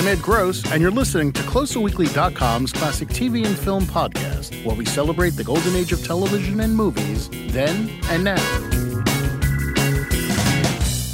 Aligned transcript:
I'm 0.00 0.08
Ed 0.08 0.22
Gross, 0.22 0.64
and 0.72 0.80
you're 0.80 0.90
listening 0.90 1.30
to 1.32 1.42
CloserWeekly.com's 1.42 2.72
classic 2.72 3.08
TV 3.08 3.44
and 3.44 3.54
film 3.54 3.84
podcast, 3.84 4.64
where 4.64 4.74
we 4.74 4.86
celebrate 4.86 5.36
the 5.36 5.44
golden 5.44 5.76
age 5.76 5.92
of 5.92 6.02
television 6.02 6.60
and 6.60 6.74
movies, 6.74 7.28
then 7.52 7.90
and 8.04 8.24
now. 8.24 8.42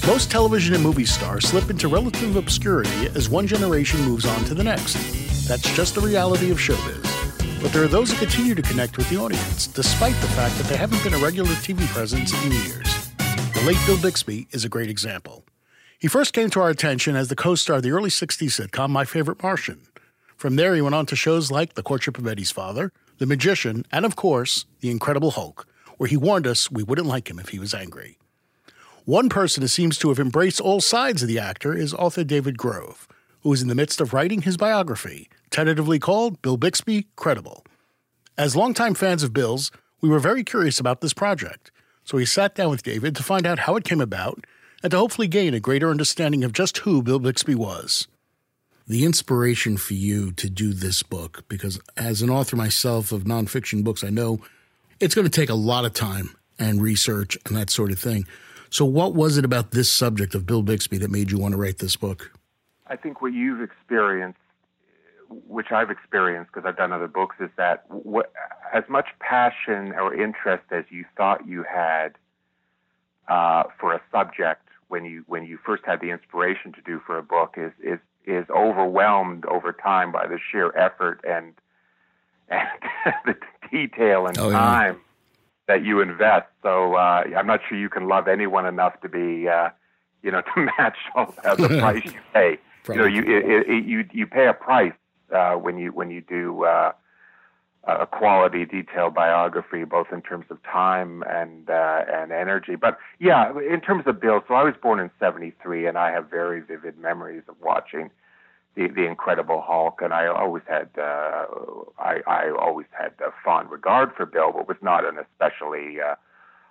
Most 0.06 0.30
television 0.30 0.72
and 0.76 0.84
movie 0.84 1.04
stars 1.04 1.48
slip 1.48 1.68
into 1.68 1.88
relative 1.88 2.36
obscurity 2.36 3.08
as 3.16 3.28
one 3.28 3.48
generation 3.48 4.00
moves 4.02 4.24
on 4.24 4.44
to 4.44 4.54
the 4.54 4.62
next. 4.62 4.94
That's 5.48 5.74
just 5.74 5.96
the 5.96 6.00
reality 6.00 6.52
of 6.52 6.58
showbiz. 6.58 7.60
But 7.60 7.72
there 7.72 7.82
are 7.82 7.88
those 7.88 8.12
who 8.12 8.18
continue 8.18 8.54
to 8.54 8.62
connect 8.62 8.98
with 8.98 9.10
the 9.10 9.16
audience, 9.16 9.66
despite 9.66 10.14
the 10.20 10.28
fact 10.28 10.56
that 10.58 10.66
they 10.68 10.76
haven't 10.76 11.02
been 11.02 11.14
a 11.14 11.18
regular 11.18 11.50
TV 11.54 11.84
presence 11.88 12.32
in 12.44 12.52
years. 12.52 13.08
The 13.16 13.64
late 13.66 13.84
Bill 13.84 14.00
Bixby 14.00 14.46
is 14.52 14.64
a 14.64 14.68
great 14.68 14.90
example. 14.90 15.45
He 15.98 16.08
first 16.08 16.34
came 16.34 16.50
to 16.50 16.60
our 16.60 16.68
attention 16.68 17.16
as 17.16 17.28
the 17.28 17.36
co 17.36 17.54
star 17.54 17.76
of 17.76 17.82
the 17.82 17.90
early 17.90 18.10
60s 18.10 18.68
sitcom 18.68 18.90
My 18.90 19.06
Favorite 19.06 19.42
Martian. 19.42 19.80
From 20.36 20.56
there, 20.56 20.74
he 20.74 20.82
went 20.82 20.94
on 20.94 21.06
to 21.06 21.16
shows 21.16 21.50
like 21.50 21.72
The 21.72 21.82
Courtship 21.82 22.18
of 22.18 22.26
Eddie's 22.26 22.50
Father, 22.50 22.92
The 23.16 23.24
Magician, 23.24 23.86
and 23.90 24.04
of 24.04 24.14
course, 24.14 24.66
The 24.80 24.90
Incredible 24.90 25.30
Hulk, 25.30 25.66
where 25.96 26.08
he 26.08 26.18
warned 26.18 26.46
us 26.46 26.70
we 26.70 26.82
wouldn't 26.82 27.06
like 27.06 27.30
him 27.30 27.38
if 27.38 27.48
he 27.48 27.58
was 27.58 27.72
angry. 27.72 28.18
One 29.06 29.30
person 29.30 29.62
who 29.62 29.68
seems 29.68 29.96
to 29.98 30.10
have 30.10 30.18
embraced 30.18 30.60
all 30.60 30.82
sides 30.82 31.22
of 31.22 31.28
the 31.28 31.38
actor 31.38 31.74
is 31.74 31.94
author 31.94 32.24
David 32.24 32.58
Grove, 32.58 33.08
who 33.40 33.52
is 33.54 33.62
in 33.62 33.68
the 33.68 33.74
midst 33.74 34.00
of 34.02 34.12
writing 34.12 34.42
his 34.42 34.58
biography, 34.58 35.30
tentatively 35.50 35.98
called 35.98 36.42
Bill 36.42 36.58
Bixby 36.58 37.06
Credible. 37.16 37.64
As 38.36 38.54
longtime 38.54 38.94
fans 38.94 39.22
of 39.22 39.32
Bill's, 39.32 39.70
we 40.02 40.10
were 40.10 40.18
very 40.18 40.44
curious 40.44 40.78
about 40.78 41.00
this 41.00 41.14
project, 41.14 41.70
so 42.04 42.18
we 42.18 42.26
sat 42.26 42.54
down 42.54 42.68
with 42.68 42.82
David 42.82 43.16
to 43.16 43.22
find 43.22 43.46
out 43.46 43.60
how 43.60 43.76
it 43.76 43.84
came 43.84 44.02
about 44.02 44.44
and 44.86 44.92
to 44.92 44.98
hopefully 44.98 45.26
gain 45.26 45.52
a 45.52 45.58
greater 45.58 45.90
understanding 45.90 46.44
of 46.44 46.52
just 46.52 46.78
who 46.78 47.02
Bill 47.02 47.18
Bixby 47.18 47.56
was. 47.56 48.06
The 48.86 49.04
inspiration 49.04 49.78
for 49.78 49.94
you 49.94 50.30
to 50.34 50.48
do 50.48 50.72
this 50.72 51.02
book, 51.02 51.42
because 51.48 51.80
as 51.96 52.22
an 52.22 52.30
author 52.30 52.54
myself 52.54 53.10
of 53.10 53.24
nonfiction 53.24 53.82
books, 53.82 54.04
I 54.04 54.10
know 54.10 54.38
it's 55.00 55.12
going 55.12 55.28
to 55.28 55.40
take 55.40 55.50
a 55.50 55.54
lot 55.54 55.84
of 55.84 55.92
time 55.92 56.36
and 56.56 56.80
research 56.80 57.36
and 57.46 57.56
that 57.56 57.68
sort 57.68 57.90
of 57.90 57.98
thing. 57.98 58.28
So, 58.70 58.84
what 58.84 59.12
was 59.12 59.36
it 59.38 59.44
about 59.44 59.72
this 59.72 59.92
subject 59.92 60.36
of 60.36 60.46
Bill 60.46 60.62
Bixby 60.62 60.98
that 60.98 61.10
made 61.10 61.32
you 61.32 61.38
want 61.38 61.50
to 61.50 61.58
write 61.58 61.78
this 61.78 61.96
book? 61.96 62.30
I 62.86 62.94
think 62.94 63.20
what 63.20 63.32
you've 63.32 63.62
experienced, 63.62 64.38
which 65.48 65.72
I've 65.72 65.90
experienced 65.90 66.52
because 66.54 66.64
I've 66.64 66.76
done 66.76 66.92
other 66.92 67.08
books, 67.08 67.34
is 67.40 67.50
that 67.56 67.86
what, 67.88 68.32
as 68.72 68.84
much 68.88 69.06
passion 69.18 69.94
or 69.94 70.14
interest 70.14 70.66
as 70.70 70.84
you 70.90 71.04
thought 71.16 71.44
you 71.44 71.64
had 71.64 72.10
uh, 73.26 73.64
for 73.80 73.92
a 73.92 74.00
subject 74.12 74.62
when 74.88 75.04
you 75.04 75.24
when 75.26 75.44
you 75.44 75.58
first 75.64 75.82
had 75.84 76.00
the 76.00 76.10
inspiration 76.10 76.72
to 76.72 76.80
do 76.82 77.00
for 77.06 77.18
a 77.18 77.22
book 77.22 77.54
is 77.56 77.72
is 77.82 77.98
is 78.26 78.44
overwhelmed 78.50 79.44
over 79.46 79.72
time 79.72 80.12
by 80.12 80.26
the 80.26 80.38
sheer 80.50 80.76
effort 80.76 81.20
and 81.28 81.54
and 82.48 82.68
the 83.24 83.34
detail 83.70 84.26
and 84.26 84.38
oh, 84.38 84.50
time 84.50 84.94
yeah. 84.94 85.74
that 85.74 85.84
you 85.84 86.00
invest. 86.00 86.46
So 86.62 86.94
uh, 86.94 87.24
I'm 87.36 87.46
not 87.46 87.60
sure 87.68 87.78
you 87.78 87.88
can 87.88 88.08
love 88.08 88.28
anyone 88.28 88.66
enough 88.66 89.00
to 89.02 89.08
be 89.08 89.48
uh, 89.48 89.70
you 90.22 90.30
know 90.30 90.40
to 90.54 90.70
match 90.78 90.98
all 91.14 91.34
that 91.42 91.58
the 91.58 91.68
price 91.80 92.04
you 92.04 92.20
pay. 92.32 92.58
you 92.88 92.94
know 92.96 93.06
you 93.06 93.22
it, 93.22 93.68
it, 93.68 93.84
you 93.84 94.04
you 94.12 94.26
pay 94.26 94.46
a 94.46 94.54
price 94.54 94.92
uh, 95.34 95.54
when 95.54 95.78
you 95.78 95.92
when 95.92 96.10
you 96.10 96.20
do. 96.20 96.64
Uh, 96.64 96.92
a 97.86 98.06
quality, 98.06 98.64
detailed 98.64 99.14
biography, 99.14 99.84
both 99.84 100.08
in 100.12 100.20
terms 100.20 100.46
of 100.50 100.62
time 100.64 101.22
and 101.28 101.70
uh, 101.70 102.02
and 102.12 102.32
energy. 102.32 102.74
But 102.74 102.98
yeah, 103.18 103.52
in 103.58 103.80
terms 103.80 104.04
of 104.06 104.20
Bill, 104.20 104.42
so 104.48 104.54
I 104.54 104.64
was 104.64 104.74
born 104.80 104.98
in 104.98 105.10
'73, 105.20 105.86
and 105.86 105.96
I 105.96 106.10
have 106.10 106.28
very 106.28 106.60
vivid 106.60 106.98
memories 106.98 107.44
of 107.48 107.54
watching 107.60 108.10
the 108.74 108.88
the 108.88 109.06
Incredible 109.06 109.62
Hulk, 109.62 110.00
and 110.02 110.12
I 110.12 110.26
always 110.26 110.64
had 110.66 110.88
uh, 110.98 111.46
I, 111.98 112.20
I 112.26 112.50
always 112.58 112.86
had 112.98 113.12
a 113.20 113.30
fond 113.44 113.70
regard 113.70 114.12
for 114.16 114.26
Bill, 114.26 114.52
but 114.52 114.66
was 114.66 114.78
not 114.82 115.04
an 115.04 115.18
especially 115.18 116.00
uh, 116.00 116.16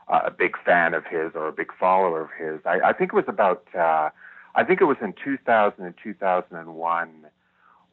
a 0.09 0.31
big 0.31 0.57
fan 0.65 0.93
of 0.93 1.05
his 1.05 1.31
or 1.33 1.47
a 1.47 1.53
big 1.53 1.71
follower 1.79 2.21
of 2.21 2.29
his. 2.37 2.59
I, 2.65 2.89
I 2.89 2.93
think 2.93 3.13
it 3.13 3.15
was 3.15 3.25
about 3.27 3.65
uh, 3.73 4.09
I 4.53 4.63
think 4.63 4.81
it 4.81 4.85
was 4.85 4.97
in 5.01 5.13
2000 5.23 5.83
and 5.83 5.95
2001 6.01 7.25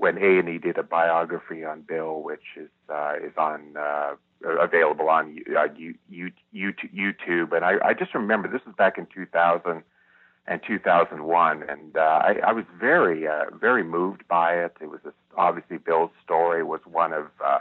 when 0.02 0.18
A 0.18 0.40
and 0.40 0.48
E 0.48 0.58
did 0.58 0.78
a 0.78 0.82
biography 0.82 1.64
on 1.64 1.82
Bill, 1.82 2.22
which 2.22 2.56
is 2.56 2.68
uh, 2.92 3.12
is 3.22 3.34
on 3.38 3.76
uh, 3.78 4.14
available 4.60 5.08
on 5.08 5.38
uh, 5.56 5.68
YouTube, 6.52 7.52
and 7.52 7.64
I, 7.64 7.74
I 7.84 7.94
just 7.94 8.12
remember 8.12 8.48
this 8.48 8.66
was 8.66 8.74
back 8.74 8.98
in 8.98 9.06
2000 9.14 9.84
and 10.48 10.60
2001, 10.66 11.62
and 11.68 11.96
uh, 11.96 12.00
I, 12.00 12.34
I 12.48 12.52
was 12.52 12.64
very 12.76 13.28
uh, 13.28 13.44
very 13.54 13.84
moved 13.84 14.26
by 14.26 14.54
it. 14.54 14.76
It 14.80 14.90
was 14.90 14.98
a, 15.04 15.12
obviously 15.36 15.78
Bill's 15.78 16.10
story 16.24 16.64
was 16.64 16.80
one 16.84 17.12
of 17.12 17.28
uh, 17.44 17.60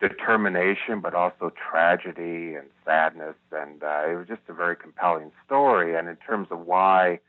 determination, 0.00 1.00
but 1.02 1.14
also 1.14 1.52
tragedy 1.70 2.54
and 2.54 2.68
sadness, 2.82 3.36
and 3.52 3.82
uh, 3.82 4.04
it 4.08 4.14
was 4.14 4.26
just 4.26 4.40
a 4.48 4.54
very 4.54 4.74
compelling 4.74 5.30
story. 5.44 5.96
And 5.98 6.08
in 6.08 6.16
terms 6.16 6.48
of 6.50 6.60
why 6.60 7.20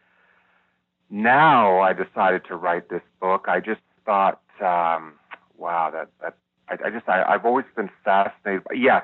now 1.09 1.81
I 1.81 1.91
decided 1.91 2.45
to 2.45 2.55
write 2.55 2.87
this 2.87 3.03
book, 3.19 3.47
I 3.49 3.59
just 3.59 3.81
thought, 4.05 4.41
um, 4.59 5.13
wow, 5.57 5.89
that 5.91 6.09
that 6.21 6.35
I, 6.69 6.87
I 6.87 6.89
just 6.89 7.07
I, 7.07 7.23
I've 7.23 7.45
always 7.45 7.65
been 7.75 7.89
fascinated. 8.03 8.63
Yes, 8.73 9.03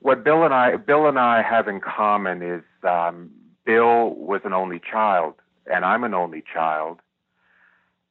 what 0.00 0.24
Bill 0.24 0.44
and 0.44 0.54
I 0.54 0.76
Bill 0.76 1.06
and 1.06 1.18
I 1.18 1.42
have 1.42 1.68
in 1.68 1.80
common 1.80 2.42
is 2.42 2.64
um, 2.82 3.30
Bill 3.64 4.10
was 4.14 4.40
an 4.44 4.52
only 4.52 4.80
child, 4.80 5.34
and 5.66 5.84
I'm 5.84 6.04
an 6.04 6.14
only 6.14 6.42
child, 6.52 7.00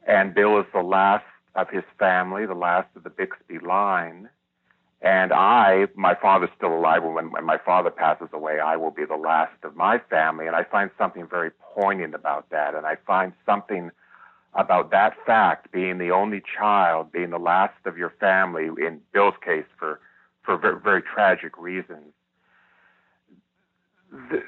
and 0.07 0.33
Bill 0.33 0.59
is 0.59 0.65
the 0.73 0.81
last 0.81 1.25
of 1.55 1.69
his 1.69 1.83
family, 1.97 2.45
the 2.45 2.53
last 2.53 2.87
of 2.95 3.03
the 3.03 3.09
Bixby 3.09 3.59
line. 3.59 4.29
And 5.01 5.31
I, 5.33 5.87
my 5.95 6.15
father's 6.15 6.49
still 6.57 6.73
alive. 6.73 7.03
When, 7.03 7.31
when 7.31 7.45
my 7.45 7.57
father 7.57 7.91
passes 7.91 8.29
away, 8.33 8.59
I 8.59 8.75
will 8.75 8.91
be 8.91 9.05
the 9.05 9.15
last 9.15 9.53
of 9.63 9.75
my 9.75 9.99
family. 10.09 10.47
And 10.47 10.55
I 10.55 10.63
find 10.63 10.89
something 10.97 11.27
very 11.27 11.51
poignant 11.75 12.15
about 12.15 12.49
that. 12.49 12.73
And 12.75 12.85
I 12.85 12.95
find 13.05 13.33
something 13.45 13.91
about 14.55 14.91
that 14.91 15.13
fact, 15.25 15.71
being 15.71 15.97
the 15.97 16.11
only 16.11 16.41
child, 16.57 17.11
being 17.11 17.29
the 17.29 17.39
last 17.39 17.73
of 17.85 17.97
your 17.97 18.13
family, 18.19 18.65
in 18.65 19.01
Bill's 19.13 19.35
case, 19.43 19.65
for, 19.77 19.99
for 20.43 20.57
very, 20.57 20.79
very 20.79 21.01
tragic 21.01 21.57
reasons. 21.57 22.13
The, 24.11 24.43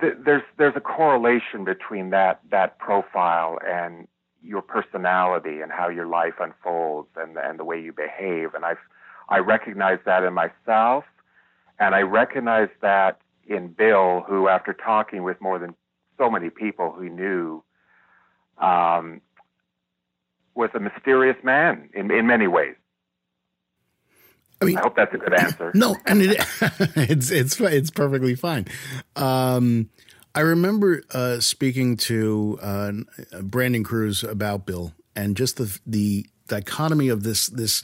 the, 0.00 0.16
there's, 0.24 0.42
there's 0.58 0.74
a 0.76 0.80
correlation 0.80 1.64
between 1.64 2.10
that, 2.10 2.40
that 2.50 2.78
profile 2.78 3.58
and 3.64 4.08
your 4.42 4.62
personality 4.62 5.60
and 5.60 5.70
how 5.70 5.88
your 5.88 6.06
life 6.06 6.34
unfolds 6.40 7.08
and, 7.16 7.36
and 7.36 7.58
the 7.58 7.64
way 7.64 7.80
you 7.80 7.92
behave. 7.92 8.54
And 8.54 8.64
i 8.64 8.74
I 9.28 9.38
recognize 9.38 9.98
that 10.04 10.24
in 10.24 10.34
myself, 10.34 11.04
and 11.78 11.94
I 11.94 12.00
recognize 12.02 12.68
that 12.82 13.20
in 13.46 13.68
Bill, 13.68 14.24
who, 14.28 14.48
after 14.48 14.74
talking 14.74 15.22
with 15.22 15.40
more 15.40 15.58
than 15.58 15.74
so 16.18 16.28
many 16.28 16.50
people 16.50 16.92
who 16.92 17.08
knew, 17.08 17.62
um, 18.58 19.20
was 20.54 20.70
a 20.74 20.80
mysterious 20.80 21.36
man 21.42 21.88
in, 21.94 22.10
in 22.10 22.26
many 22.26 22.46
ways. 22.46 22.74
I 24.60 24.64
mean, 24.64 24.78
I 24.78 24.82
hope 24.82 24.94
that's 24.94 25.12
a 25.12 25.18
good 25.18 25.34
answer. 25.34 25.72
No, 25.74 25.96
and 26.06 26.22
it, 26.22 26.36
it's 26.96 27.30
it's 27.30 27.60
it's 27.60 27.90
perfectly 27.90 28.36
fine. 28.36 28.66
Um, 29.16 29.90
I 30.34 30.40
remember 30.40 31.02
uh, 31.10 31.40
speaking 31.40 31.96
to 31.98 32.58
uh, 32.62 32.92
Brandon 33.42 33.82
Cruz 33.82 34.22
about 34.22 34.64
Bill 34.64 34.92
and 35.16 35.36
just 35.36 35.56
the 35.56 35.78
the 35.84 36.26
dichotomy 36.46 37.08
of 37.08 37.24
this 37.24 37.48
this 37.48 37.82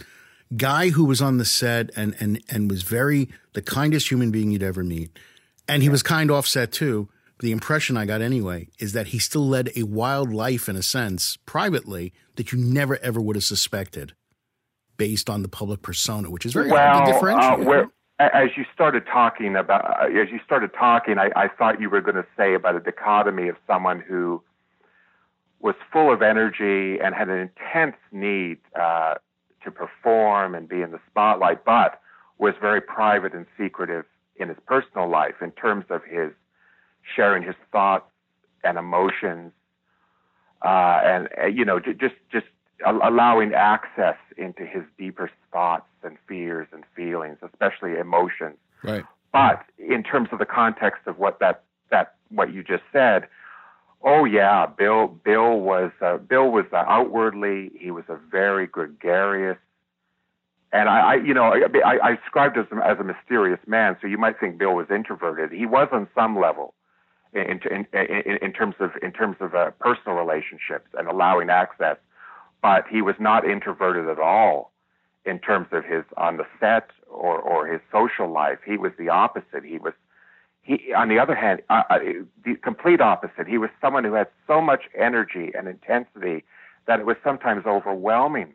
guy 0.56 0.90
who 0.90 1.04
was 1.04 1.20
on 1.20 1.38
the 1.38 1.44
set 1.44 1.90
and 1.96 2.14
and 2.20 2.42
and 2.48 2.70
was 2.70 2.82
very 2.82 3.28
the 3.54 3.62
kindest 3.62 4.10
human 4.10 4.30
being 4.30 4.52
you'd 4.52 4.62
ever 4.62 4.84
meet, 4.84 5.18
and 5.66 5.82
he 5.82 5.88
was 5.88 6.02
kind 6.04 6.30
offset 6.30 6.70
too 6.70 7.08
the 7.40 7.52
impression 7.52 7.96
I 7.96 8.04
got 8.04 8.20
anyway 8.20 8.68
is 8.78 8.92
that 8.92 9.08
he 9.08 9.18
still 9.18 9.46
led 9.46 9.70
a 9.76 9.84
wild 9.84 10.32
life 10.32 10.68
in 10.68 10.76
a 10.76 10.82
sense, 10.82 11.36
privately, 11.46 12.12
that 12.36 12.52
you 12.52 12.58
never 12.58 12.98
ever 12.98 13.20
would 13.20 13.36
have 13.36 13.44
suspected 13.44 14.14
based 14.96 15.30
on 15.30 15.42
the 15.42 15.48
public 15.48 15.82
persona, 15.82 16.30
which 16.30 16.44
is 16.44 16.52
very 16.52 16.70
well, 16.70 16.92
hard 16.92 17.06
to 17.06 17.12
differentiate. 17.12 17.60
Uh, 17.60 17.64
where, 17.64 17.90
as 18.18 18.50
you 18.56 18.64
started 18.74 19.04
talking 19.06 19.54
about, 19.54 19.84
uh, 19.84 20.06
as 20.06 20.28
you 20.30 20.40
started 20.44 20.72
talking, 20.78 21.18
I, 21.18 21.30
I 21.36 21.48
thought 21.48 21.80
you 21.80 21.88
were 21.88 22.00
going 22.00 22.16
to 22.16 22.26
say 22.36 22.54
about 22.54 22.74
a 22.74 22.80
dichotomy 22.80 23.48
of 23.48 23.56
someone 23.66 24.00
who 24.00 24.42
was 25.60 25.74
full 25.92 26.12
of 26.12 26.22
energy 26.22 27.00
and 27.00 27.14
had 27.14 27.28
an 27.28 27.38
intense 27.38 27.96
need 28.12 28.58
uh, 28.78 29.14
to 29.64 29.70
perform 29.70 30.54
and 30.54 30.68
be 30.68 30.82
in 30.82 30.90
the 30.90 31.00
spotlight, 31.10 31.64
but 31.64 32.00
was 32.38 32.54
very 32.60 32.80
private 32.80 33.34
and 33.34 33.46
secretive 33.56 34.04
in 34.36 34.48
his 34.48 34.58
personal 34.66 35.08
life 35.08 35.34
in 35.40 35.50
terms 35.52 35.84
of 35.90 36.02
his 36.04 36.30
sharing 37.14 37.42
his 37.42 37.54
thoughts 37.72 38.06
and 38.64 38.78
emotions, 38.78 39.52
uh, 40.64 41.00
and 41.04 41.28
uh, 41.42 41.46
you 41.46 41.64
know, 41.64 41.78
j- 41.80 41.94
just 41.94 42.14
just 42.30 42.46
allowing 42.86 43.54
access 43.54 44.16
into 44.36 44.64
his 44.64 44.82
deeper 44.98 45.30
thoughts 45.52 45.86
and 46.02 46.16
fears 46.28 46.68
and 46.72 46.84
feelings, 46.94 47.38
especially 47.42 47.98
emotions. 47.98 48.56
Right. 48.82 49.04
But 49.32 49.64
in 49.78 50.02
terms 50.02 50.28
of 50.32 50.38
the 50.38 50.46
context 50.46 51.02
of 51.06 51.18
what 51.18 51.40
that 51.40 51.62
that 51.90 52.14
what 52.30 52.52
you 52.52 52.62
just 52.62 52.84
said, 52.92 53.28
Oh 54.02 54.24
yeah, 54.24 54.66
Bill. 54.66 55.08
Bill 55.08 55.58
was 55.58 55.90
uh, 56.00 56.18
Bill 56.18 56.50
was 56.50 56.66
uh, 56.72 56.84
outwardly 56.86 57.70
he 57.78 57.90
was 57.90 58.04
a 58.08 58.16
very 58.30 58.66
gregarious, 58.66 59.58
and 60.72 60.88
I, 60.88 61.00
I 61.00 61.14
you 61.16 61.34
know 61.34 61.52
I, 61.84 61.98
I 62.02 62.14
described 62.14 62.56
as 62.56 62.66
as 62.84 62.98
a 63.00 63.04
mysterious 63.04 63.58
man. 63.66 63.96
So 64.00 64.06
you 64.06 64.16
might 64.16 64.38
think 64.38 64.56
Bill 64.56 64.74
was 64.74 64.86
introverted. 64.88 65.50
He 65.50 65.66
was 65.66 65.88
on 65.90 66.08
some 66.14 66.38
level, 66.38 66.74
in 67.32 67.60
in 67.70 67.86
in, 67.92 68.38
in 68.42 68.52
terms 68.52 68.76
of 68.80 68.92
in 69.02 69.12
terms 69.12 69.36
of 69.40 69.54
uh, 69.54 69.70
personal 69.80 70.16
relationships 70.16 70.88
and 70.98 71.08
allowing 71.08 71.50
access, 71.50 71.96
but 72.62 72.84
he 72.88 73.02
was 73.02 73.16
not 73.18 73.48
introverted 73.48 74.08
at 74.08 74.18
all 74.18 74.72
in 75.24 75.38
terms 75.38 75.68
of 75.72 75.84
his 75.84 76.04
on 76.16 76.36
the 76.36 76.46
set 76.60 76.90
or 77.08 77.38
or 77.38 77.66
his 77.66 77.80
social 77.92 78.30
life. 78.30 78.58
He 78.64 78.76
was 78.76 78.92
the 78.98 79.08
opposite. 79.08 79.64
He 79.64 79.78
was 79.78 79.94
he, 80.62 80.92
on 80.92 81.08
the 81.08 81.18
other 81.18 81.34
hand, 81.34 81.62
uh, 81.70 81.82
uh, 81.88 81.98
the 82.44 82.54
complete 82.56 83.00
opposite. 83.00 83.46
He 83.46 83.56
was 83.56 83.70
someone 83.80 84.04
who 84.04 84.12
had 84.12 84.28
so 84.46 84.60
much 84.60 84.82
energy 84.94 85.50
and 85.56 85.66
intensity 85.66 86.44
that 86.86 87.00
it 87.00 87.06
was 87.06 87.16
sometimes 87.24 87.64
overwhelming. 87.66 88.54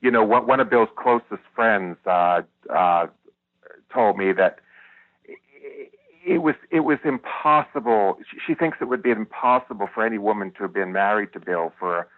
You 0.00 0.10
know, 0.10 0.24
one, 0.24 0.60
of 0.60 0.70
Bill's 0.70 0.88
closest 0.96 1.42
friends 1.54 1.96
uh, 2.06 2.42
uh, 2.72 3.08
told 3.92 4.16
me 4.16 4.32
that 4.32 4.60
it 6.24 6.38
was 6.38 6.54
it 6.70 6.80
was 6.80 6.98
impossible. 7.04 8.18
She, 8.30 8.38
she 8.46 8.54
thinks 8.54 8.78
it 8.80 8.86
would 8.88 9.02
be 9.02 9.10
impossible 9.10 9.88
for 9.92 10.04
any 10.04 10.18
woman 10.18 10.52
to 10.52 10.62
have 10.64 10.72
been 10.72 10.92
married 10.92 11.32
to 11.32 11.40
Bill 11.40 11.72
for 11.78 12.08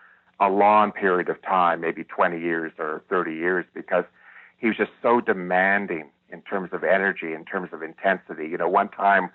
a 0.40 0.48
long 0.48 0.92
period 0.92 1.28
of 1.28 1.40
time, 1.42 1.80
maybe 1.80 2.04
20 2.04 2.40
years 2.40 2.72
or 2.78 3.02
30 3.08 3.34
years, 3.34 3.64
because 3.74 4.04
he 4.58 4.66
was 4.66 4.76
just 4.76 4.90
so 5.00 5.20
demanding 5.20 6.10
in 6.30 6.42
terms 6.42 6.70
of 6.72 6.82
energy, 6.82 7.32
in 7.32 7.44
terms 7.44 7.68
of 7.72 7.82
intensity. 7.82 8.48
You 8.48 8.58
know, 8.58 8.68
one 8.68 8.88
time 8.88 9.30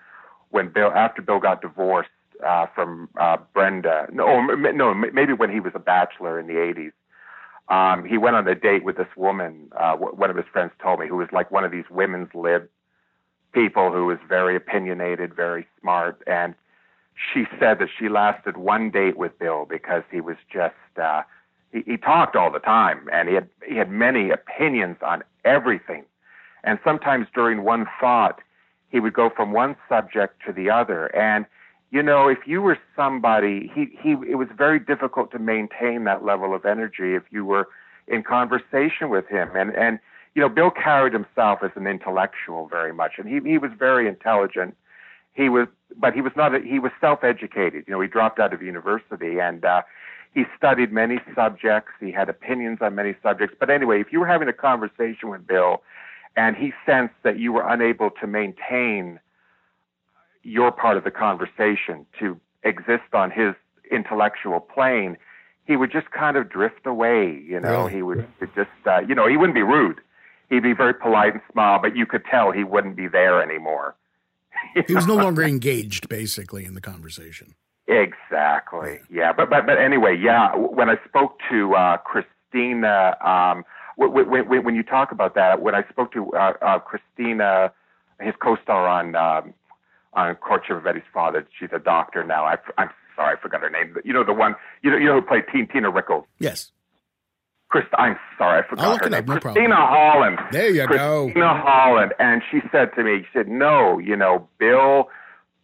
when 0.50 0.70
Bill, 0.70 0.90
after 0.90 1.22
Bill 1.22 1.38
got 1.38 1.62
divorced 1.62 2.10
uh, 2.46 2.66
from 2.74 3.08
uh, 3.18 3.38
Brenda, 3.54 4.06
no, 4.12 4.40
no, 4.40 4.94
maybe 4.94 5.32
when 5.32 5.50
he 5.50 5.60
was 5.60 5.72
a 5.74 5.78
bachelor 5.78 6.38
in 6.38 6.46
the 6.46 6.54
80s, 6.54 6.92
um, 7.70 8.04
he 8.04 8.18
went 8.18 8.36
on 8.36 8.48
a 8.48 8.54
date 8.54 8.84
with 8.84 8.96
this 8.96 9.08
woman. 9.16 9.70
Uh, 9.78 9.94
one 9.96 10.30
of 10.30 10.36
his 10.36 10.46
friends 10.52 10.72
told 10.82 11.00
me, 11.00 11.08
who 11.08 11.16
was 11.16 11.28
like 11.32 11.50
one 11.50 11.64
of 11.64 11.70
these 11.70 11.84
women's 11.90 12.28
lib 12.34 12.68
people, 13.52 13.92
who 13.92 14.06
was 14.06 14.18
very 14.28 14.56
opinionated, 14.56 15.34
very 15.34 15.66
smart, 15.80 16.22
and 16.26 16.54
she 17.32 17.44
said 17.58 17.78
that 17.80 17.88
she 17.98 18.08
lasted 18.08 18.56
one 18.56 18.90
date 18.90 19.16
with 19.16 19.38
Bill 19.38 19.66
because 19.68 20.04
he 20.10 20.20
was 20.20 20.36
just 20.52 20.74
uh, 21.02 21.22
he, 21.72 21.82
he 21.84 21.96
talked 21.96 22.36
all 22.36 22.50
the 22.50 22.60
time 22.60 23.08
and 23.12 23.28
he 23.28 23.34
had 23.34 23.48
he 23.66 23.76
had 23.76 23.90
many 23.90 24.30
opinions 24.30 24.96
on 25.02 25.24
everything 25.44 26.04
and 26.64 26.78
sometimes 26.84 27.26
during 27.34 27.64
one 27.64 27.86
thought, 28.00 28.40
he 28.90 29.00
would 29.00 29.12
go 29.12 29.30
from 29.30 29.52
one 29.52 29.76
subject 29.88 30.42
to 30.46 30.52
the 30.52 30.70
other. 30.70 31.06
And, 31.16 31.46
you 31.90 32.02
know, 32.02 32.28
if 32.28 32.38
you 32.46 32.62
were 32.62 32.78
somebody, 32.96 33.70
he, 33.74 33.88
he, 34.00 34.12
it 34.28 34.36
was 34.36 34.48
very 34.56 34.78
difficult 34.78 35.30
to 35.32 35.38
maintain 35.38 36.04
that 36.04 36.24
level 36.24 36.54
of 36.54 36.64
energy 36.64 37.14
if 37.14 37.22
you 37.30 37.44
were 37.44 37.68
in 38.06 38.22
conversation 38.22 39.10
with 39.10 39.26
him. 39.28 39.50
And, 39.54 39.74
and, 39.74 39.98
you 40.38 40.44
know, 40.44 40.48
Bill 40.48 40.70
carried 40.70 41.12
himself 41.12 41.64
as 41.64 41.72
an 41.74 41.88
intellectual 41.88 42.68
very 42.68 42.92
much, 42.92 43.14
and 43.18 43.28
he, 43.28 43.40
he 43.40 43.58
was 43.58 43.72
very 43.76 44.06
intelligent. 44.06 44.76
He 45.34 45.48
was, 45.48 45.66
but 45.96 46.14
he 46.14 46.20
was 46.20 46.30
not, 46.36 46.54
a, 46.54 46.60
he 46.60 46.78
was 46.78 46.92
self-educated. 47.00 47.86
You 47.88 47.92
know, 47.94 48.00
he 48.00 48.06
dropped 48.06 48.38
out 48.38 48.54
of 48.54 48.62
university 48.62 49.40
and, 49.40 49.64
uh, 49.64 49.82
he 50.32 50.44
studied 50.56 50.92
many 50.92 51.18
subjects. 51.34 51.90
He 51.98 52.12
had 52.12 52.28
opinions 52.28 52.78
on 52.80 52.94
many 52.94 53.16
subjects. 53.20 53.56
But 53.58 53.68
anyway, 53.68 54.00
if 54.00 54.12
you 54.12 54.20
were 54.20 54.28
having 54.28 54.46
a 54.46 54.52
conversation 54.52 55.28
with 55.28 55.44
Bill 55.44 55.82
and 56.36 56.54
he 56.54 56.72
sensed 56.86 57.16
that 57.24 57.40
you 57.40 57.52
were 57.52 57.68
unable 57.68 58.10
to 58.20 58.26
maintain 58.28 59.18
your 60.44 60.70
part 60.70 60.96
of 60.96 61.02
the 61.02 61.10
conversation 61.10 62.06
to 62.20 62.38
exist 62.62 63.12
on 63.12 63.32
his 63.32 63.54
intellectual 63.90 64.60
plane, 64.60 65.16
he 65.66 65.74
would 65.74 65.90
just 65.90 66.12
kind 66.12 66.36
of 66.36 66.48
drift 66.48 66.86
away. 66.86 67.42
You 67.44 67.58
know, 67.58 67.88
he 67.88 68.02
would 68.02 68.28
just, 68.54 68.70
uh, 68.86 69.00
you 69.00 69.16
know, 69.16 69.26
he 69.26 69.36
wouldn't 69.36 69.56
be 69.56 69.62
rude. 69.64 70.00
He'd 70.48 70.62
be 70.62 70.72
very 70.72 70.94
polite 70.94 71.34
and 71.34 71.42
smile, 71.52 71.78
but 71.80 71.94
you 71.94 72.06
could 72.06 72.24
tell 72.24 72.52
he 72.52 72.64
wouldn't 72.64 72.96
be 72.96 73.06
there 73.06 73.42
anymore. 73.42 73.94
he 74.86 74.94
was 74.94 75.06
no 75.06 75.16
longer 75.16 75.42
engaged, 75.42 76.08
basically, 76.08 76.64
in 76.64 76.74
the 76.74 76.80
conversation. 76.80 77.54
Exactly. 77.86 79.00
Yeah, 79.10 79.32
but 79.32 79.48
but 79.48 79.66
but 79.66 79.78
anyway, 79.78 80.16
yeah. 80.16 80.54
When 80.54 80.90
I 80.90 80.96
spoke 81.06 81.38
to 81.50 81.74
uh, 81.74 81.98
Kristina. 81.98 83.24
Um, 83.24 83.64
when, 83.98 84.30
when, 84.48 84.64
when 84.64 84.74
you 84.76 84.84
talk 84.84 85.10
about 85.10 85.34
that, 85.34 85.60
when 85.60 85.74
I 85.74 85.82
spoke 85.88 86.12
to 86.12 86.30
uh, 86.32 86.52
uh, 86.62 86.78
Kristina, 86.78 87.72
his 88.20 88.34
co-star 88.40 88.86
on 88.86 89.16
um, 89.16 89.54
on 90.14 90.34
Courtship 90.36 90.76
of 90.76 90.86
Eddie's 90.86 91.02
Father, 91.12 91.46
she's 91.58 91.70
a 91.72 91.78
doctor 91.78 92.24
now. 92.24 92.44
I, 92.44 92.56
I'm 92.78 92.90
sorry, 93.16 93.36
I 93.36 93.40
forgot 93.40 93.60
her 93.60 93.70
name. 93.70 93.96
You 94.04 94.12
know 94.12 94.24
the 94.24 94.32
one, 94.32 94.54
you 94.82 94.90
know, 94.90 94.96
you 94.96 95.06
know 95.06 95.20
who 95.20 95.26
played 95.26 95.44
Teen, 95.52 95.66
Tina 95.66 95.90
Rickles. 95.90 96.24
Yes. 96.38 96.70
Up. 97.74 97.84
I'm 97.94 98.16
sorry, 98.36 98.62
I 98.62 98.68
forgot 98.68 98.86
oh, 98.86 99.04
her 99.04 99.10
name. 99.10 99.18
Up, 99.20 99.26
no 99.26 99.34
Kristina 99.34 99.40
problem. 99.40 99.72
Holland. 99.72 100.38
There 100.52 100.70
you 100.70 100.82
Kristina 100.82 100.96
go. 100.96 101.30
Kristina 101.34 101.62
Holland, 101.62 102.14
and 102.18 102.42
she 102.50 102.60
said 102.72 102.90
to 102.96 103.04
me, 103.04 103.20
she 103.22 103.38
said, 103.38 103.48
"No, 103.48 103.98
you 103.98 104.16
know, 104.16 104.48
Bill, 104.58 105.08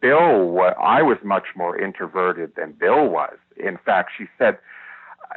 Bill, 0.00 0.60
I 0.80 1.02
was 1.02 1.18
much 1.24 1.46
more 1.56 1.78
introverted 1.78 2.52
than 2.56 2.72
Bill 2.72 3.08
was. 3.08 3.36
In 3.56 3.78
fact, 3.84 4.10
she 4.16 4.26
said 4.38 4.58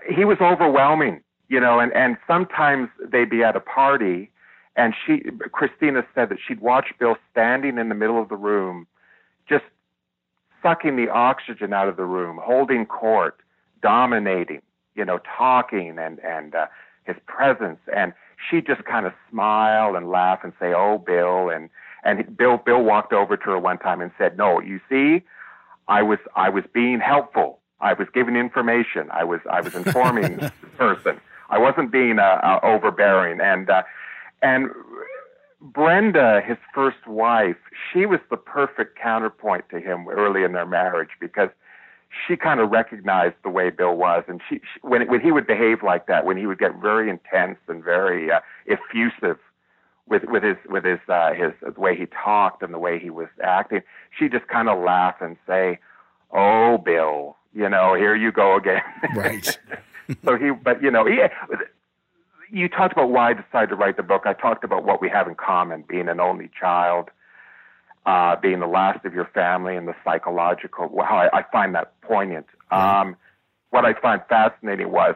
he 0.09 0.25
was 0.25 0.37
overwhelming 0.41 1.21
you 1.49 1.59
know, 1.59 1.79
and, 1.79 1.93
and 1.93 2.17
sometimes 2.27 2.89
they'd 3.11 3.29
be 3.29 3.43
at 3.43 3.55
a 3.55 3.59
party 3.59 4.31
and 4.75 4.93
she, 5.05 5.23
Kristina 5.49 6.05
said 6.13 6.29
that 6.29 6.37
she'd 6.45 6.61
watch 6.61 6.87
Bill 6.99 7.15
standing 7.31 7.79
in 7.79 7.89
the 7.89 7.95
middle 7.95 8.21
of 8.21 8.29
the 8.29 8.35
room, 8.35 8.85
just 9.49 9.63
sucking 10.61 10.95
the 10.97 11.09
oxygen 11.09 11.73
out 11.73 11.87
of 11.87 11.97
the 11.97 12.05
room, 12.05 12.39
holding 12.41 12.85
court, 12.85 13.39
dominating, 13.81 14.61
you 14.97 15.05
know, 15.05 15.19
talking 15.37 15.97
and, 15.99 16.19
and, 16.19 16.55
uh, 16.55 16.65
his 17.05 17.15
presence. 17.25 17.79
And 17.95 18.11
she 18.49 18.61
just 18.61 18.83
kind 18.83 19.05
of 19.05 19.13
smile 19.29 19.95
and 19.95 20.09
laugh 20.09 20.39
and 20.43 20.53
say, 20.59 20.73
"Oh, 20.73 20.97
Bill," 20.97 21.49
and 21.49 21.69
and 22.03 22.37
Bill 22.37 22.57
Bill 22.57 22.83
walked 22.83 23.13
over 23.13 23.35
to 23.37 23.43
her 23.43 23.59
one 23.59 23.79
time 23.79 24.01
and 24.01 24.11
said, 24.17 24.37
"No, 24.37 24.59
you 24.59 24.79
see, 24.89 25.23
I 25.87 26.03
was 26.03 26.19
I 26.35 26.49
was 26.49 26.65
being 26.73 26.99
helpful. 26.99 27.59
I 27.79 27.93
was 27.93 28.07
giving 28.13 28.35
information. 28.35 29.09
I 29.11 29.23
was 29.23 29.39
I 29.49 29.61
was 29.61 29.73
informing 29.73 30.37
the 30.37 30.51
person." 30.77 31.19
I 31.49 31.57
wasn't 31.57 31.91
being 31.91 32.19
uh, 32.19 32.41
uh, 32.43 32.59
overbearing. 32.61 33.39
And 33.39 33.69
uh, 33.69 33.83
and 34.41 34.69
Brenda, 35.61 36.41
his 36.45 36.57
first 36.73 37.07
wife, 37.07 37.55
she 37.91 38.05
was 38.05 38.19
the 38.29 38.37
perfect 38.37 38.97
counterpoint 38.99 39.65
to 39.69 39.79
him 39.79 40.07
early 40.09 40.43
in 40.43 40.51
their 40.51 40.65
marriage 40.65 41.11
because 41.19 41.49
she 42.27 42.35
kind 42.37 42.59
of 42.59 42.69
recognized 42.69 43.35
the 43.43 43.49
way 43.49 43.69
Bill 43.69 43.95
was, 43.95 44.23
and 44.27 44.41
she, 44.47 44.55
she 44.55 44.79
when 44.81 45.07
when 45.07 45.21
he 45.21 45.31
would 45.31 45.47
behave 45.47 45.83
like 45.83 46.07
that, 46.07 46.25
when 46.25 46.37
he 46.37 46.45
would 46.45 46.59
get 46.59 46.75
very 46.81 47.09
intense 47.09 47.57
and 47.67 47.83
very 47.83 48.31
uh, 48.31 48.39
effusive 48.67 49.37
with 50.07 50.23
with 50.25 50.43
his 50.43 50.57
with 50.69 50.83
his 50.83 50.99
uh, 51.09 51.33
his 51.33 51.51
the 51.61 51.79
way 51.79 51.95
he 51.95 52.05
talked 52.07 52.63
and 52.63 52.73
the 52.73 52.79
way 52.79 52.99
he 52.99 53.09
was 53.09 53.27
acting, 53.43 53.81
she 54.17 54.29
just 54.29 54.47
kind 54.47 54.69
of 54.69 54.79
laugh 54.79 55.15
and 55.21 55.37
say, 55.45 55.79
"Oh, 56.31 56.77
Bill, 56.77 57.35
you 57.53 57.69
know, 57.69 57.93
here 57.95 58.15
you 58.15 58.31
go 58.31 58.55
again." 58.55 58.81
Right. 59.15 59.57
so 60.25 60.37
he, 60.37 60.51
but 60.51 60.81
you 60.81 60.91
know, 60.91 61.05
he, 61.05 61.19
you 62.49 62.69
talked 62.69 62.93
about 62.93 63.09
why 63.09 63.31
I 63.31 63.33
decided 63.33 63.69
to 63.69 63.75
write 63.75 63.97
the 63.97 64.03
book. 64.03 64.23
I 64.25 64.33
talked 64.33 64.63
about 64.63 64.83
what 64.85 65.01
we 65.01 65.09
have 65.09 65.27
in 65.27 65.35
common: 65.35 65.83
being 65.87 66.07
an 66.07 66.19
only 66.19 66.49
child, 66.57 67.09
uh, 68.07 68.37
being 68.37 68.61
the 68.61 68.67
last 68.67 69.05
of 69.05 69.13
your 69.13 69.25
family, 69.25 69.75
and 69.75 69.87
the 69.87 69.95
psychological. 70.03 70.89
How 71.05 71.17
I, 71.17 71.39
I 71.39 71.43
find 71.51 71.75
that 71.75 71.99
poignant. 72.01 72.47
Um, 72.71 73.17
what 73.69 73.83
I 73.85 73.93
find 73.93 74.21
fascinating 74.29 74.91
was 74.91 75.15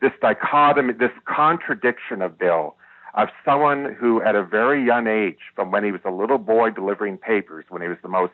this 0.00 0.12
dichotomy, 0.20 0.94
this 0.94 1.12
contradiction 1.26 2.22
of 2.22 2.38
Bill, 2.38 2.76
of 3.12 3.28
someone 3.44 3.94
who, 3.94 4.22
at 4.22 4.34
a 4.34 4.42
very 4.42 4.84
young 4.84 5.06
age, 5.06 5.38
from 5.54 5.70
when 5.70 5.84
he 5.84 5.92
was 5.92 6.00
a 6.06 6.10
little 6.10 6.38
boy 6.38 6.70
delivering 6.70 7.18
papers, 7.18 7.66
when 7.68 7.82
he 7.82 7.88
was 7.88 7.98
the 8.02 8.08
most 8.08 8.32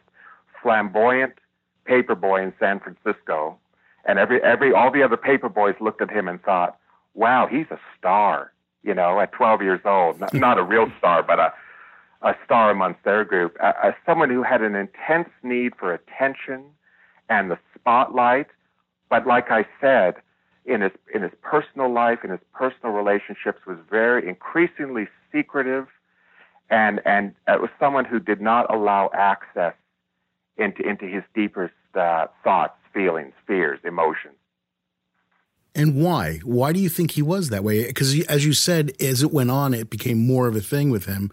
flamboyant 0.63 1.35
paper 1.85 2.15
boy 2.15 2.43
in 2.43 2.53
San 2.61 2.79
Francisco, 2.79 3.59
and 4.05 4.21
every 4.21 4.41
every 4.43 4.73
all 4.73 4.93
the 4.93 5.03
other 5.03 5.17
paper 5.17 5.49
boys 5.49 5.75
looked 5.81 6.01
at 6.01 6.11
him 6.11 6.29
and 6.29 6.41
thought, 6.43 6.79
"Wow, 7.15 7.49
he's 7.51 7.67
a 7.73 7.81
star." 7.99 8.53
You 8.83 8.95
know, 8.95 9.21
at 9.21 9.33
12 9.33 9.61
years 9.61 9.81
old, 9.85 10.21
not, 10.21 10.33
not 10.33 10.59
a 10.59 10.63
real 10.63 10.91
star, 10.97 11.23
but 11.23 11.39
a 11.39 11.53
a 12.23 12.35
star 12.45 12.71
amongst 12.71 13.03
their 13.05 13.25
group, 13.25 13.57
as 13.61 13.95
someone 14.05 14.31
who 14.31 14.43
had 14.43 14.63
an 14.63 14.75
intense 14.75 15.31
need 15.43 15.75
for 15.77 15.93
attention 15.93 16.65
and 17.29 17.51
the 17.51 17.59
spotlight. 17.75 18.49
But 19.09 19.27
like 19.27 19.51
I 19.51 19.67
said, 19.81 20.17
in 20.65 20.83
his 20.83 20.93
in 21.15 21.23
his 21.23 21.33
personal 21.43 21.93
life, 21.93 22.19
in 22.23 22.31
his 22.31 22.41
personal 22.53 22.93
relationships, 22.93 23.61
was 23.67 23.79
very 23.89 24.29
increasingly 24.29 25.09
secretive, 25.33 25.87
and 26.69 27.01
and 27.05 27.35
it 27.49 27.61
was 27.61 27.71
someone 27.79 28.05
who 28.05 28.21
did 28.21 28.41
not 28.41 28.73
allow 28.73 29.11
access 29.15 29.75
into 30.57 30.87
into 30.87 31.07
his 31.07 31.23
deepest 31.35 31.73
uh, 31.95 32.27
thoughts 32.45 32.75
feelings, 32.93 33.33
fears, 33.47 33.81
emotions. 33.85 34.35
And 35.75 36.03
why? 36.03 36.39
Why 36.45 36.73
do 36.73 36.81
you 36.81 36.89
think 36.89 37.13
he 37.13 37.23
was 37.23 37.49
that 37.51 37.63
way? 37.63 37.87
Because 37.87 38.21
as 38.27 38.45
you 38.45 38.53
said, 38.53 38.93
as 39.01 39.23
it 39.23 39.33
went 39.33 39.51
on, 39.51 39.73
it 39.73 39.89
became 39.89 40.27
more 40.27 40.49
of 40.49 40.57
a 40.57 40.61
thing 40.61 40.91
with 40.91 41.07
him, 41.07 41.31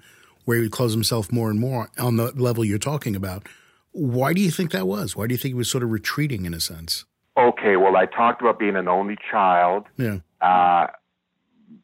where 0.47 0.55
he 0.55 0.63
would 0.63 0.71
close 0.71 0.93
himself 0.93 1.29
more 1.29 1.49
and 1.49 1.59
more 1.59 1.89
on 1.99 2.15
the 2.15 2.31
level 2.31 2.63
you're 2.63 2.77
talking 2.77 3.17
about. 3.17 3.45
Why 3.91 4.31
do 4.31 4.39
you 4.39 4.49
think 4.49 4.71
that 4.71 4.87
was? 4.87 5.13
Why 5.13 5.27
do 5.27 5.33
you 5.33 5.37
think 5.37 5.49
he 5.49 5.57
was 5.57 5.69
sort 5.69 5.83
of 5.83 5.91
retreating 5.91 6.45
in 6.45 6.53
a 6.53 6.61
sense? 6.61 7.03
Okay, 7.35 7.75
well, 7.75 7.97
I 7.97 8.05
talked 8.05 8.41
about 8.41 8.57
being 8.57 8.77
an 8.77 8.87
only 8.87 9.17
child. 9.29 9.83
Yeah. 9.97 10.19
Uh, 10.39 10.87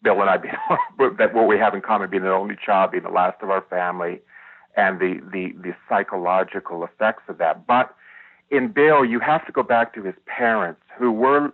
Bill 0.01 0.21
and 0.21 0.29
I, 0.29 0.37
being, 0.37 0.55
that 1.17 1.33
what 1.33 1.45
we 1.45 1.57
have 1.57 1.73
in 1.73 1.81
common, 1.81 2.09
being 2.09 2.23
an 2.23 2.29
only 2.29 2.55
child, 2.55 2.91
being 2.91 3.03
the 3.03 3.09
last 3.09 3.41
of 3.41 3.49
our 3.49 3.65
family, 3.69 4.21
and 4.77 4.97
the, 4.97 5.19
the, 5.33 5.51
the 5.61 5.75
psychological 5.89 6.85
effects 6.85 7.23
of 7.27 7.39
that. 7.39 7.67
But 7.67 7.93
in 8.49 8.69
Bill, 8.69 9.03
you 9.03 9.19
have 9.19 9.45
to 9.45 9.51
go 9.51 9.61
back 9.61 9.93
to 9.95 10.03
his 10.03 10.15
parents, 10.25 10.79
who 10.97 11.11
were 11.11 11.51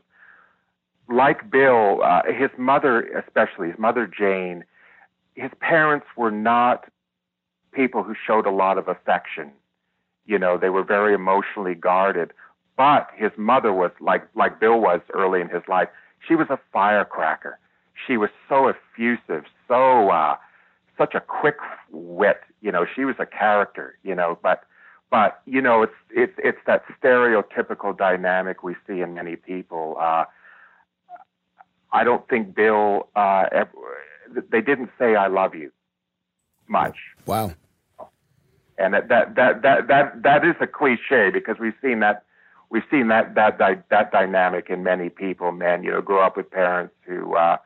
like 1.11 1.49
Bill, 1.49 2.03
uh, 2.03 2.21
his 2.27 2.51
mother, 2.59 3.01
especially 3.17 3.69
his 3.69 3.79
mother 3.79 4.05
Jane, 4.05 4.63
his 5.33 5.49
parents 5.59 6.05
were 6.15 6.29
not 6.29 6.85
people 7.71 8.03
who 8.03 8.15
showed 8.25 8.45
a 8.45 8.51
lot 8.51 8.77
of 8.77 8.87
affection. 8.87 9.51
You 10.25 10.37
know, 10.39 10.57
they 10.57 10.69
were 10.69 10.83
very 10.83 11.13
emotionally 11.13 11.75
guarded. 11.75 12.33
But 12.77 13.09
his 13.15 13.31
mother 13.37 13.73
was 13.73 13.91
like 13.99 14.25
like 14.35 14.59
Bill 14.59 14.79
was 14.79 15.01
early 15.13 15.41
in 15.41 15.49
his 15.49 15.63
life. 15.67 15.89
She 16.25 16.35
was 16.35 16.47
a 16.49 16.59
firecracker. 16.71 17.59
She 18.07 18.15
was 18.15 18.29
so 18.47 18.69
effusive, 18.69 19.43
so 19.67 20.09
uh, 20.09 20.37
such 20.97 21.13
a 21.13 21.19
quick 21.19 21.57
wit. 21.91 22.39
You 22.61 22.71
know, 22.71 22.85
she 22.95 23.03
was 23.03 23.15
a 23.19 23.25
character. 23.25 23.97
You 24.03 24.15
know, 24.15 24.39
but 24.41 24.63
but 25.11 25.41
you 25.45 25.61
know, 25.61 25.83
it's 25.83 25.93
it's 26.09 26.33
it's 26.37 26.59
that 26.67 26.83
stereotypical 27.01 27.97
dynamic 27.97 28.63
we 28.63 28.75
see 28.87 29.01
in 29.01 29.13
many 29.13 29.35
people. 29.35 29.97
Uh, 29.99 30.23
I 31.91 32.03
don't 32.05 32.27
think 32.29 32.55
Bill. 32.55 33.09
Uh, 33.15 33.45
ever, 33.51 33.71
they 34.51 34.61
didn't 34.61 34.91
say 34.97 35.15
"I 35.15 35.27
love 35.27 35.53
you" 35.53 35.71
much. 36.69 36.97
Wow. 37.25 37.51
And 38.77 38.93
that 38.93 39.09
that 39.09 39.35
that 39.35 39.61
that 39.61 39.87
that, 39.87 40.23
that 40.23 40.45
is 40.45 40.55
a 40.61 40.67
cliche 40.67 41.29
because 41.31 41.57
we've 41.59 41.73
seen 41.81 41.99
that 41.99 42.23
we've 42.69 42.83
seen 42.89 43.09
that 43.09 43.35
that 43.35 43.57
that, 43.57 43.89
that 43.89 44.11
dynamic 44.11 44.69
in 44.69 44.83
many 44.83 45.09
people. 45.09 45.51
Men, 45.51 45.83
you 45.83 45.91
know, 45.91 46.01
grow 46.01 46.25
up 46.25 46.37
with 46.37 46.49
parents 46.49 46.93
who 47.05 47.35
uh, 47.35 47.57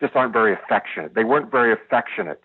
just 0.00 0.16
aren't 0.16 0.32
very 0.32 0.52
affectionate. 0.52 1.14
They 1.14 1.24
weren't 1.24 1.50
very 1.50 1.72
affectionate 1.72 2.42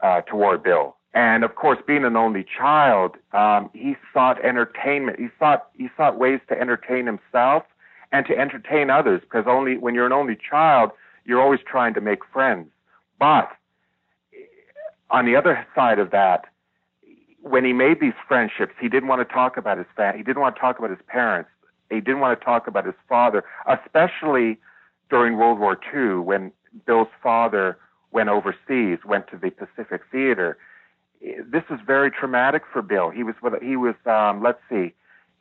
uh, 0.00 0.20
toward 0.22 0.62
Bill. 0.62 0.96
And 1.14 1.42
of 1.42 1.54
course, 1.54 1.78
being 1.86 2.04
an 2.04 2.16
only 2.16 2.44
child, 2.44 3.16
um, 3.32 3.70
he 3.72 3.96
sought 4.12 4.42
entertainment. 4.44 5.18
He 5.18 5.28
sought 5.38 5.68
he 5.76 5.88
sought 5.96 6.18
ways 6.18 6.40
to 6.48 6.60
entertain 6.60 7.06
himself 7.06 7.64
and 8.12 8.26
to 8.26 8.38
entertain 8.38 8.90
others. 8.90 9.22
Because 9.22 9.44
only 9.48 9.76
when 9.76 9.94
you're 9.94 10.06
an 10.06 10.12
only 10.12 10.36
child, 10.36 10.90
you're 11.24 11.40
always 11.40 11.60
trying 11.66 11.94
to 11.94 12.00
make 12.00 12.20
friends. 12.32 12.68
But 13.18 13.50
on 15.10 15.24
the 15.24 15.36
other 15.36 15.66
side 15.74 15.98
of 15.98 16.10
that, 16.10 16.46
when 17.40 17.64
he 17.64 17.72
made 17.72 18.00
these 18.00 18.14
friendships, 18.26 18.74
he 18.80 18.88
didn't 18.88 19.08
want 19.08 19.26
to 19.26 19.34
talk 19.34 19.56
about 19.56 19.78
his 19.78 19.86
family. 19.96 20.18
He 20.18 20.24
didn't 20.24 20.42
want 20.42 20.56
to 20.56 20.60
talk 20.60 20.78
about 20.78 20.90
his 20.90 20.98
parents. 21.06 21.50
He 21.90 22.00
didn't 22.00 22.20
want 22.20 22.38
to 22.38 22.44
talk 22.44 22.66
about 22.66 22.84
his 22.84 22.94
father, 23.08 23.44
especially 23.66 24.58
during 25.08 25.38
World 25.38 25.58
War 25.58 25.78
II 25.94 26.20
when 26.20 26.52
Bill's 26.86 27.08
father 27.22 27.78
went 28.10 28.28
overseas, 28.28 28.98
went 29.04 29.28
to 29.28 29.38
the 29.38 29.50
Pacific 29.50 30.02
Theater. 30.10 30.58
This 31.20 31.62
was 31.70 31.80
very 31.86 32.10
traumatic 32.10 32.62
for 32.70 32.82
Bill. 32.82 33.10
He 33.10 33.22
was 33.22 33.34
he 33.62 33.76
was 33.76 33.94
um, 34.06 34.42
let's 34.42 34.60
see, 34.68 34.92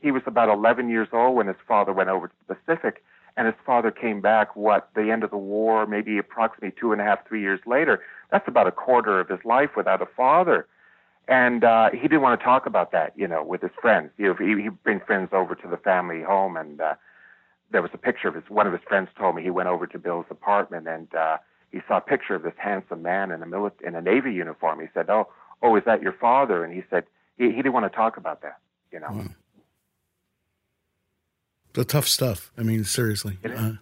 he 0.02 0.12
was 0.12 0.24
about 0.26 0.50
11 0.50 0.90
years 0.90 1.10
old 1.12 1.36
when 1.36 1.48
his 1.48 1.58
father 1.68 1.94
went 1.94 2.10
over 2.10 2.28
to 2.28 2.34
the 2.48 2.56
Pacific, 2.56 3.04
and 3.38 3.48
his 3.48 3.56
father 3.66 3.92
came 3.92 4.20
back. 4.20 4.56
What 4.56 4.90
the 4.96 5.12
end 5.12 5.24
of 5.24 5.32
the 5.32 5.38
war, 5.38 5.86
maybe 5.86 6.18
approximately 6.18 6.74
two 6.78 6.92
and 6.92 7.00
a 7.00 7.06
half, 7.06 7.26
three 7.28 7.42
years 7.42 7.62
later. 7.66 8.02
That's 8.32 8.48
about 8.48 8.68
a 8.68 8.72
quarter 8.72 9.22
of 9.22 9.30
his 9.30 9.40
life 9.46 9.70
without 9.78 10.02
a 10.02 10.06
father 10.06 10.68
and 11.28 11.64
uh, 11.64 11.90
he 11.92 12.02
didn't 12.04 12.22
want 12.22 12.40
to 12.40 12.44
talk 12.44 12.66
about 12.66 12.92
that, 12.94 13.14
you 13.16 13.28
know, 13.28 13.44
with 13.44 13.62
his 13.62 13.72
friends. 13.82 14.12
You 14.18 14.28
know, 14.28 14.34
he 14.34 14.64
he'd 14.64 14.84
bring 14.84 15.00
friends 15.02 15.30
over 15.34 15.56
to 15.56 15.68
the 15.68 15.78
family 15.78 16.22
home, 16.22 16.56
and 16.56 16.80
uh, 16.80 16.96
there 17.70 17.82
was 17.82 17.92
a 17.94 17.98
picture 17.98 18.30
of 18.30 18.36
his. 18.36 18.46
One 18.48 18.66
of 18.66 18.74
his 18.74 18.82
friends 18.88 19.10
told 19.18 19.36
me 19.36 19.44
he 19.44 19.50
went 19.50 19.68
over 19.68 19.86
to 19.88 20.00
Bill's 20.00 20.26
apartment, 20.30 20.88
and 20.88 21.14
uh, 21.14 21.38
he 21.72 21.80
saw 21.88 21.98
a 21.98 22.02
picture 22.02 22.36
of 22.36 22.44
this 22.44 22.54
handsome 22.58 23.02
man 23.02 23.32
in 23.32 23.44
a 23.44 23.46
mili- 23.46 23.82
in 23.86 23.96
a 23.96 24.02
navy 24.02 24.34
uniform. 24.34 24.80
He 24.80 24.88
said, 24.94 25.10
"Oh, 25.10 25.28
oh, 25.62 25.76
is 25.76 25.84
that 25.86 26.02
your 26.02 26.14
father?" 26.14 26.64
And 26.64 26.74
he 26.74 26.84
said 26.90 27.04
he, 27.38 27.48
he 27.48 27.58
didn't 27.58 27.74
want 27.74 27.92
to 27.92 27.96
talk 27.96 28.16
about 28.16 28.42
that, 28.44 28.60
you 28.92 29.00
know. 29.00 29.12
Wow. 29.12 29.26
The 31.78 31.86
tough 31.86 32.08
stuff. 32.08 32.52
I 32.58 32.64
mean, 32.64 32.84
seriously. 32.84 33.38
Uh, 33.46 33.74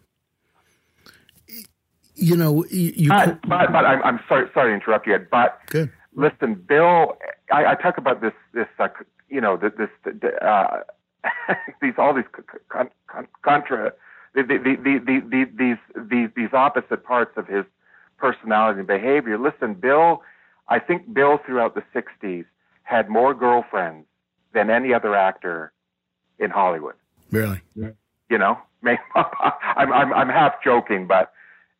you 2.14 2.36
know, 2.36 2.66
you. 2.66 2.94
you 2.96 3.10
but, 3.10 3.42
but, 3.48 3.72
but 3.72 3.86
I'm, 3.86 4.04
I'm 4.04 4.20
sorry, 4.28 4.50
sorry 4.54 4.72
to 4.72 4.76
interrupt 4.76 5.08
you, 5.08 5.18
but 5.32 5.60
good 5.68 5.92
listen, 6.16 6.56
Bill, 6.56 7.18
I, 7.52 7.66
I 7.72 7.76
talk 7.76 7.98
about 7.98 8.22
this, 8.22 8.34
this, 8.54 8.68
uh, 8.80 8.88
you 9.30 9.42
know, 9.42 9.58
this, 9.58 9.90
uh, 10.42 10.80
these, 11.82 11.94
all 11.98 12.14
these 12.14 12.26
con, 12.70 12.90
con, 13.08 13.28
contra, 13.44 13.94
the, 14.34 14.44
the, 14.44 14.58
the, 14.58 15.00
the, 15.06 15.46
these, 15.58 15.78
these, 16.10 16.30
these 16.36 16.54
opposite 16.54 17.04
parts 17.04 17.38
of 17.38 17.48
his 17.48 17.66
personality 18.18 18.80
and 18.80 18.88
behavior. 18.88 19.38
Listen, 19.38 19.74
Bill, 19.74 20.22
I 20.68 20.80
think 20.80 21.14
Bill 21.14 21.40
throughout 21.46 21.76
the 21.76 21.84
60s 21.94 22.46
had 22.84 23.10
more 23.10 23.34
girlfriends 23.34 24.08
than 24.54 24.70
any 24.70 24.94
other 24.94 25.16
actor 25.16 25.72
in 26.40 26.50
Hollywood. 26.50 26.96
Really? 27.32 27.62
You 28.30 28.38
know, 28.38 28.58
I'm, 29.16 29.92
I'm, 29.94 30.14
I'm 30.14 30.30
half 30.30 30.54
joking, 30.64 31.08
but, 31.08 31.32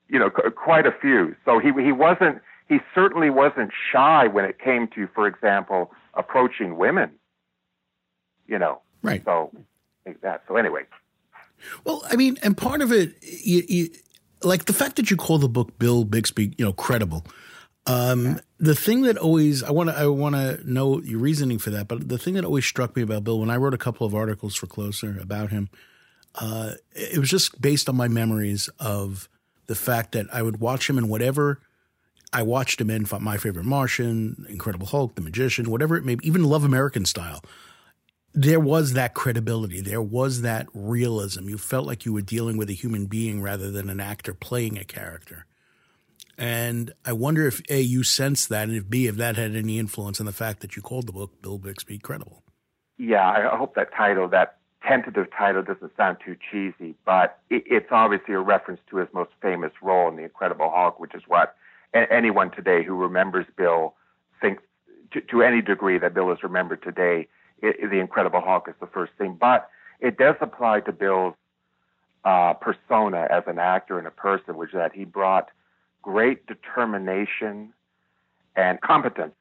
you 0.08 0.20
know, 0.20 0.30
quite 0.30 0.86
a 0.86 0.92
few. 0.92 1.36
So 1.46 1.60
he, 1.60 1.72
he 1.82 1.92
wasn't, 1.92 2.42
he 2.68 2.80
certainly 2.94 3.30
wasn't 3.30 3.72
shy 3.92 4.28
when 4.28 4.46
it 4.46 4.60
came 4.60 4.88
to, 4.96 5.08
for 5.14 5.28
example, 5.28 5.92
approaching 6.14 6.78
women. 6.78 7.12
You 8.48 8.60
know, 8.60 8.82
right? 9.02 9.24
So 9.26 9.52
that. 10.22 10.44
So 10.48 10.56
anyway. 10.56 10.84
Well, 11.84 12.04
I 12.10 12.16
mean, 12.16 12.38
and 12.44 12.56
part 12.56 12.82
of 12.82 12.92
it, 12.92 13.16
you, 13.22 13.64
you, 13.68 13.90
like 14.44 14.66
the 14.66 14.74
fact 14.74 14.98
that 14.98 15.10
you 15.10 15.18
call 15.18 15.38
the 15.38 15.50
book 15.50 15.78
Bill 15.80 16.04
Bixby, 16.04 16.54
you 16.58 16.66
know, 16.66 16.74
credible. 16.74 17.26
Um, 17.88 18.40
the 18.58 18.74
thing 18.74 19.04
that 19.04 19.18
always 19.18 19.62
I 19.62 19.72
want 19.72 19.90
to 19.90 19.98
I 19.98 20.08
want 20.08 20.36
to 20.36 20.60
know 20.70 21.02
your 21.02 21.20
reasoning 21.20 21.60
for 21.60 21.70
that, 21.70 21.88
but 21.88 22.10
the 22.10 22.18
thing 22.18 22.34
that 22.34 22.46
always 22.46 22.66
struck 22.66 22.96
me 22.96 23.04
about 23.04 23.24
Bill 23.24 23.40
when 23.40 23.50
I 23.50 23.58
wrote 23.58 23.74
a 23.74 23.80
couple 23.80 24.08
of 24.08 24.16
articles 24.16 24.56
for 24.56 24.66
Closer 24.66 25.20
about 25.22 25.52
him, 25.52 25.70
uh, 26.36 26.72
it 26.94 27.20
was 27.20 27.30
just 27.30 27.62
based 27.62 27.88
on 27.88 27.96
my 27.96 28.08
memories 28.08 28.70
of 28.80 29.30
the 29.68 29.76
fact 29.76 30.14
that 30.14 30.26
I 30.34 30.42
would 30.42 30.60
watch 30.60 30.90
him 30.90 30.98
in 30.98 31.08
whatever 31.08 31.60
I 32.36 32.42
watched 32.42 32.82
him 32.82 32.90
in 32.90 33.08
My 33.22 33.38
Favorite 33.38 33.66
Martian, 33.66 34.46
Incredible 34.50 34.88
Hulk, 34.88 35.16
The 35.16 35.22
Magician, 35.22 35.70
whatever 35.72 35.96
it 35.96 36.04
may 36.04 36.16
be, 36.16 36.28
even 36.28 36.44
Love 36.44 36.66
American 36.66 37.06
Style. 37.06 37.42
There 38.34 38.60
was 38.60 38.92
that 38.92 39.14
credibility. 39.14 39.80
There 39.80 40.02
was 40.02 40.42
that 40.42 40.68
realism. 40.74 41.48
You 41.48 41.58
felt 41.58 41.88
like 41.88 42.06
you 42.06 42.12
were 42.12 42.22
dealing 42.22 42.58
with 42.58 42.70
a 42.70 42.74
human 42.74 43.06
being 43.06 43.42
rather 43.42 43.72
than 43.72 43.90
an 43.90 44.02
actor 44.02 44.34
playing 44.34 44.78
a 44.78 44.84
character. 44.84 45.46
And 46.38 46.94
I 47.06 47.14
wonder 47.14 47.48
if 47.48 47.62
A, 47.70 47.80
you 47.80 48.04
sensed 48.04 48.50
that, 48.50 48.68
and 48.68 48.76
if 48.78 48.90
B, 48.90 49.08
if 49.08 49.16
that 49.16 49.38
had 49.38 49.56
any 49.56 49.80
influence 49.80 50.20
on 50.20 50.26
the 50.26 50.34
fact 50.34 50.60
that 50.62 50.76
you 50.76 50.82
called 50.82 51.08
the 51.08 51.14
book 51.14 51.42
Bill 51.42 51.58
Bixby 51.58 51.98
Credible. 51.98 52.44
Yeah, 52.98 53.28
I 53.28 53.56
hope 53.56 53.76
that 53.76 53.94
title, 53.94 54.28
that 54.30 54.58
tentative 54.86 55.28
title, 55.38 55.64
doesn't 55.64 55.96
sound 55.98 56.18
too 56.24 56.36
cheesy, 56.52 56.96
but 57.06 57.40
it's 57.50 57.88
obviously 57.92 58.34
a 58.34 58.40
reference 58.40 58.82
to 58.90 58.98
his 58.98 59.08
most 59.14 59.32
famous 59.42 59.72
role 59.82 60.10
in 60.10 60.16
The 60.16 60.24
Incredible 60.24 60.70
Hulk, 60.74 61.00
which 61.00 61.16
is 61.16 61.24
what 61.28 61.56
anyone 61.94 62.52
today 62.52 62.84
who 62.84 62.96
remembers 62.96 63.46
Bill 63.58 63.96
thinks 64.42 64.64
to, 65.12 65.22
to 65.22 65.42
any 65.42 65.62
degree 65.62 65.98
that 65.98 66.14
Bill 66.14 66.32
is 66.32 66.44
remembered 66.44 66.84
today, 66.84 67.28
it, 67.62 67.90
the 67.90 68.00
Incredible 68.00 68.42
Hulk 68.42 68.68
is 68.68 68.76
the 68.80 68.88
first 68.88 69.14
thing. 69.18 69.38
But 69.40 69.70
it 70.00 70.18
does 70.18 70.36
apply 70.42 70.82
to 70.82 70.92
Bill's 70.92 71.36
uh, 72.26 72.54
persona 72.54 73.28
as 73.30 73.44
an 73.48 73.60
actor 73.60 73.98
and 73.98 74.08
a 74.08 74.12
person, 74.12 74.58
which 74.58 74.70
is 74.70 74.76
that 74.76 74.94
he 74.94 75.06
brought 75.06 75.50
great 76.06 76.46
determination 76.46 77.74
and 78.56 78.80
competence. 78.82 79.34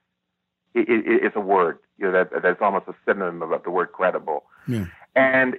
It, 0.72 0.88
it, 0.88 1.04
it's 1.06 1.36
a 1.36 1.40
word 1.40 1.78
you 1.98 2.06
know, 2.06 2.12
that, 2.12 2.42
that's 2.42 2.60
almost 2.60 2.88
a 2.88 2.94
synonym 3.06 3.42
of 3.42 3.62
the 3.62 3.70
word 3.70 3.92
credible. 3.92 4.44
Yeah. 4.66 4.86
And 5.14 5.56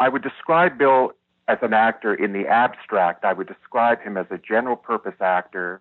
I 0.00 0.08
would 0.08 0.22
describe 0.22 0.76
Bill 0.76 1.12
as 1.46 1.58
an 1.62 1.72
actor 1.72 2.12
in 2.12 2.32
the 2.32 2.46
abstract. 2.46 3.24
I 3.24 3.32
would 3.32 3.46
describe 3.46 4.02
him 4.02 4.16
as 4.16 4.26
a 4.30 4.38
general 4.38 4.76
purpose 4.76 5.14
actor 5.20 5.80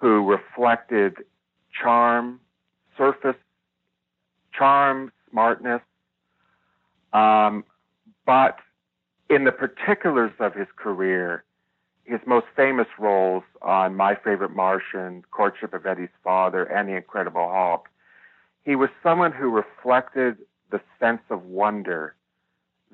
who 0.00 0.24
reflected 0.24 1.16
charm, 1.78 2.40
surface 2.96 3.36
charm, 4.56 5.12
smartness. 5.30 5.82
Um, 7.12 7.64
but 8.24 8.58
in 9.28 9.44
the 9.44 9.52
particulars 9.52 10.32
of 10.38 10.54
his 10.54 10.68
career, 10.76 11.44
his 12.04 12.20
most 12.26 12.46
famous 12.56 12.88
roles 12.98 13.44
on 13.62 13.94
My 13.94 14.14
Favorite 14.14 14.54
Martian, 14.54 15.22
Courtship 15.30 15.72
of 15.72 15.86
Eddie's 15.86 16.08
Father, 16.24 16.64
and 16.64 16.88
The 16.88 16.96
Incredible 16.96 17.48
Hulk, 17.48 17.88
he 18.64 18.76
was 18.76 18.90
someone 19.02 19.32
who 19.32 19.50
reflected 19.50 20.38
the 20.70 20.80
sense 20.98 21.22
of 21.30 21.44
wonder 21.44 22.14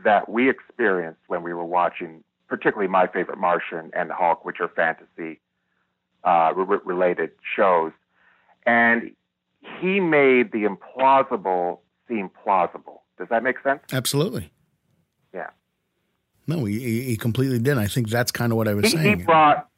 that 0.05 0.29
we 0.29 0.49
experienced 0.49 1.21
when 1.27 1.43
we 1.43 1.53
were 1.53 1.65
watching, 1.65 2.23
particularly 2.49 2.89
My 2.89 3.07
Favorite 3.07 3.39
Martian 3.39 3.91
and 3.93 4.11
Hulk, 4.11 4.45
which 4.45 4.61
are 4.61 4.69
fantasy 4.69 5.41
uh, 6.25 6.53
re- 6.55 6.79
related 6.85 7.31
shows. 7.57 7.93
And 8.67 9.13
he 9.81 10.01
made 10.01 10.53
the 10.53 10.65
implausible 10.65 11.79
seem 12.07 12.31
plausible. 12.43 13.03
Does 13.19 13.29
that 13.31 13.43
make 13.43 13.57
sense? 13.63 13.81
Absolutely. 13.93 14.53
Yeah. 15.35 15.51
No, 16.49 16.65
he, 16.65 17.03
he 17.03 17.17
completely 17.17 17.59
did. 17.59 17.77
I 17.77 17.87
think 17.87 18.09
that's 18.09 18.33
kind 18.33 18.53
of 18.53 18.57
what 18.57 18.67
I 18.67 18.75
was 18.75 18.87
he, 18.87 18.93
saying. 18.93 19.19
He 19.19 19.25
brought, 19.25 19.69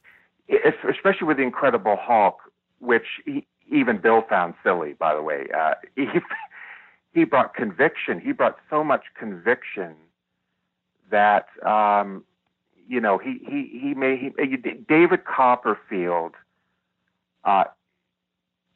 especially 0.89 1.27
with 1.27 1.37
the 1.37 1.43
Incredible 1.43 1.99
Hulk, 2.01 2.39
which 2.79 3.07
he, 3.27 3.45
even 3.71 3.99
Bill 3.99 4.23
found 4.29 4.55
silly, 4.63 4.95
by 4.95 5.15
the 5.15 5.23
way. 5.23 5.49
Uh, 5.53 5.75
he, 5.97 6.07
he 7.13 7.25
brought 7.25 7.55
conviction. 7.55 8.21
He 8.21 8.31
brought 8.31 8.57
so 8.71 8.85
much 8.85 9.03
conviction 9.19 9.97
that 11.11 11.47
um, 11.67 12.25
you 12.89 13.01
know 13.01 13.19
he 13.19 13.41
he 13.45 13.81
he 13.81 13.95
made 13.95 14.33
he, 14.39 14.57
David 14.57 15.25
Copperfield. 15.25 16.35
Uh, 17.45 17.65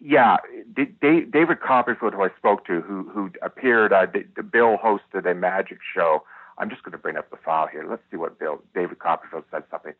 yeah, 0.00 0.38
D- 0.74 0.94
D- 1.00 1.26
David 1.30 1.60
Copperfield, 1.60 2.14
who 2.14 2.22
I 2.22 2.30
spoke 2.36 2.66
to, 2.66 2.80
who 2.80 3.08
who 3.08 3.30
appeared. 3.40 3.92
Uh, 3.92 4.06
D- 4.06 4.24
Bill 4.52 4.78
hosted 4.78 5.30
a 5.30 5.34
magic 5.34 5.78
show. 5.94 6.24
I'm 6.58 6.70
just 6.70 6.82
going 6.82 6.92
to 6.92 6.98
bring 6.98 7.16
up 7.16 7.30
the 7.30 7.36
file 7.36 7.66
here. 7.66 7.86
Let's 7.88 8.02
see 8.10 8.16
what 8.16 8.38
Bill 8.38 8.62
David 8.74 8.98
Copperfield 8.98 9.44
said 9.50 9.64
something. 9.70 9.94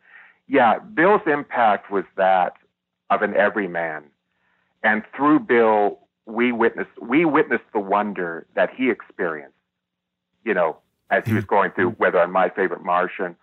Yeah, 0.47 0.79
Bill's 0.79 1.23
impact 1.27 1.91
was 1.91 2.05
that 2.17 2.55
of 3.11 3.23
an 3.23 3.35
everyman, 3.35 4.05
and 4.83 5.03
through 5.17 5.41
Bill, 5.41 5.99
we 6.27 6.53
witnessed 6.53 6.91
we 7.01 7.25
witnessed 7.25 7.65
the 7.73 7.81
wonder 7.81 8.47
that 8.55 8.71
he 8.75 8.91
experienced. 8.91 9.55
You 10.45 10.55
know, 10.55 10.77
as 11.11 11.25
he 11.27 11.33
was 11.33 11.45
going 11.45 11.71
through, 11.71 11.91
whether 11.93 12.21
on 12.21 12.31
My 12.31 12.51
Favorite 12.51 12.85
Martian, 12.85 13.37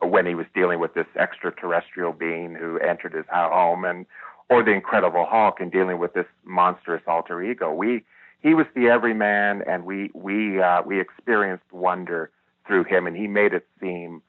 or 0.00 0.08
when 0.08 0.26
he 0.26 0.34
was 0.34 0.46
dealing 0.54 0.80
with 0.80 0.94
this 0.94 1.06
extraterrestrial 1.16 2.12
being 2.12 2.54
who 2.54 2.78
entered 2.78 3.14
his 3.14 3.26
home, 3.30 3.84
and 3.84 4.06
or 4.50 4.62
the 4.62 4.72
Incredible 4.72 5.24
Hulk 5.24 5.60
and 5.60 5.70
dealing 5.70 5.98
with 5.98 6.12
this 6.14 6.26
monstrous 6.44 7.02
alter 7.06 7.42
ego. 7.42 7.72
We 7.72 8.04
he 8.40 8.54
was 8.54 8.66
the 8.74 8.88
everyman, 8.88 9.62
and 9.62 9.84
we 9.84 10.10
we 10.14 10.60
uh, 10.60 10.82
we 10.82 11.00
experienced 11.00 11.72
wonder 11.72 12.30
through 12.66 12.84
him, 12.84 13.06
and 13.06 13.16
he 13.16 13.26
made 13.26 13.52
it 13.52 13.66
seem 13.80 14.22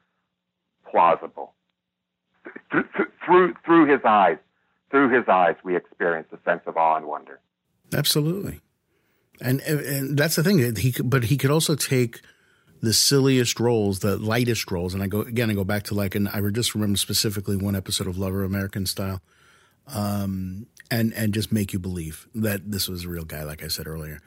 plausible 0.90 1.54
through 2.72 2.86
through, 3.26 3.54
through 3.66 3.92
his 3.92 4.02
eyes. 4.06 4.38
Through 4.92 5.10
his 5.10 5.28
eyes, 5.28 5.56
we 5.64 5.76
experienced 5.76 6.32
a 6.34 6.40
sense 6.46 6.62
of 6.68 6.78
awe 6.78 6.98
and 6.98 7.08
wonder. 7.08 7.40
Absolutely, 7.94 8.62
and 9.42 9.60
and 9.62 10.18
that's 10.18 10.36
the 10.36 10.44
thing. 10.44 10.76
He 10.76 10.94
but 11.04 11.26
he 11.26 11.38
could 11.38 11.50
also 11.50 11.76
take 11.76 12.22
the 12.82 12.94
silliest 12.94 13.60
roles, 13.60 14.00
the 14.00 14.18
lightest 14.18 14.70
roles, 14.70 14.94
and 14.94 15.02
I 15.02 15.08
go 15.08 15.22
again. 15.22 15.50
I 15.50 15.54
go 15.54 15.64
back 15.64 15.84
to 15.84 15.96
like, 15.96 16.14
and 16.14 16.30
I 16.30 16.42
just 16.52 16.76
remember 16.76 16.98
specifically 16.98 17.56
one 17.56 17.76
episode 17.76 18.08
of 18.08 18.18
Lover 18.18 18.44
American 18.44 18.86
Style, 18.86 19.22
um, 19.88 20.68
and 20.92 21.12
and 21.14 21.34
just 21.34 21.52
make 21.52 21.74
you 21.74 21.80
believe 21.80 22.28
that 22.36 22.70
this 22.70 22.88
was 22.88 23.06
a 23.06 23.10
real 23.10 23.26
guy, 23.26 23.44
like 23.44 23.64
I 23.64 23.70
said 23.70 23.88
earlier. 23.88 24.20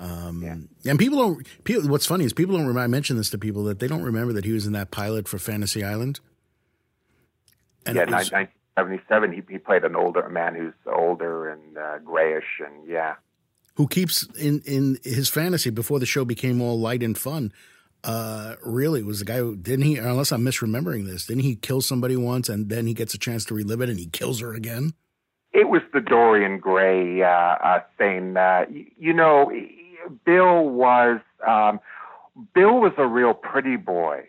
Um, 0.00 0.42
yeah. 0.42 0.90
And 0.90 0.98
people 0.98 1.18
don't. 1.18 1.64
People, 1.64 1.88
what's 1.88 2.06
funny 2.06 2.24
is 2.24 2.32
people 2.32 2.56
don't 2.56 2.62
remember. 2.62 2.80
I 2.80 2.86
mention 2.86 3.18
this 3.18 3.28
to 3.30 3.38
people 3.38 3.64
that 3.64 3.80
they 3.80 3.86
don't 3.86 4.02
remember 4.02 4.32
that 4.32 4.46
he 4.46 4.52
was 4.52 4.66
in 4.66 4.72
that 4.72 4.90
pilot 4.90 5.28
for 5.28 5.38
Fantasy 5.38 5.84
Island. 5.84 6.20
And 7.84 7.96
yeah, 7.96 8.04
was, 8.04 8.32
1977. 8.32 9.32
He, 9.32 9.42
he 9.52 9.58
played 9.58 9.84
an 9.84 9.94
older 9.94 10.26
man 10.30 10.54
who's 10.54 10.72
older 10.86 11.50
and 11.50 11.76
uh, 11.76 11.98
grayish, 11.98 12.60
and 12.64 12.88
yeah. 12.88 13.16
Who 13.74 13.86
keeps 13.86 14.26
in 14.38 14.62
in 14.64 14.98
his 15.04 15.28
fantasy 15.28 15.68
before 15.68 16.00
the 16.00 16.06
show 16.06 16.24
became 16.24 16.62
all 16.62 16.80
light 16.80 17.02
and 17.02 17.16
fun. 17.16 17.52
Uh, 18.02 18.54
really 18.64 19.02
was 19.02 19.18
the 19.18 19.26
guy 19.26 19.36
who 19.36 19.54
didn't 19.54 19.84
he? 19.84 19.98
Unless 19.98 20.32
I'm 20.32 20.42
misremembering 20.42 21.06
this, 21.06 21.26
didn't 21.26 21.42
he 21.42 21.56
kill 21.56 21.82
somebody 21.82 22.16
once 22.16 22.48
and 22.48 22.70
then 22.70 22.86
he 22.86 22.94
gets 22.94 23.12
a 23.12 23.18
chance 23.18 23.44
to 23.46 23.54
relive 23.54 23.82
it 23.82 23.90
and 23.90 23.98
he 23.98 24.06
kills 24.06 24.40
her 24.40 24.54
again? 24.54 24.94
It 25.52 25.68
was 25.68 25.82
the 25.92 26.00
Dorian 26.00 26.58
Gray 26.58 27.22
uh, 27.22 27.26
uh, 27.26 27.80
thing. 27.98 28.36
Uh, 28.36 28.64
you, 28.70 28.86
you 28.96 29.12
know, 29.12 29.50
Bill 30.24 30.68
was 30.68 31.20
um, 31.46 31.80
Bill 32.54 32.80
was 32.80 32.92
a 32.98 33.06
real 33.06 33.34
pretty 33.34 33.76
boy, 33.76 34.24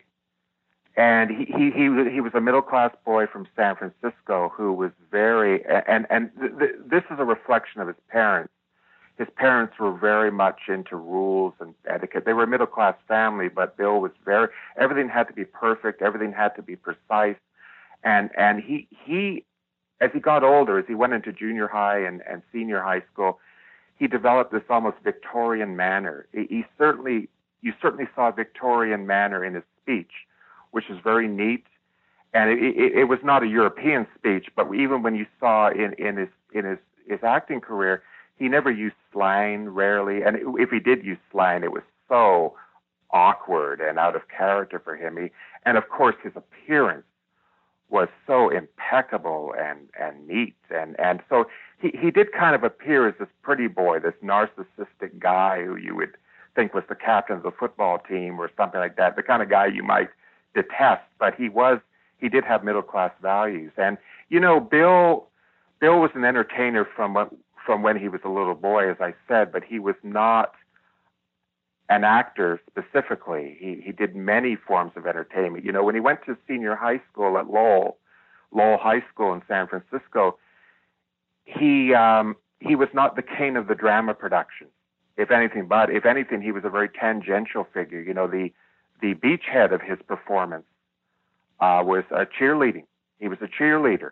and 0.96 1.30
he 1.30 1.44
he 1.44 1.70
he, 1.70 2.10
he 2.10 2.20
was 2.20 2.32
a 2.34 2.40
middle 2.40 2.62
class 2.62 2.94
boy 3.04 3.26
from 3.26 3.46
San 3.56 3.76
Francisco 3.76 4.52
who 4.54 4.72
was 4.72 4.90
very 5.10 5.64
and 5.64 6.06
and 6.10 6.30
th- 6.40 6.52
th- 6.58 6.72
this 6.86 7.02
is 7.10 7.18
a 7.18 7.24
reflection 7.24 7.80
of 7.80 7.88
his 7.88 7.96
parents. 8.08 8.52
His 9.18 9.28
parents 9.36 9.74
were 9.78 9.92
very 9.92 10.30
much 10.30 10.62
into 10.68 10.96
rules 10.96 11.52
and 11.60 11.74
etiquette. 11.86 12.24
They 12.24 12.32
were 12.32 12.44
a 12.44 12.46
middle 12.46 12.66
class 12.66 12.94
family, 13.06 13.48
but 13.48 13.76
Bill 13.76 14.00
was 14.00 14.12
very 14.24 14.48
everything 14.76 15.08
had 15.08 15.28
to 15.28 15.34
be 15.34 15.44
perfect, 15.44 16.02
everything 16.02 16.32
had 16.32 16.56
to 16.56 16.62
be 16.62 16.76
precise, 16.76 17.36
and 18.02 18.30
and 18.36 18.62
he 18.62 18.88
he 18.90 19.44
as 20.00 20.10
he 20.12 20.18
got 20.18 20.42
older, 20.42 20.78
as 20.78 20.84
he 20.88 20.94
went 20.94 21.12
into 21.12 21.32
junior 21.32 21.68
high 21.68 22.00
and, 22.00 22.22
and 22.28 22.42
senior 22.52 22.82
high 22.82 23.02
school, 23.12 23.38
he 24.02 24.08
developed 24.08 24.50
this 24.50 24.64
almost 24.68 24.96
Victorian 25.04 25.76
manner. 25.76 26.26
He, 26.32 26.64
certainly, 26.76 27.28
you 27.60 27.72
certainly 27.80 28.08
saw 28.16 28.30
a 28.30 28.32
Victorian 28.32 29.06
manner 29.06 29.44
in 29.44 29.54
his 29.54 29.62
speech, 29.80 30.10
which 30.72 30.90
is 30.90 30.98
very 31.04 31.28
neat. 31.28 31.62
And 32.34 32.50
it, 32.50 32.58
it, 32.60 32.98
it 32.98 33.04
was 33.04 33.20
not 33.22 33.44
a 33.44 33.46
European 33.46 34.08
speech, 34.18 34.48
but 34.56 34.74
even 34.74 35.04
when 35.04 35.14
you 35.14 35.24
saw 35.38 35.70
in, 35.70 35.92
in 35.98 36.16
his 36.16 36.30
in 36.52 36.64
his, 36.64 36.78
his 37.06 37.20
acting 37.22 37.60
career, 37.60 38.02
he 38.40 38.48
never 38.48 38.72
used 38.72 38.96
slang, 39.12 39.68
rarely. 39.68 40.22
And 40.22 40.36
if 40.58 40.70
he 40.70 40.80
did 40.80 41.04
use 41.04 41.18
slang, 41.30 41.62
it 41.62 41.70
was 41.70 41.84
so 42.08 42.56
awkward 43.12 43.80
and 43.80 44.00
out 44.00 44.16
of 44.16 44.22
character 44.36 44.80
for 44.80 44.96
him. 44.96 45.16
He, 45.16 45.30
and 45.64 45.78
of 45.78 45.88
course, 45.90 46.16
his 46.24 46.32
appearance 46.34 47.06
was 47.92 48.08
so 48.26 48.48
impeccable 48.48 49.54
and 49.56 49.80
and 50.00 50.26
neat 50.26 50.56
and 50.74 50.98
and 50.98 51.20
so 51.28 51.44
he 51.78 51.92
he 52.00 52.10
did 52.10 52.32
kind 52.32 52.54
of 52.54 52.64
appear 52.64 53.06
as 53.06 53.14
this 53.20 53.28
pretty 53.42 53.68
boy, 53.68 54.00
this 54.00 54.14
narcissistic 54.24 55.18
guy 55.18 55.62
who 55.62 55.76
you 55.76 55.94
would 55.94 56.16
think 56.56 56.72
was 56.74 56.84
the 56.88 56.94
captain 56.94 57.36
of 57.36 57.42
the 57.42 57.50
football 57.50 57.98
team 57.98 58.40
or 58.40 58.50
something 58.56 58.80
like 58.80 58.96
that, 58.96 59.14
the 59.14 59.22
kind 59.22 59.42
of 59.42 59.50
guy 59.50 59.66
you 59.66 59.82
might 59.82 60.08
detest, 60.54 61.02
but 61.18 61.34
he 61.34 61.48
was 61.50 61.78
he 62.18 62.28
did 62.28 62.44
have 62.44 62.64
middle 62.64 62.82
class 62.82 63.12
values. 63.20 63.72
And 63.76 63.98
you 64.30 64.40
know, 64.40 64.58
Bill 64.58 65.26
Bill 65.78 66.00
was 66.00 66.10
an 66.14 66.24
entertainer 66.24 66.86
from 66.96 67.16
from 67.66 67.82
when 67.82 67.98
he 67.98 68.08
was 68.08 68.22
a 68.24 68.28
little 68.28 68.54
boy, 68.54 68.90
as 68.90 68.96
I 69.00 69.12
said, 69.28 69.52
but 69.52 69.62
he 69.62 69.78
was 69.78 69.96
not 70.02 70.54
an 71.88 72.04
actor 72.04 72.60
specifically. 72.70 73.56
He 73.58 73.82
he 73.84 73.92
did 73.92 74.14
many 74.14 74.56
forms 74.56 74.92
of 74.96 75.06
entertainment. 75.06 75.64
You 75.64 75.72
know, 75.72 75.84
when 75.84 75.94
he 75.94 76.00
went 76.00 76.24
to 76.26 76.36
senior 76.48 76.74
high 76.74 77.00
school 77.10 77.38
at 77.38 77.48
Lowell, 77.48 77.96
Lowell 78.52 78.78
High 78.78 79.04
School 79.12 79.32
in 79.32 79.42
San 79.48 79.66
Francisco, 79.66 80.38
he 81.44 81.94
um, 81.94 82.36
he 82.60 82.76
was 82.76 82.88
not 82.92 83.16
the 83.16 83.22
king 83.22 83.56
of 83.56 83.66
the 83.66 83.74
drama 83.74 84.14
production, 84.14 84.68
if 85.16 85.30
anything. 85.30 85.66
But 85.66 85.90
if 85.90 86.06
anything, 86.06 86.40
he 86.42 86.52
was 86.52 86.64
a 86.64 86.70
very 86.70 86.88
tangential 86.88 87.66
figure. 87.72 88.00
You 88.00 88.14
know, 88.14 88.26
the 88.26 88.52
the 89.00 89.14
beachhead 89.14 89.72
of 89.72 89.80
his 89.80 89.98
performance 90.06 90.64
uh, 91.60 91.82
was 91.84 92.04
uh, 92.10 92.24
cheerleading. 92.38 92.84
He 93.18 93.28
was 93.28 93.38
a 93.40 93.48
cheerleader. 93.48 94.10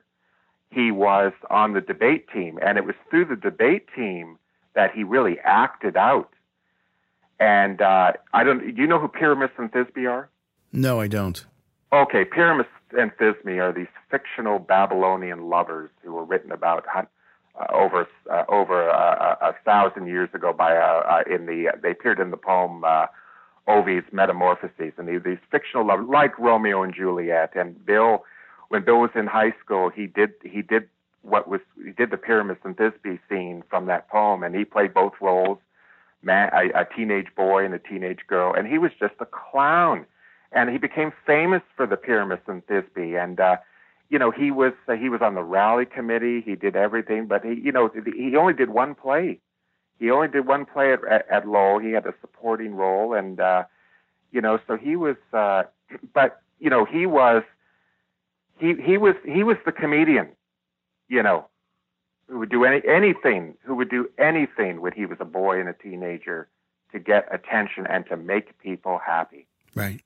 He 0.70 0.92
was 0.92 1.33
on 1.48 1.72
the 1.72 1.80
debate 1.80 2.28
team, 2.33 2.59
and 2.62 2.78
it 2.78 2.85
was 2.85 2.94
through 3.11 3.24
the 3.26 3.37
debate 3.37 3.88
team 3.94 4.38
that 4.74 4.92
he 4.92 5.02
really 5.02 5.38
acted 5.40 5.96
out. 5.96 6.33
And 7.40 7.81
uh, 7.81 8.12
I 8.35 8.44
don't. 8.44 8.76
Do 8.76 8.81
you 8.81 8.87
know 8.87 9.00
who 9.00 9.09
Pyramus 9.09 9.50
and 9.57 9.72
Thisbe 9.72 10.09
are? 10.09 10.29
No, 10.72 11.00
I 11.00 11.09
don't. 11.09 11.44
Okay, 11.92 12.24
Pyramus 12.24 12.66
and 12.96 13.11
Thisbe 13.16 13.59
are 13.59 13.72
these 13.72 13.88
fictional 14.11 14.59
Babylonian 14.59 15.48
lovers 15.48 15.90
who 16.03 16.12
were 16.12 16.24
written 16.24 16.53
about 16.53 16.85
uh, 16.94 17.03
over 17.72 18.07
uh, 18.31 18.44
over 18.48 18.90
uh, 18.90 19.37
a 19.40 19.55
thousand 19.64 20.07
years 20.07 20.29
ago 20.35 20.53
by 20.53 20.76
uh, 20.76 21.03
uh, 21.09 21.35
in 21.35 21.46
the 21.46 21.72
they 21.83 21.92
appeared 21.92 22.20
in 22.20 22.31
the 22.31 22.37
poem 22.37 22.85
uh, 22.85 23.07
Ovid's 23.66 24.07
Metamorphoses, 24.12 24.92
and 24.98 25.09
these, 25.09 25.22
these 25.24 25.38
fictional 25.50 25.87
lovers 25.87 26.07
like 26.09 26.38
Romeo 26.38 26.83
and 26.83 26.94
Juliet. 26.94 27.53
And 27.55 27.85
Bill, 27.85 28.24
when 28.68 28.85
Bill 28.85 29.00
was 29.00 29.11
in 29.14 29.26
high 29.26 29.55
school, 29.64 29.88
he 29.88 30.07
did 30.07 30.33
he 30.42 30.62
did 30.62 30.88
what 31.22 31.48
was 31.48 31.61
he 31.85 31.92
did 31.92 32.11
the 32.11 32.16
Pyramus 32.16 32.59
and 32.64 32.76
Thisbe 32.76 33.18
scene 33.29 33.62
from 33.68 33.87
that 33.87 34.09
poem, 34.09 34.42
and 34.42 34.55
he 34.55 34.64
played 34.64 34.94
both 34.94 35.14
roles, 35.20 35.59
man, 36.22 36.50
a, 36.52 36.80
a 36.80 36.85
teenage 36.96 37.28
boy 37.37 37.64
and 37.64 37.74
a 37.74 37.78
teenage 37.78 38.20
girl, 38.26 38.54
and 38.54 38.66
he 38.66 38.78
was 38.78 38.90
just 38.98 39.14
a 39.20 39.26
clown. 39.26 40.06
And 40.52 40.68
he 40.68 40.78
became 40.78 41.12
famous 41.24 41.62
for 41.76 41.87
the 41.87 41.96
Pyramus 41.96 42.40
and 42.48 42.66
Thisbe, 42.66 43.22
and 43.22 43.38
uh, 43.38 43.56
you 44.11 44.18
know, 44.18 44.33
he 44.33 44.50
was 44.50 44.72
uh, 44.88 44.94
he 44.94 45.09
was 45.09 45.20
on 45.22 45.35
the 45.37 45.42
rally 45.42 45.87
committee. 45.87 46.42
He 46.44 46.56
did 46.56 46.74
everything, 46.74 47.26
but 47.26 47.44
he, 47.44 47.54
you 47.54 47.70
know, 47.70 47.88
he 48.16 48.37
only 48.37 48.52
did 48.52 48.70
one 48.70 48.96
play. 48.96 49.38
He 50.00 50.11
only 50.11 50.28
did 50.28 50.46
one 50.46 50.66
play 50.66 50.92
at, 50.92 51.04
at, 51.04 51.30
at 51.30 51.46
Lowell. 51.48 51.78
He 51.78 51.92
had 51.92 52.06
a 52.06 52.14
supporting 52.20 52.74
role, 52.74 53.14
and 53.14 53.38
uh, 53.38 53.64
you 54.33 54.40
know, 54.40 54.59
so 54.66 54.76
he 54.76 54.96
was. 54.96 55.16
Uh, 55.33 55.62
but 56.14 56.42
you 56.59 56.68
know, 56.68 56.85
he 56.85 57.06
was 57.06 57.44
he 58.59 58.74
he 58.74 58.98
was 58.98 59.14
he 59.24 59.44
was 59.44 59.56
the 59.64 59.72
comedian. 59.72 60.28
You 61.09 61.22
know, 61.22 61.46
who 62.30 62.38
would 62.38 62.50
do 62.50 62.64
any 62.64 62.80
anything, 62.88 63.56
who 63.64 63.74
would 63.74 63.90
do 63.90 64.08
anything 64.18 64.80
when 64.80 64.92
he 64.92 65.04
was 65.04 65.18
a 65.20 65.24
boy 65.24 65.58
and 65.58 65.68
a 65.68 65.72
teenager 65.72 66.48
to 66.92 66.98
get 66.98 67.26
attention 67.32 67.86
and 67.86 68.06
to 68.06 68.16
make 68.16 68.58
people 68.58 69.00
happy. 69.04 69.46
Right. 69.74 70.00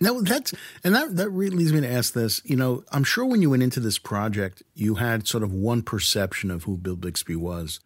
No, 0.00 0.20
that's 0.22 0.52
and 0.82 0.94
that 0.94 1.16
that 1.16 1.30
really 1.30 1.56
leads 1.56 1.72
me 1.72 1.80
to 1.80 1.90
ask 1.90 2.12
this. 2.12 2.42
You 2.44 2.56
know, 2.56 2.84
I'm 2.92 3.04
sure 3.04 3.24
when 3.24 3.42
you 3.42 3.50
went 3.50 3.62
into 3.62 3.80
this 3.80 3.98
project, 3.98 4.62
you 4.74 4.96
had 4.96 5.26
sort 5.26 5.42
of 5.42 5.52
one 5.52 5.82
perception 5.82 6.50
of 6.50 6.64
who 6.64 6.76
Bill 6.76 6.96
Bixby 6.96 7.36
was, 7.36 7.80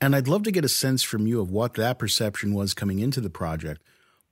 and 0.00 0.16
I'd 0.16 0.28
love 0.28 0.42
to 0.44 0.50
get 0.50 0.64
a 0.64 0.68
sense 0.68 1.02
from 1.02 1.26
you 1.26 1.40
of 1.40 1.50
what 1.50 1.74
that 1.74 1.98
perception 1.98 2.54
was 2.54 2.74
coming 2.74 2.98
into 2.98 3.20
the 3.20 3.30
project, 3.30 3.82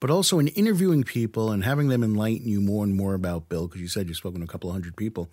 but 0.00 0.10
also 0.10 0.38
in 0.38 0.48
interviewing 0.48 1.04
people 1.04 1.52
and 1.52 1.64
having 1.64 1.88
them 1.88 2.02
enlighten 2.02 2.48
you 2.48 2.60
more 2.60 2.82
and 2.82 2.94
more 2.94 3.14
about 3.14 3.48
Bill, 3.48 3.68
because 3.68 3.82
you 3.82 3.88
said 3.88 4.08
you've 4.08 4.16
spoken 4.16 4.40
to 4.40 4.44
a 4.44 4.48
couple 4.48 4.70
of 4.70 4.74
hundred 4.74 4.96
people. 4.96 5.30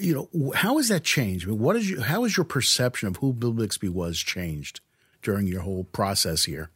You 0.00 0.28
know, 0.32 0.52
how 0.54 0.78
has 0.78 0.88
that 0.88 1.04
changed? 1.04 1.46
I 1.46 1.50
mean, 1.50 1.58
what 1.58 1.76
is 1.76 1.90
your, 1.90 2.02
how 2.02 2.22
has 2.22 2.36
your 2.36 2.44
perception 2.44 3.08
of 3.08 3.16
who 3.16 3.32
Bill 3.32 3.52
Bixby 3.52 3.88
was 3.88 4.18
changed 4.18 4.80
during 5.22 5.46
your 5.46 5.60
whole 5.60 5.84
process 5.84 6.44
here? 6.44 6.70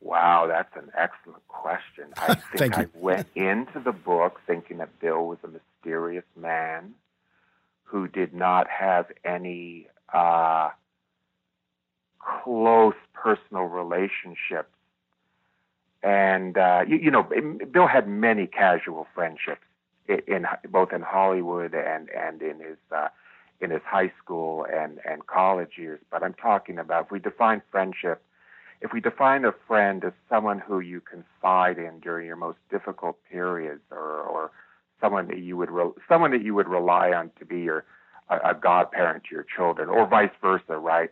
Wow, 0.00 0.46
that's 0.46 0.74
an 0.76 0.90
excellent 0.96 1.46
question. 1.48 2.06
I 2.16 2.34
think 2.56 2.78
I 2.78 2.86
went 2.94 3.26
into 3.34 3.80
the 3.80 3.92
book 3.92 4.40
thinking 4.46 4.78
that 4.78 5.00
Bill 5.00 5.26
was 5.26 5.38
a 5.42 5.48
mysterious 5.48 6.24
man 6.36 6.94
who 7.84 8.06
did 8.06 8.32
not 8.32 8.68
have 8.68 9.06
any 9.24 9.88
uh, 10.12 10.70
close 12.18 12.94
personal 13.14 13.64
relationships. 13.64 14.70
And, 16.02 16.56
uh, 16.56 16.84
you, 16.86 16.96
you, 16.96 17.10
know, 17.10 17.26
Bill 17.70 17.88
had 17.88 18.06
many 18.06 18.46
casual 18.46 19.08
friendships 19.14 19.62
in, 20.08 20.46
both 20.70 20.92
in 20.92 21.02
Hollywood 21.02 21.74
and, 21.74 22.08
and 22.10 22.42
in 22.42 22.58
his, 22.60 22.78
uh, 22.94 23.08
in 23.60 23.70
his 23.70 23.82
high 23.84 24.12
school 24.22 24.66
and, 24.72 24.98
and 25.08 25.26
college 25.26 25.72
years. 25.76 26.00
But 26.10 26.22
I'm 26.22 26.34
talking 26.34 26.78
about, 26.78 27.06
if 27.06 27.10
we 27.10 27.18
define 27.18 27.62
friendship 27.70 28.22
if 28.80 28.92
we 28.92 29.00
define 29.00 29.44
a 29.44 29.52
friend 29.66 30.04
as 30.04 30.12
someone 30.28 30.58
who 30.60 30.80
you 30.80 31.00
confide 31.00 31.78
in 31.78 31.98
during 32.00 32.26
your 32.26 32.36
most 32.36 32.58
difficult 32.70 33.18
periods, 33.30 33.82
or, 33.90 34.20
or 34.22 34.50
someone 35.00 35.26
that 35.28 35.38
you 35.38 35.56
would 35.56 35.70
re- 35.70 35.90
someone 36.08 36.30
that 36.30 36.42
you 36.42 36.54
would 36.54 36.68
rely 36.68 37.10
on 37.12 37.30
to 37.38 37.44
be 37.44 37.60
your 37.60 37.84
a, 38.28 38.50
a 38.50 38.54
godparent 38.54 39.24
to 39.24 39.34
your 39.34 39.44
children, 39.56 39.88
or 39.88 40.06
vice 40.06 40.30
versa, 40.40 40.76
right? 40.76 41.10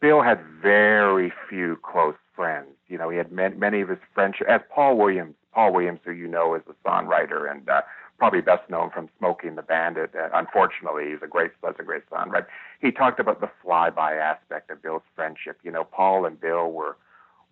Bill 0.00 0.22
had 0.22 0.40
very 0.62 1.32
few 1.48 1.78
close 1.82 2.16
friends. 2.34 2.68
You 2.88 2.98
know, 2.98 3.08
he 3.08 3.16
had 3.16 3.32
many, 3.32 3.56
many 3.56 3.80
of 3.80 3.88
his 3.88 3.98
friends, 4.14 4.36
as 4.48 4.60
Paul 4.72 4.96
Williams. 4.96 5.34
Paul 5.52 5.72
Williams, 5.72 6.00
who 6.04 6.12
you 6.12 6.28
know 6.28 6.54
is 6.54 6.62
a 6.68 6.88
songwriter 6.88 7.50
and 7.50 7.66
uh, 7.68 7.80
probably 8.18 8.40
best 8.40 8.68
known 8.70 8.90
from 8.90 9.08
Smokey 9.18 9.48
and 9.48 9.58
the 9.58 9.62
Bandit. 9.62 10.14
Uh, 10.14 10.28
unfortunately, 10.32 11.10
he's 11.10 11.22
a 11.22 11.26
great, 11.26 11.52
was 11.62 11.74
a 11.78 11.82
great 11.82 12.02
son, 12.10 12.30
right? 12.30 12.44
He 12.80 12.90
talked 12.90 13.20
about 13.20 13.40
the 13.40 13.50
flyby 13.64 14.18
aspect 14.18 14.70
of 14.70 14.82
Bill's 14.82 15.02
friendship. 15.14 15.58
You 15.62 15.70
know, 15.70 15.84
Paul 15.84 16.26
and 16.26 16.40
Bill 16.40 16.70
were 16.70 16.96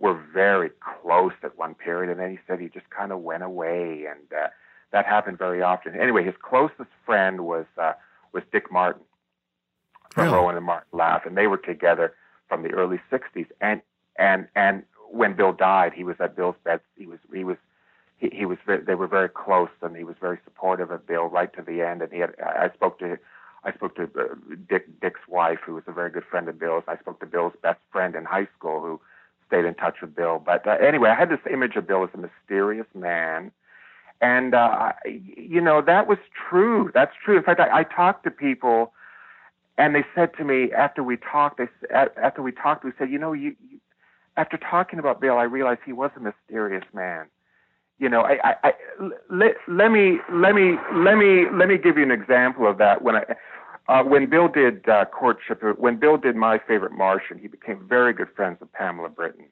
were 0.00 0.20
very 0.32 0.70
close 1.02 1.32
at 1.42 1.56
one 1.56 1.74
period, 1.74 2.10
and 2.10 2.18
then 2.20 2.30
he 2.30 2.38
said 2.46 2.60
he 2.60 2.68
just 2.68 2.90
kind 2.90 3.12
of 3.12 3.20
went 3.20 3.42
away, 3.42 4.06
and 4.10 4.32
uh, 4.32 4.48
that 4.90 5.06
happened 5.06 5.38
very 5.38 5.62
often. 5.62 5.98
Anyway, 5.98 6.24
his 6.24 6.34
closest 6.42 6.90
friend 7.06 7.42
was 7.42 7.66
uh, 7.78 7.92
was 8.32 8.42
Dick 8.52 8.72
Martin 8.72 9.02
from 10.10 10.24
really? 10.24 10.36
Rowan 10.36 10.56
and 10.56 10.66
Martin 10.66 10.88
Laugh, 10.92 11.26
and 11.26 11.36
they 11.36 11.46
were 11.46 11.58
together 11.58 12.14
from 12.48 12.62
the 12.62 12.70
early 12.70 13.00
'60s. 13.10 13.46
And 13.60 13.82
and 14.18 14.48
and 14.56 14.82
when 15.10 15.34
Bill 15.34 15.52
died, 15.52 15.92
he 15.94 16.04
was 16.04 16.16
at 16.20 16.36
Bill's 16.36 16.56
bed. 16.64 16.80
He 16.96 17.06
was 17.06 17.18
he 17.32 17.44
was 17.44 17.56
he, 18.18 18.30
he 18.32 18.46
was 18.46 18.58
very, 18.66 18.82
they 18.82 18.94
were 18.94 19.06
very 19.06 19.28
close, 19.28 19.70
and 19.82 19.96
he 19.96 20.04
was 20.04 20.16
very 20.20 20.38
supportive 20.44 20.90
of 20.90 21.06
Bill 21.06 21.26
right 21.26 21.52
to 21.54 21.62
the 21.62 21.82
end. 21.82 22.02
And 22.02 22.12
he 22.12 22.20
had 22.20 22.34
I 22.40 22.70
spoke 22.74 22.98
to 23.00 23.18
I 23.64 23.72
spoke 23.72 23.96
to 23.96 24.04
uh, 24.04 24.34
Dick 24.68 25.00
Dick's 25.00 25.26
wife, 25.28 25.58
who 25.64 25.74
was 25.74 25.84
a 25.86 25.92
very 25.92 26.10
good 26.10 26.24
friend 26.24 26.48
of 26.48 26.58
Bill's. 26.58 26.84
I 26.86 26.96
spoke 26.98 27.20
to 27.20 27.26
Bill's 27.26 27.54
best 27.62 27.80
friend 27.90 28.14
in 28.14 28.24
high 28.24 28.48
school, 28.56 28.80
who 28.80 29.00
stayed 29.46 29.64
in 29.64 29.74
touch 29.74 29.96
with 30.00 30.14
Bill. 30.14 30.42
But 30.44 30.66
uh, 30.66 30.72
anyway, 30.72 31.10
I 31.10 31.14
had 31.14 31.30
this 31.30 31.40
image 31.50 31.76
of 31.76 31.86
Bill 31.86 32.04
as 32.04 32.10
a 32.14 32.18
mysterious 32.18 32.86
man, 32.94 33.50
and 34.20 34.54
uh, 34.54 34.92
you 35.04 35.60
know 35.60 35.80
that 35.82 36.06
was 36.06 36.18
true. 36.48 36.90
That's 36.94 37.14
true. 37.24 37.36
In 37.36 37.42
fact, 37.42 37.60
I, 37.60 37.80
I 37.80 37.82
talked 37.84 38.24
to 38.24 38.30
people, 38.30 38.92
and 39.78 39.94
they 39.94 40.04
said 40.14 40.36
to 40.36 40.44
me 40.44 40.72
after 40.72 41.02
we 41.02 41.16
talked, 41.16 41.58
they 41.58 41.68
after 41.92 42.42
we 42.42 42.52
talked, 42.52 42.84
we 42.84 42.92
said, 42.98 43.10
you 43.10 43.18
know, 43.18 43.32
you, 43.32 43.56
you 43.68 43.80
after 44.36 44.56
talking 44.56 44.98
about 44.98 45.20
Bill, 45.20 45.38
I 45.38 45.44
realized 45.44 45.80
he 45.86 45.92
was 45.92 46.10
a 46.16 46.20
mysterious 46.20 46.84
man 46.92 47.26
you 47.98 48.08
know, 48.08 48.22
I, 48.22 48.38
I, 48.44 48.54
I 48.64 48.72
let, 49.30 49.52
let 49.68 49.90
me 49.90 50.18
let 50.32 50.54
me 50.54 50.76
let 50.92 51.16
me 51.16 51.44
let 51.52 51.68
me 51.68 51.78
give 51.78 51.96
you 51.96 52.02
an 52.02 52.10
example 52.10 52.68
of 52.68 52.78
that. 52.78 53.02
When 53.02 53.16
I 53.16 53.24
uh, 53.88 54.02
when 54.02 54.28
Bill 54.28 54.48
did 54.48 54.88
uh, 54.88 55.04
courtship, 55.06 55.62
when 55.78 55.98
Bill 55.98 56.16
did 56.16 56.36
My 56.36 56.58
Favorite 56.58 56.92
Martian, 56.92 57.38
he 57.38 57.48
became 57.48 57.86
very 57.88 58.12
good 58.12 58.28
friends 58.34 58.58
with 58.60 58.72
Pamela 58.72 59.10
Britton, 59.10 59.46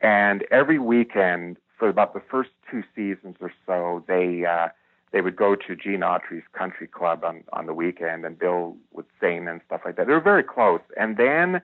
and 0.00 0.44
every 0.50 0.78
weekend 0.78 1.56
for 1.78 1.88
about 1.88 2.12
the 2.12 2.22
first 2.30 2.50
two 2.70 2.82
seasons 2.94 3.36
or 3.40 3.52
so, 3.66 4.04
they 4.06 4.44
uh, 4.44 4.68
they 5.12 5.20
would 5.20 5.36
go 5.36 5.54
to 5.54 5.74
Gene 5.74 6.00
Autry's 6.00 6.44
country 6.52 6.86
club 6.86 7.24
on 7.24 7.44
on 7.52 7.66
the 7.66 7.74
weekend, 7.74 8.24
and 8.24 8.38
Bill 8.38 8.76
would 8.92 9.06
sing 9.20 9.48
and 9.48 9.60
stuff 9.66 9.80
like 9.84 9.96
that. 9.96 10.06
They 10.06 10.12
were 10.12 10.20
very 10.20 10.44
close, 10.44 10.80
and 10.96 11.16
then 11.16 11.60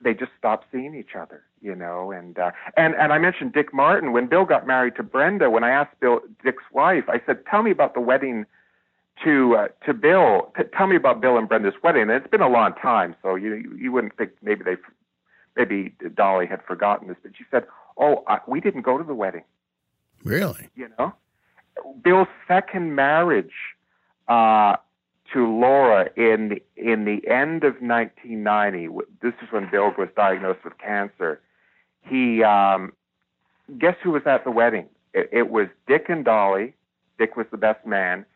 they 0.00 0.14
just 0.14 0.32
stopped 0.38 0.66
seeing 0.70 0.94
each 0.94 1.14
other, 1.18 1.42
you 1.64 1.74
know. 1.74 2.12
And 2.12 2.38
uh, 2.38 2.50
and 2.76 2.94
and 2.94 3.12
I 3.12 3.18
mentioned 3.18 3.52
Dick 3.52 3.72
Martin 3.72 4.12
when 4.12 4.26
Bill 4.26 4.44
got 4.44 4.66
married 4.66 4.94
to 4.96 5.02
Brenda. 5.02 5.50
When 5.50 5.64
I 5.64 5.70
asked 5.70 5.98
Bill 5.98 6.20
Dick's 6.44 6.64
wife, 6.72 7.04
I 7.08 7.20
said, 7.26 7.44
"Tell 7.50 7.62
me 7.62 7.70
about 7.70 7.94
the 7.94 8.00
wedding 8.00 8.44
to 9.24 9.56
uh, 9.56 9.68
to 9.86 9.94
Bill. 9.94 10.52
T- 10.56 10.64
tell 10.76 10.86
me 10.86 10.96
about 10.96 11.20
Bill 11.20 11.38
and 11.38 11.48
Brenda's 11.48 11.74
wedding." 11.82 12.02
And 12.02 12.12
it's 12.12 12.28
been 12.28 12.42
a 12.42 12.48
long 12.48 12.74
time, 12.74 13.16
so 13.22 13.34
you 13.34 13.74
you 13.76 13.90
wouldn't 13.90 14.16
think 14.16 14.32
maybe 14.42 14.62
they 14.62 14.76
maybe 15.56 15.94
Dolly 16.14 16.46
had 16.46 16.62
forgotten 16.62 17.08
this, 17.08 17.16
but 17.22 17.32
she 17.36 17.44
said, 17.50 17.64
"Oh, 17.96 18.22
uh, 18.28 18.38
we 18.46 18.60
didn't 18.60 18.82
go 18.82 18.98
to 18.98 19.04
the 19.04 19.14
wedding." 19.14 19.44
Really? 20.22 20.68
You 20.76 20.90
know, 20.98 21.14
Bill's 22.02 22.28
second 22.46 22.94
marriage. 22.94 23.52
Uh, 24.28 24.76
to 25.32 25.46
Laura 25.46 26.08
in 26.16 26.48
the, 26.50 26.62
in 26.76 27.04
the 27.04 27.26
end 27.28 27.64
of 27.64 27.74
1990. 27.80 28.88
This 29.20 29.32
is 29.42 29.50
when 29.50 29.68
Bill 29.70 29.92
was 29.96 30.08
diagnosed 30.16 30.60
with 30.64 30.78
cancer. 30.78 31.40
He 32.04 32.42
um, 32.42 32.92
guess 33.78 33.96
who 34.02 34.10
was 34.10 34.22
at 34.26 34.44
the 34.44 34.50
wedding? 34.50 34.86
It, 35.12 35.28
it 35.32 35.50
was 35.50 35.68
Dick 35.86 36.06
and 36.08 36.24
Dolly. 36.24 36.74
Dick 37.18 37.36
was 37.36 37.46
the 37.50 37.56
best 37.56 37.86
man, 37.86 38.26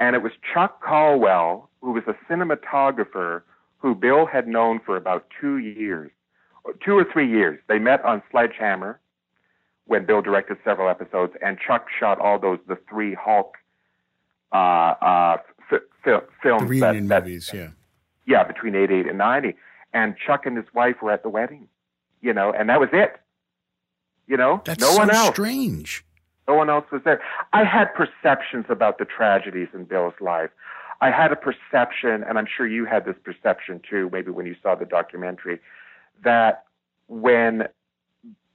and 0.00 0.16
it 0.16 0.22
was 0.22 0.32
Chuck 0.52 0.82
Colwell, 0.82 1.70
who 1.80 1.92
was 1.92 2.02
a 2.06 2.14
cinematographer 2.30 3.42
who 3.78 3.94
Bill 3.94 4.26
had 4.26 4.48
known 4.48 4.80
for 4.84 4.96
about 4.96 5.26
two 5.40 5.58
years, 5.58 6.10
two 6.84 6.98
or 6.98 7.06
three 7.10 7.30
years. 7.30 7.60
They 7.68 7.78
met 7.78 8.04
on 8.04 8.22
Sledgehammer 8.30 9.00
when 9.86 10.04
Bill 10.04 10.20
directed 10.22 10.58
several 10.64 10.88
episodes, 10.88 11.34
and 11.40 11.58
Chuck 11.64 11.86
shot 11.98 12.18
all 12.18 12.38
those 12.38 12.58
the 12.66 12.78
three 12.88 13.14
Hulk 13.14 13.54
uh, 14.52 14.56
uh, 14.56 15.36
fi- 15.70 16.18
films. 16.42 16.62
The 16.62 16.66
reunion 16.66 17.08
that, 17.08 17.24
movies, 17.24 17.50
yeah. 17.54 17.70
Yeah, 18.26 18.42
between 18.42 18.74
88 18.74 19.06
and 19.06 19.18
90. 19.18 19.54
And 19.92 20.16
Chuck 20.18 20.46
and 20.46 20.56
his 20.56 20.66
wife 20.74 20.96
were 21.00 21.12
at 21.12 21.22
the 21.22 21.28
wedding, 21.28 21.68
you 22.26 22.32
know, 22.34 22.52
and 22.52 22.68
that 22.68 22.80
was 22.80 22.88
it. 22.92 23.20
You 24.26 24.36
know, 24.36 24.60
That's 24.64 24.80
no 24.80 24.90
so 24.90 24.98
one 24.98 25.10
else. 25.10 25.28
strange. 25.30 26.04
No 26.48 26.54
one 26.54 26.68
else 26.68 26.84
was 26.90 27.02
there. 27.04 27.20
I 27.52 27.62
had 27.64 27.94
perceptions 27.94 28.66
about 28.68 28.98
the 28.98 29.04
tragedies 29.04 29.68
in 29.72 29.84
Bill's 29.84 30.14
life. 30.20 30.50
I 31.00 31.10
had 31.10 31.30
a 31.30 31.36
perception, 31.36 32.24
and 32.24 32.36
I'm 32.38 32.46
sure 32.46 32.66
you 32.66 32.84
had 32.84 33.04
this 33.04 33.14
perception 33.22 33.80
too, 33.88 34.10
maybe 34.12 34.30
when 34.32 34.46
you 34.46 34.56
saw 34.62 34.74
the 34.74 34.84
documentary, 34.84 35.60
that 36.24 36.64
when 37.06 37.68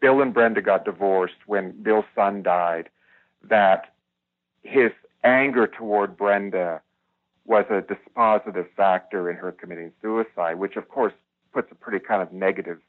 Bill 0.02 0.22
and 0.22 0.34
Brenda 0.34 0.62
got 0.62 0.84
divorced, 0.84 1.36
when 1.46 1.72
Bill's 1.82 2.06
son 2.16 2.44
died, 2.44 2.90
that 3.48 3.94
his 4.64 4.92
anger 5.24 5.68
toward 5.68 6.18
Brenda 6.18 6.82
was 7.46 7.66
a 7.70 7.82
dispositive 7.82 8.68
factor 8.76 9.30
in 9.30 9.38
her 9.38 9.52
committing 9.52 9.92
suicide, 10.02 10.56
which 10.56 10.76
of 10.76 10.90
course 10.90 11.14
puts 11.54 11.72
a 11.72 11.76
pretty 11.76 12.04
kind 12.06 12.22
of 12.22 12.34
negative 12.34 12.80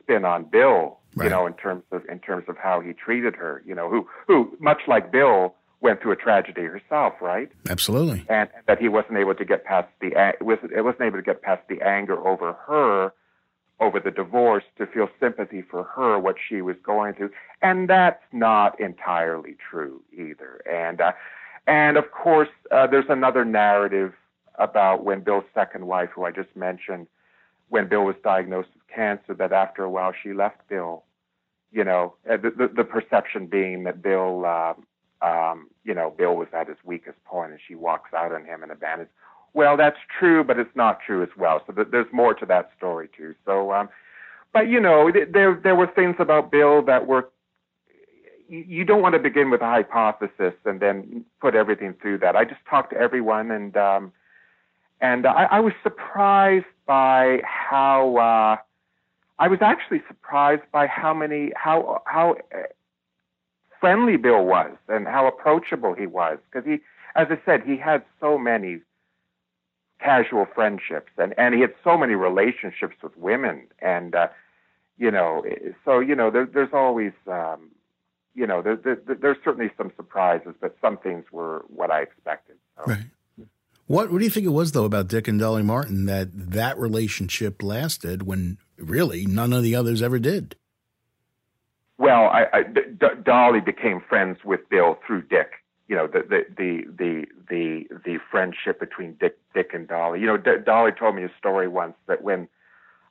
spin 0.00 0.24
on 0.24 0.44
Bill, 0.44 0.98
right. 1.14 1.24
you 1.24 1.30
know, 1.30 1.46
in 1.46 1.54
terms 1.54 1.82
of 1.92 2.02
in 2.08 2.18
terms 2.18 2.44
of 2.48 2.56
how 2.56 2.80
he 2.80 2.92
treated 2.92 3.34
her, 3.36 3.62
you 3.66 3.74
know, 3.74 3.88
who 3.90 4.06
who 4.26 4.56
much 4.60 4.82
like 4.86 5.10
Bill 5.12 5.54
went 5.80 6.00
through 6.00 6.12
a 6.12 6.16
tragedy 6.16 6.62
herself, 6.62 7.14
right? 7.20 7.50
Absolutely, 7.68 8.24
and 8.28 8.48
that 8.66 8.78
he 8.78 8.88
wasn't 8.88 9.18
able 9.18 9.34
to 9.34 9.44
get 9.44 9.64
past 9.64 9.88
the 10.00 10.10
was 10.40 10.58
it 10.74 10.84
wasn't 10.84 11.02
able 11.02 11.18
to 11.18 11.22
get 11.22 11.42
past 11.42 11.62
the 11.68 11.80
anger 11.82 12.18
over 12.26 12.54
her 12.66 13.12
over 13.80 14.00
the 14.00 14.10
divorce 14.10 14.64
to 14.78 14.86
feel 14.86 15.08
sympathy 15.20 15.62
for 15.62 15.84
her, 15.84 16.18
what 16.18 16.36
she 16.48 16.62
was 16.62 16.76
going 16.82 17.14
through. 17.14 17.30
And 17.62 17.88
that's 17.88 18.22
not 18.32 18.78
entirely 18.80 19.56
true 19.70 20.02
either. 20.12 20.62
And, 20.70 21.00
uh, 21.00 21.12
and 21.66 21.96
of 21.96 22.10
course, 22.10 22.48
uh, 22.70 22.86
there's 22.86 23.08
another 23.08 23.44
narrative 23.44 24.14
about 24.58 25.04
when 25.04 25.20
Bill's 25.20 25.44
second 25.54 25.86
wife, 25.86 26.08
who 26.14 26.24
I 26.24 26.30
just 26.30 26.54
mentioned, 26.56 27.06
when 27.68 27.88
Bill 27.88 28.04
was 28.04 28.16
diagnosed 28.22 28.68
with 28.74 28.86
cancer, 28.94 29.34
that 29.34 29.52
after 29.52 29.84
a 29.84 29.90
while 29.90 30.12
she 30.22 30.32
left 30.32 30.68
Bill. 30.68 31.04
You 31.72 31.84
know, 31.84 32.14
uh, 32.30 32.36
the, 32.36 32.50
the, 32.50 32.68
the 32.68 32.84
perception 32.84 33.46
being 33.46 33.84
that 33.84 34.00
Bill, 34.00 34.44
uh, 34.46 34.74
um, 35.20 35.68
you 35.84 35.94
know, 35.94 36.14
Bill 36.16 36.36
was 36.36 36.48
at 36.52 36.68
his 36.68 36.78
weakest 36.84 37.22
point 37.24 37.50
and 37.50 37.60
she 37.66 37.74
walks 37.74 38.14
out 38.14 38.32
on 38.32 38.44
him 38.44 38.62
and 38.62 38.70
abandons 38.70 39.10
well, 39.56 39.74
that's 39.78 39.96
true, 40.18 40.44
but 40.44 40.58
it's 40.58 40.76
not 40.76 40.98
true 41.00 41.22
as 41.22 41.30
well. 41.34 41.62
So 41.66 41.72
th- 41.72 41.88
there's 41.90 42.12
more 42.12 42.34
to 42.34 42.44
that 42.44 42.70
story 42.76 43.08
too. 43.16 43.34
So, 43.46 43.72
um, 43.72 43.88
but 44.52 44.68
you 44.68 44.78
know, 44.78 45.10
th- 45.10 45.30
there 45.32 45.58
there 45.62 45.74
were 45.74 45.86
things 45.86 46.16
about 46.18 46.52
Bill 46.52 46.82
that 46.82 47.06
were 47.06 47.30
you 48.48 48.84
don't 48.84 49.00
want 49.00 49.14
to 49.14 49.18
begin 49.18 49.50
with 49.50 49.62
a 49.62 49.64
hypothesis 49.64 50.52
and 50.66 50.78
then 50.78 51.24
put 51.40 51.54
everything 51.54 51.94
through 52.00 52.18
that. 52.18 52.36
I 52.36 52.44
just 52.44 52.60
talked 52.68 52.92
to 52.92 52.98
everyone, 52.98 53.50
and 53.50 53.74
um, 53.78 54.12
and 55.00 55.26
I, 55.26 55.44
I 55.50 55.60
was 55.60 55.72
surprised 55.82 56.66
by 56.86 57.40
how 57.44 58.16
uh, 58.16 58.56
I 59.38 59.48
was 59.48 59.58
actually 59.60 60.02
surprised 60.08 60.62
by 60.72 60.86
how 60.86 61.12
many 61.12 61.52
how 61.56 62.02
how 62.06 62.36
uh, 62.54 62.62
friendly 63.80 64.16
Bill 64.16 64.44
was 64.44 64.72
and 64.88 65.06
how 65.06 65.26
approachable 65.26 65.94
he 65.94 66.06
was 66.06 66.38
because 66.50 66.66
he, 66.66 66.80
as 67.14 67.28
I 67.30 67.38
said, 67.44 67.62
he 67.62 67.76
had 67.76 68.02
so 68.20 68.38
many 68.38 68.80
casual 70.00 70.46
friendships 70.54 71.12
and 71.18 71.34
and 71.38 71.54
he 71.54 71.60
had 71.60 71.74
so 71.82 71.96
many 71.96 72.14
relationships 72.14 72.96
with 73.02 73.16
women 73.16 73.66
and 73.80 74.14
uh, 74.14 74.28
you 74.98 75.10
know 75.10 75.44
so 75.84 76.00
you 76.00 76.14
know 76.14 76.30
there, 76.30 76.46
there's 76.46 76.72
always 76.72 77.12
um, 77.26 77.70
you 78.34 78.46
know 78.46 78.62
there, 78.62 78.76
there, 78.76 78.98
there's 79.20 79.38
certainly 79.42 79.70
some 79.76 79.90
surprises 79.96 80.54
but 80.60 80.76
some 80.80 80.96
things 80.98 81.24
were 81.32 81.64
what 81.68 81.90
I 81.90 82.02
expected. 82.02 82.56
So. 82.76 82.84
Right. 82.84 83.04
What 83.86 84.10
What 84.10 84.18
do 84.18 84.24
you 84.24 84.30
think 84.30 84.46
it 84.46 84.50
was 84.50 84.72
though 84.72 84.84
about 84.84 85.08
Dick 85.08 85.28
and 85.28 85.38
Dolly 85.38 85.62
Martin 85.62 86.06
that 86.06 86.28
that 86.32 86.78
relationship 86.78 87.62
lasted 87.62 88.24
when 88.24 88.58
really 88.78 89.26
none 89.26 89.52
of 89.52 89.62
the 89.62 89.76
others 89.76 90.02
ever 90.02 90.18
did? 90.18 90.56
Well, 91.98 92.24
I, 92.24 92.46
I, 92.52 92.62
D- 92.62 93.06
Dolly 93.24 93.60
became 93.60 94.02
friends 94.06 94.38
with 94.44 94.68
Bill 94.68 94.98
through 95.06 95.22
Dick. 95.22 95.52
You 95.88 95.96
know, 95.96 96.08
the 96.08 96.22
the 96.28 96.44
the 96.56 96.84
the 96.98 97.26
the, 97.48 97.96
the 98.04 98.18
friendship 98.30 98.80
between 98.80 99.14
Dick 99.20 99.38
Dick 99.54 99.70
and 99.72 99.86
Dolly. 99.86 100.20
You 100.20 100.26
know, 100.26 100.36
D- 100.36 100.62
Dolly 100.64 100.90
told 100.90 101.14
me 101.14 101.22
a 101.22 101.30
story 101.38 101.68
once 101.68 101.94
that 102.08 102.22
when 102.22 102.48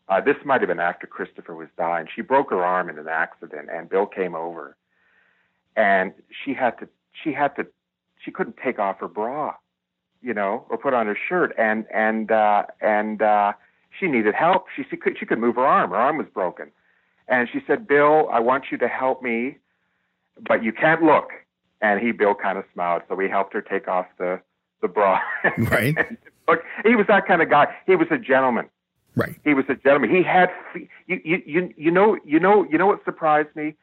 uh, 0.09 0.19
this 0.19 0.35
might 0.43 0.59
have 0.59 0.67
been 0.67 0.79
after 0.81 1.07
Christopher 1.07 1.55
was 1.55 1.69
dying, 1.77 2.07
she 2.13 2.21
broke 2.21 2.49
her 2.49 2.63
arm 2.63 2.89
in 2.89 2.99
an 2.99 3.07
accident, 3.07 3.69
and 3.73 3.89
Bill 3.89 4.05
came 4.05 4.35
over, 4.35 4.75
and 5.77 6.13
she 6.43 6.53
had 6.53 6.77
to 6.79 6.89
she 7.23 7.31
had 7.31 7.55
to 7.55 7.65
she 8.19 8.29
couldn't 8.29 8.57
take 8.57 8.77
off 8.77 8.99
her 8.99 9.07
bra 9.07 9.55
you 10.25 10.33
know, 10.33 10.65
or 10.69 10.77
put 10.77 10.95
on 10.95 11.05
her 11.05 11.17
shirt, 11.29 11.53
and 11.57 11.85
and 11.93 12.31
uh, 12.31 12.63
and 12.81 13.21
uh, 13.21 13.53
she 13.97 14.07
needed 14.07 14.33
help. 14.33 14.65
She 14.75 14.83
she 14.89 14.97
could 14.97 15.17
she 15.19 15.25
could 15.25 15.37
move 15.37 15.55
her 15.55 15.65
arm. 15.65 15.91
Her 15.91 15.97
arm 15.97 16.17
was 16.17 16.25
broken, 16.33 16.71
and 17.27 17.47
she 17.53 17.59
said, 17.67 17.87
"Bill, 17.87 18.27
I 18.31 18.39
want 18.39 18.65
you 18.71 18.77
to 18.79 18.87
help 18.87 19.21
me, 19.21 19.57
but 20.47 20.63
you 20.63 20.73
can't 20.73 21.03
look." 21.03 21.29
And 21.81 21.99
he, 21.99 22.11
Bill, 22.11 22.33
kind 22.33 22.57
of 22.57 22.63
smiled, 22.73 23.03
so 23.07 23.19
he 23.19 23.29
helped 23.29 23.53
her 23.53 23.61
take 23.61 23.87
off 23.87 24.07
the 24.17 24.41
the 24.81 24.87
bra. 24.87 25.19
Right. 25.59 25.95
look, 26.47 26.63
he 26.83 26.95
was 26.95 27.05
that 27.07 27.27
kind 27.27 27.43
of 27.43 27.49
guy. 27.51 27.67
He 27.85 27.95
was 27.95 28.07
a 28.09 28.17
gentleman. 28.17 28.67
Right. 29.15 29.35
He 29.43 29.53
was 29.53 29.65
a 29.69 29.75
gentleman. 29.75 30.09
He 30.09 30.23
had 30.23 30.49
you 31.05 31.21
you 31.23 31.43
you, 31.45 31.73
you 31.77 31.91
know 31.91 32.17
you 32.25 32.39
know 32.39 32.65
you 32.69 32.79
know 32.79 32.87
what 32.87 33.05
surprised 33.05 33.55
me? 33.55 33.75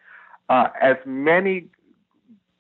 Uh, 0.49 0.69
as 0.81 0.97
many 1.07 1.69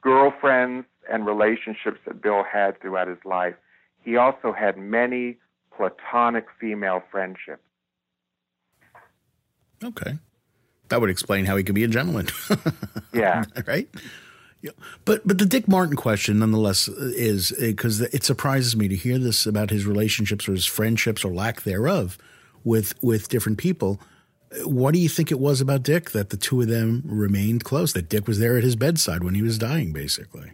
girlfriends 0.00 0.86
and 1.10 1.26
relationships 1.26 1.98
that 2.06 2.22
Bill 2.22 2.44
had 2.44 2.80
throughout 2.80 3.08
his 3.08 3.18
life, 3.24 3.54
he 4.04 4.16
also 4.16 4.52
had 4.52 4.76
many 4.76 5.38
platonic 5.76 6.46
female 6.60 7.02
friendships. 7.10 7.62
Okay. 9.82 10.18
That 10.88 11.00
would 11.00 11.10
explain 11.10 11.44
how 11.44 11.56
he 11.56 11.64
could 11.64 11.74
be 11.74 11.84
a 11.84 11.88
gentleman. 11.88 12.28
yeah. 13.14 13.44
right? 13.66 13.88
Yeah. 14.60 14.70
But 15.04 15.26
but 15.26 15.38
the 15.38 15.46
Dick 15.46 15.66
Martin 15.66 15.96
question, 15.96 16.38
nonetheless, 16.38 16.86
is 16.88 17.52
uh, 17.52 17.56
because 17.62 18.00
it 18.00 18.22
surprises 18.24 18.76
me 18.76 18.88
to 18.88 18.94
hear 18.94 19.18
this 19.18 19.44
about 19.46 19.70
his 19.70 19.86
relationships 19.86 20.48
or 20.48 20.52
his 20.52 20.66
friendships 20.66 21.24
or 21.24 21.34
lack 21.34 21.62
thereof 21.62 22.16
with 22.62 22.94
with 23.02 23.28
different 23.28 23.58
people. 23.58 24.00
What 24.64 24.92
do 24.92 25.00
you 25.00 25.08
think 25.08 25.32
it 25.32 25.40
was 25.40 25.60
about 25.60 25.82
Dick 25.82 26.10
that 26.10 26.28
the 26.28 26.36
two 26.36 26.60
of 26.60 26.68
them 26.68 27.02
remained 27.06 27.64
close? 27.64 27.92
That 27.94 28.08
Dick 28.08 28.28
was 28.28 28.38
there 28.38 28.56
at 28.56 28.62
his 28.62 28.76
bedside 28.76 29.24
when 29.24 29.34
he 29.34 29.42
was 29.42 29.58
dying, 29.58 29.92
basically. 29.92 30.52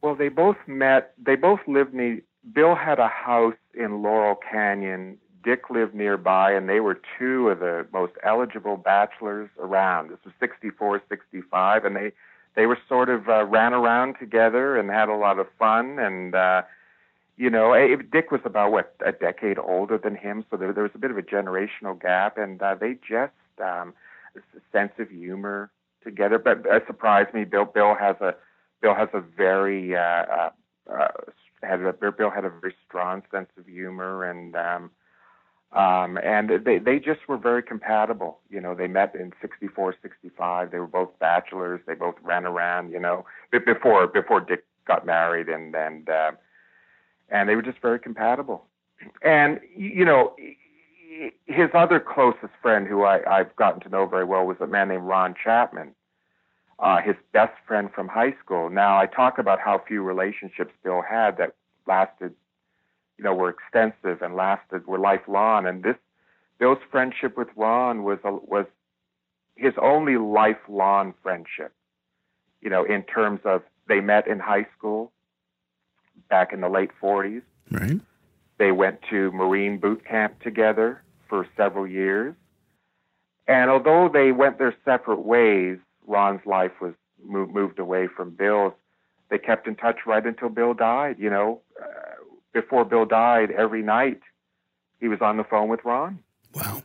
Well, 0.00 0.14
they 0.14 0.28
both 0.28 0.56
met. 0.66 1.12
They 1.18 1.34
both 1.34 1.60
lived 1.66 1.92
near, 1.92 2.20
Bill 2.52 2.74
had 2.74 2.98
a 2.98 3.08
house 3.08 3.54
in 3.74 4.02
Laurel 4.02 4.36
Canyon. 4.36 5.18
Dick 5.42 5.70
lived 5.70 5.94
nearby, 5.94 6.52
and 6.52 6.68
they 6.68 6.80
were 6.80 7.00
two 7.18 7.48
of 7.48 7.60
the 7.60 7.86
most 7.92 8.12
eligible 8.24 8.76
bachelors 8.76 9.48
around. 9.58 10.10
This 10.10 10.18
was 10.24 10.34
64, 10.40 11.02
65, 11.08 11.84
and 11.84 11.96
they 11.96 12.12
they 12.54 12.66
were 12.66 12.78
sort 12.88 13.10
of 13.10 13.28
uh, 13.28 13.44
ran 13.44 13.74
around 13.74 14.16
together 14.18 14.78
and 14.78 14.88
had 14.88 15.08
a 15.08 15.14
lot 15.14 15.38
of 15.38 15.46
fun. 15.58 15.98
And 15.98 16.34
uh, 16.34 16.62
you 17.36 17.50
know, 17.50 17.74
Dick 18.10 18.30
was 18.30 18.40
about 18.44 18.72
what 18.72 18.94
a 19.04 19.12
decade 19.12 19.58
older 19.58 19.98
than 19.98 20.16
him, 20.16 20.44
so 20.50 20.56
there, 20.56 20.72
there 20.72 20.82
was 20.82 20.92
a 20.94 20.98
bit 20.98 21.10
of 21.10 21.18
a 21.18 21.22
generational 21.22 22.00
gap, 22.00 22.38
and 22.38 22.60
uh, 22.62 22.74
they 22.74 22.94
just 23.08 23.32
um, 23.62 23.92
sense 24.72 24.92
of 24.98 25.10
humor 25.10 25.70
together. 26.02 26.38
But 26.38 26.66
uh, 26.66 26.80
surprised 26.86 27.34
me. 27.34 27.44
Bill 27.44 27.66
Bill 27.66 27.94
has 27.94 28.16
a 28.20 28.34
Bill 28.80 28.94
has 28.94 29.08
a 29.12 29.20
very 29.20 29.94
uh, 29.94 30.00
uh, 30.00 30.50
uh, 30.92 31.08
had 31.66 31.82
a, 31.82 31.92
Bill 31.92 32.30
had 32.30 32.44
a 32.44 32.50
very 32.50 32.74
strong 32.86 33.22
sense 33.30 33.48
of 33.58 33.66
humor 33.66 34.24
and 34.24 34.56
um, 34.56 34.90
um, 35.72 36.18
and 36.22 36.64
they 36.64 36.78
they 36.78 36.98
just 36.98 37.28
were 37.28 37.36
very 37.36 37.62
compatible. 37.62 38.38
You 38.48 38.60
know, 38.60 38.74
they 38.74 38.86
met 38.86 39.14
in 39.14 39.32
'64, 39.42 39.96
'65. 40.00 40.70
They 40.70 40.78
were 40.78 40.86
both 40.86 41.18
bachelors. 41.18 41.80
They 41.86 41.94
both 41.94 42.14
ran 42.22 42.46
around. 42.46 42.92
You 42.92 43.00
know, 43.00 43.26
before 43.50 44.06
before 44.06 44.40
Dick 44.40 44.64
got 44.86 45.04
married, 45.04 45.48
and 45.48 45.74
and 45.74 46.08
uh, 46.08 46.32
and 47.28 47.48
they 47.48 47.56
were 47.56 47.62
just 47.62 47.80
very 47.82 47.98
compatible. 47.98 48.64
And 49.22 49.60
you 49.76 50.04
know, 50.04 50.34
his 51.46 51.68
other 51.74 52.00
closest 52.00 52.54
friend, 52.62 52.86
who 52.86 53.02
I, 53.02 53.20
I've 53.28 53.54
gotten 53.56 53.80
to 53.80 53.88
know 53.88 54.06
very 54.06 54.24
well, 54.24 54.46
was 54.46 54.56
a 54.60 54.66
man 54.66 54.88
named 54.88 55.04
Ron 55.04 55.34
Chapman 55.42 55.94
uh, 56.78 57.00
his 57.00 57.16
best 57.32 57.54
friend 57.66 57.90
from 57.94 58.08
high 58.08 58.34
school. 58.44 58.68
Now, 58.70 58.98
I 58.98 59.06
talk 59.06 59.38
about 59.38 59.60
how 59.60 59.82
few 59.86 60.02
relationships 60.02 60.72
Bill 60.84 61.02
had 61.02 61.38
that 61.38 61.54
lasted, 61.86 62.34
you 63.16 63.24
know, 63.24 63.34
were 63.34 63.50
extensive 63.50 64.22
and 64.22 64.34
lasted, 64.34 64.86
were 64.86 64.98
lifelong. 64.98 65.66
And 65.66 65.82
this, 65.82 65.96
Bill's 66.58 66.78
friendship 66.90 67.36
with 67.36 67.48
Ron 67.56 68.02
was 68.02 68.18
a, 68.24 68.32
was 68.32 68.66
his 69.54 69.72
only 69.80 70.16
lifelong 70.16 71.14
friendship. 71.22 71.72
You 72.60 72.70
know, 72.70 72.84
in 72.84 73.02
terms 73.04 73.40
of 73.44 73.62
they 73.88 74.00
met 74.00 74.26
in 74.26 74.38
high 74.38 74.66
school 74.76 75.12
back 76.28 76.52
in 76.52 76.60
the 76.60 76.68
late 76.68 76.90
40s. 77.02 77.42
Right. 77.70 78.00
They 78.58 78.72
went 78.72 79.00
to 79.10 79.30
Marine 79.32 79.78
boot 79.78 80.04
camp 80.04 80.40
together 80.40 81.02
for 81.28 81.46
several 81.56 81.86
years. 81.86 82.34
And 83.46 83.70
although 83.70 84.08
they 84.12 84.32
went 84.32 84.58
their 84.58 84.74
separate 84.84 85.24
ways, 85.24 85.78
Ron's 86.06 86.44
life 86.46 86.72
was 86.80 86.94
moved, 87.24 87.52
moved 87.52 87.78
away 87.78 88.08
from 88.08 88.30
Bill's, 88.30 88.72
they 89.30 89.38
kept 89.38 89.66
in 89.66 89.74
touch 89.74 90.00
right 90.06 90.24
until 90.24 90.48
Bill 90.48 90.74
died. 90.74 91.16
You 91.18 91.30
know, 91.30 91.60
uh, 91.80 91.86
before 92.52 92.84
Bill 92.84 93.04
died, 93.04 93.50
every 93.50 93.82
night 93.82 94.20
he 95.00 95.08
was 95.08 95.20
on 95.20 95.36
the 95.36 95.44
phone 95.44 95.68
with 95.68 95.84
Ron. 95.84 96.20
Wow. 96.54 96.82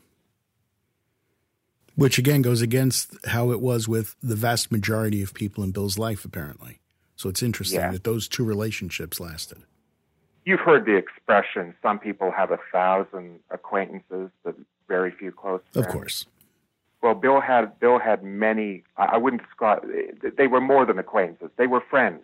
Which 1.95 2.17
again 2.17 2.41
goes 2.41 2.61
against 2.61 3.15
how 3.27 3.51
it 3.51 3.61
was 3.61 3.87
with 3.87 4.15
the 4.23 4.35
vast 4.35 4.71
majority 4.71 5.21
of 5.21 5.33
people 5.33 5.63
in 5.63 5.71
Bill's 5.71 5.99
life, 5.99 6.25
apparently. 6.25 6.79
So 7.15 7.29
it's 7.29 7.43
interesting 7.43 7.81
yeah. 7.81 7.91
that 7.91 8.03
those 8.03 8.27
two 8.27 8.43
relationships 8.43 9.19
lasted. 9.19 9.59
You've 10.43 10.61
heard 10.61 10.85
the 10.85 10.95
expression, 10.95 11.75
some 11.83 11.99
people 11.99 12.31
have 12.31 12.49
a 12.49 12.57
thousand 12.71 13.41
acquaintances, 13.51 14.31
but 14.43 14.55
very 14.87 15.11
few 15.11 15.31
close 15.31 15.61
friends. 15.71 15.85
Of 15.85 15.93
course. 15.93 16.25
Well, 17.01 17.15
Bill 17.15 17.41
had 17.41 17.79
Bill 17.79 17.97
had 17.99 18.23
many. 18.23 18.83
I 18.95 19.17
wouldn't 19.17 19.41
describe. 19.41 19.85
They 20.37 20.47
were 20.47 20.61
more 20.61 20.85
than 20.85 20.99
acquaintances. 20.99 21.49
They 21.57 21.67
were 21.67 21.81
friends. 21.81 22.23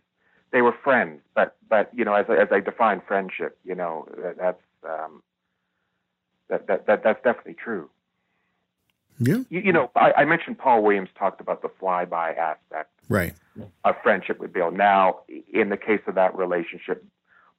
They 0.52 0.62
were 0.62 0.76
friends. 0.84 1.22
But 1.34 1.56
but 1.68 1.90
you 1.94 2.06
know, 2.06 2.14
as 2.14 2.28
as 2.30 2.50
I 2.52 2.60
define 2.60 3.02
friendship, 3.08 3.58
you 3.66 3.74
know, 3.74 4.08
that, 4.22 4.38
that's 4.38 4.62
um, 4.88 5.24
that, 6.50 6.68
that 6.68 6.86
that 6.86 7.04
that's 7.04 7.24
definitely 7.24 7.56
true. 7.56 7.90
Yeah. 9.20 9.38
You, 9.50 9.62
you 9.62 9.74
know, 9.74 9.90
I, 9.96 10.12
I 10.18 10.26
mentioned 10.26 10.60
Paul 10.60 10.84
Williams 10.84 11.10
talked 11.18 11.42
about 11.42 11.64
the 11.64 11.70
flyby 11.70 12.38
aspect, 12.38 12.92
right, 13.10 13.34
of 13.84 13.96
friendship 14.04 14.40
with 14.40 14.54
Bill. 14.54 14.70
Now, 14.70 15.22
in 15.52 15.70
the 15.70 15.78
case 15.78 16.02
of 16.06 16.14
that 16.16 16.38
relationship, 16.38 17.04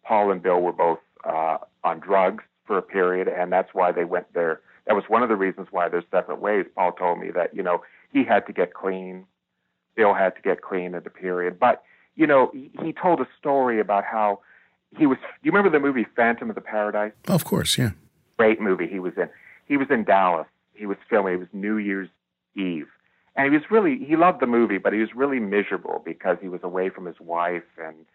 Paul 0.05 0.31
and 0.31 0.41
Bill 0.41 0.61
were 0.61 0.73
both 0.73 1.01
uh, 1.25 1.59
on 1.83 1.99
drugs 1.99 2.45
for 2.65 2.79
a 2.79 2.83
period, 2.83 3.27
and 3.27 3.53
that's 3.53 3.75
why 3.75 3.91
they 3.91 4.05
went 4.05 4.33
there 4.35 4.61
that 4.89 4.95
was 4.95 5.05
one 5.07 5.23
of 5.23 5.29
the 5.29 5.37
reasons 5.37 5.69
why 5.71 5.89
there's 5.89 6.05
separate 6.11 6.41
ways. 6.41 6.65
Paul 6.75 6.93
told 6.93 7.21
me 7.21 7.31
that, 7.33 7.55
you 7.55 7.63
know, 7.63 7.83
he 8.11 8.25
had 8.25 8.47
to 8.47 8.55
get 8.55 8.73
clean. 8.73 9.27
Bill 9.95 10.15
had 10.15 10.35
to 10.37 10.43
get 10.43 10.63
clean 10.63 10.95
at 10.95 11.05
the 11.05 11.11
period. 11.11 11.61
But, 11.61 11.83
you 12.17 12.27
know, 12.27 12.51
he, 12.55 12.71
he 12.83 12.93
told 12.95 13.21
a 13.21 13.29
story 13.39 13.81
about 13.81 14.05
how 14.05 14.41
he 14.97 15.05
was. 15.05 15.19
Do 15.19 15.27
you 15.43 15.53
remember 15.53 15.69
the 15.69 15.85
movie 15.85 16.07
Phantom 16.17 16.49
of 16.49 16.55
the 16.55 16.63
Paradise? 16.63 17.13
Of 17.29 17.45
course, 17.45 17.77
yeah. 17.77 17.91
Great 18.39 18.63
movie 18.63 18.87
he 18.87 18.99
was 18.99 19.13
in. 19.19 19.29
He 19.67 19.77
was 19.77 19.89
in 19.91 20.05
Dallas. 20.05 20.47
He 20.73 20.87
was 20.87 20.97
filming. 21.11 21.35
It 21.35 21.41
was 21.41 21.49
New 21.53 21.77
Year's 21.77 22.09
Eve. 22.57 22.89
And 23.37 23.53
he 23.53 23.59
was 23.59 23.71
really, 23.71 24.03
he 24.03 24.17
loved 24.17 24.41
the 24.41 24.47
movie, 24.47 24.79
but 24.79 24.95
he 24.95 25.01
was 25.01 25.15
really 25.15 25.39
miserable 25.39 26.01
because 26.03 26.39
he 26.41 26.49
was 26.49 26.61
away 26.63 26.89
from 26.89 27.05
his 27.05 27.21
wife. 27.21 27.63
And, 27.77 28.07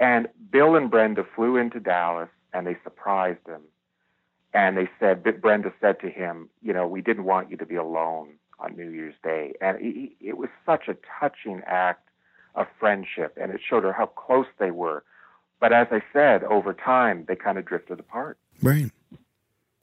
and 0.00 0.28
Bill 0.50 0.76
and 0.76 0.90
Brenda 0.90 1.26
flew 1.34 1.58
into 1.58 1.78
Dallas 1.78 2.30
and 2.54 2.66
they 2.66 2.78
surprised 2.84 3.46
him 3.46 3.60
and 4.56 4.74
they 4.74 4.88
said 4.98 5.22
Brenda 5.42 5.70
said 5.82 6.00
to 6.00 6.08
him, 6.08 6.48
you 6.62 6.72
know, 6.72 6.86
we 6.86 7.02
didn't 7.02 7.24
want 7.24 7.50
you 7.50 7.58
to 7.58 7.66
be 7.66 7.74
alone 7.74 8.30
on 8.58 8.74
New 8.74 8.88
Year's 8.88 9.14
Day, 9.22 9.52
and 9.60 9.78
he, 9.78 10.16
it 10.18 10.38
was 10.38 10.48
such 10.64 10.88
a 10.88 10.96
touching 11.20 11.60
act 11.66 12.08
of 12.54 12.66
friendship, 12.80 13.36
and 13.38 13.52
it 13.52 13.60
showed 13.68 13.84
her 13.84 13.92
how 13.92 14.06
close 14.06 14.46
they 14.58 14.70
were. 14.70 15.04
But 15.60 15.74
as 15.74 15.88
I 15.90 16.02
said, 16.10 16.42
over 16.44 16.72
time, 16.72 17.26
they 17.28 17.36
kind 17.36 17.58
of 17.58 17.66
drifted 17.66 18.00
apart. 18.00 18.38
Right. 18.62 18.90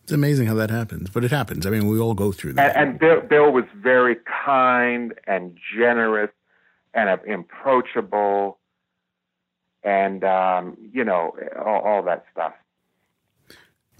It's 0.01 0.11
amazing 0.11 0.47
how 0.47 0.55
that 0.55 0.71
happens, 0.71 1.11
but 1.11 1.23
it 1.23 1.29
happens. 1.29 1.67
I 1.67 1.69
mean, 1.69 1.87
we 1.87 1.99
all 1.99 2.15
go 2.15 2.31
through 2.31 2.53
that. 2.53 2.75
And, 2.75 2.89
and 2.89 2.99
Bill, 2.99 3.21
Bill 3.21 3.51
was 3.51 3.65
very 3.75 4.17
kind 4.43 5.13
and 5.27 5.55
generous 5.77 6.31
and 6.95 7.09
approachable, 7.09 8.57
and 9.83 10.23
um, 10.23 10.77
you 10.91 11.03
know 11.03 11.35
all, 11.63 11.81
all 11.81 12.03
that 12.03 12.25
stuff. 12.31 12.53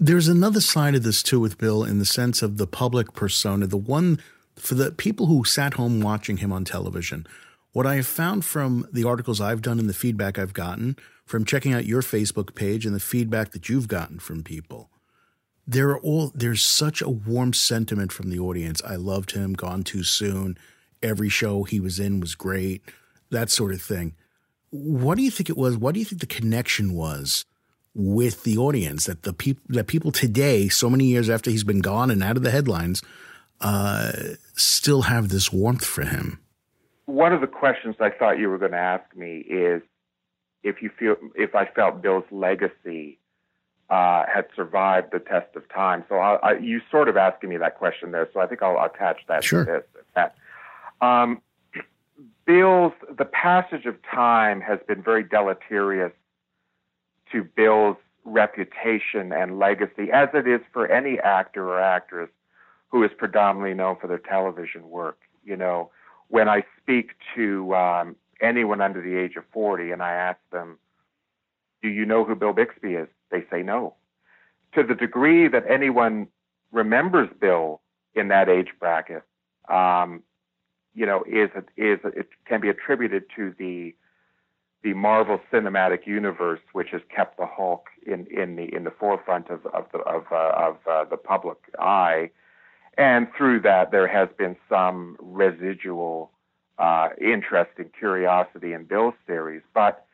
There's 0.00 0.26
another 0.28 0.60
side 0.60 0.96
of 0.96 1.04
this 1.04 1.22
too 1.22 1.38
with 1.38 1.56
Bill 1.56 1.84
in 1.84 1.98
the 1.98 2.04
sense 2.04 2.42
of 2.42 2.56
the 2.56 2.66
public 2.66 3.12
persona, 3.12 3.66
the 3.66 3.76
one 3.76 4.20
for 4.56 4.74
the 4.74 4.90
people 4.90 5.26
who 5.26 5.44
sat 5.44 5.74
home 5.74 6.00
watching 6.00 6.38
him 6.38 6.52
on 6.52 6.64
television. 6.64 7.26
What 7.72 7.86
I 7.86 7.96
have 7.96 8.06
found 8.06 8.44
from 8.44 8.88
the 8.92 9.04
articles 9.04 9.40
I've 9.40 9.62
done 9.62 9.78
and 9.78 9.88
the 9.88 9.94
feedback 9.94 10.38
I've 10.38 10.52
gotten 10.52 10.96
from 11.24 11.44
checking 11.44 11.72
out 11.72 11.86
your 11.86 12.02
Facebook 12.02 12.54
page 12.54 12.84
and 12.84 12.94
the 12.94 13.00
feedback 13.00 13.52
that 13.52 13.68
you've 13.68 13.88
gotten 13.88 14.18
from 14.18 14.42
people, 14.42 14.90
there 15.66 15.90
are 15.90 15.98
all 15.98 16.32
there's 16.34 16.64
such 16.64 17.00
a 17.00 17.08
warm 17.08 17.52
sentiment 17.52 18.12
from 18.12 18.30
the 18.30 18.38
audience. 18.38 18.82
I 18.84 18.96
loved 18.96 19.32
him, 19.32 19.54
gone 19.54 19.84
too 19.84 20.02
soon. 20.02 20.58
Every 21.02 21.28
show 21.28 21.62
he 21.62 21.78
was 21.78 22.00
in 22.00 22.18
was 22.18 22.34
great, 22.34 22.82
that 23.30 23.50
sort 23.50 23.72
of 23.72 23.80
thing. 23.80 24.14
What 24.70 25.16
do 25.16 25.22
you 25.22 25.30
think 25.30 25.48
it 25.48 25.56
was? 25.56 25.76
What 25.76 25.94
do 25.94 26.00
you 26.00 26.06
think 26.06 26.20
the 26.20 26.26
connection 26.26 26.94
was 26.94 27.44
with 27.94 28.42
the 28.42 28.56
audience 28.58 29.06
that 29.06 29.22
the 29.22 29.32
people 29.32 29.62
that 29.68 29.86
people 29.86 30.10
today, 30.10 30.68
so 30.68 30.90
many 30.90 31.04
years 31.04 31.30
after 31.30 31.50
he's 31.50 31.64
been 31.64 31.80
gone 31.80 32.10
and 32.10 32.22
out 32.22 32.36
of 32.36 32.42
the 32.42 32.50
headlines, 32.50 33.02
uh, 33.60 34.12
still 34.54 35.02
have 35.02 35.28
this 35.28 35.52
warmth 35.52 35.84
for 35.84 36.04
him? 36.04 36.40
One 37.06 37.32
of 37.32 37.40
the 37.40 37.46
questions 37.46 37.96
I 38.00 38.10
thought 38.10 38.38
you 38.38 38.48
were 38.48 38.58
going 38.58 38.72
to 38.72 38.78
ask 38.78 39.04
me 39.14 39.38
is 39.38 39.82
if 40.62 40.82
you 40.82 40.90
feel 40.98 41.16
if 41.34 41.54
I 41.54 41.66
felt 41.66 42.02
Bill's 42.02 42.24
legacy 42.30 43.18
uh, 43.90 44.24
had 44.32 44.46
survived 44.56 45.08
the 45.12 45.18
test 45.18 45.54
of 45.54 45.68
time. 45.68 46.04
So 46.08 46.16
I, 46.16 46.36
I, 46.36 46.58
you 46.58 46.80
sort 46.90 47.08
of 47.08 47.16
asking 47.16 47.50
me 47.50 47.58
that 47.58 47.76
question 47.76 48.12
there. 48.12 48.28
So 48.32 48.40
I 48.40 48.46
think 48.46 48.62
I'll 48.62 48.82
attach 48.82 49.20
that 49.28 49.44
sure. 49.44 49.64
to 49.64 49.72
this. 49.72 50.04
That. 50.14 50.34
Um, 51.00 51.42
Bill's 52.46 52.92
the 53.16 53.24
passage 53.24 53.86
of 53.86 53.96
time 54.02 54.60
has 54.60 54.78
been 54.86 55.02
very 55.02 55.22
deleterious 55.22 56.12
to 57.34 57.42
Bill's 57.42 57.96
reputation 58.24 59.32
and 59.32 59.58
legacy, 59.58 60.10
as 60.12 60.28
it 60.32 60.46
is 60.46 60.60
for 60.72 60.86
any 60.86 61.18
actor 61.18 61.68
or 61.68 61.80
actress 61.80 62.30
who 62.88 63.02
is 63.02 63.10
predominantly 63.18 63.74
known 63.74 63.96
for 64.00 64.06
their 64.06 64.18
television 64.18 64.88
work. 64.88 65.18
You 65.44 65.56
know, 65.56 65.90
when 66.28 66.48
I 66.48 66.62
speak 66.80 67.10
to 67.34 67.74
um, 67.74 68.16
anyone 68.40 68.80
under 68.80 69.02
the 69.02 69.18
age 69.18 69.36
of 69.36 69.44
40 69.52 69.90
and 69.90 70.00
I 70.00 70.12
ask 70.12 70.38
them, 70.52 70.78
Do 71.82 71.88
you 71.88 72.06
know 72.06 72.24
who 72.24 72.36
Bill 72.36 72.52
Bixby 72.52 72.94
is? 72.94 73.08
They 73.30 73.44
say 73.50 73.62
no. 73.62 73.94
To 74.74 74.84
the 74.84 74.94
degree 74.94 75.48
that 75.48 75.64
anyone 75.68 76.28
remembers 76.72 77.28
Bill 77.40 77.80
in 78.14 78.28
that 78.28 78.48
age 78.48 78.68
bracket, 78.78 79.24
um, 79.68 80.22
you 80.94 81.04
know, 81.04 81.24
is 81.24 81.50
is 81.76 81.98
it 82.04 82.28
can 82.46 82.60
be 82.60 82.68
attributed 82.68 83.24
to 83.34 83.52
the 83.58 83.94
the 84.84 84.92
Marvel 84.92 85.40
Cinematic 85.50 86.06
Universe, 86.06 86.60
which 86.72 86.90
has 86.90 87.00
kept 87.14 87.38
the 87.38 87.46
Hulk 87.46 87.86
in 88.06 88.26
in 88.26 88.54
the 88.56 88.72
in 88.72 88.84
the 88.84 88.90
forefront 88.90 89.48
of 89.48 89.64
of 89.66 89.86
the 89.92 89.98
of, 90.00 90.26
uh, 90.30 90.52
of 90.54 90.76
uh, 90.86 91.04
the 91.06 91.16
public 91.16 91.56
eye, 91.78 92.30
and 92.98 93.26
through 93.36 93.60
that 93.60 93.90
there 93.90 94.06
has 94.06 94.28
been 94.36 94.54
some 94.68 95.16
residual 95.18 96.30
uh, 96.78 97.08
interest 97.18 97.70
and 97.78 97.90
curiosity 97.98 98.74
in 98.74 98.84
Bill's 98.84 99.14
series, 99.26 99.62
but 99.72 100.06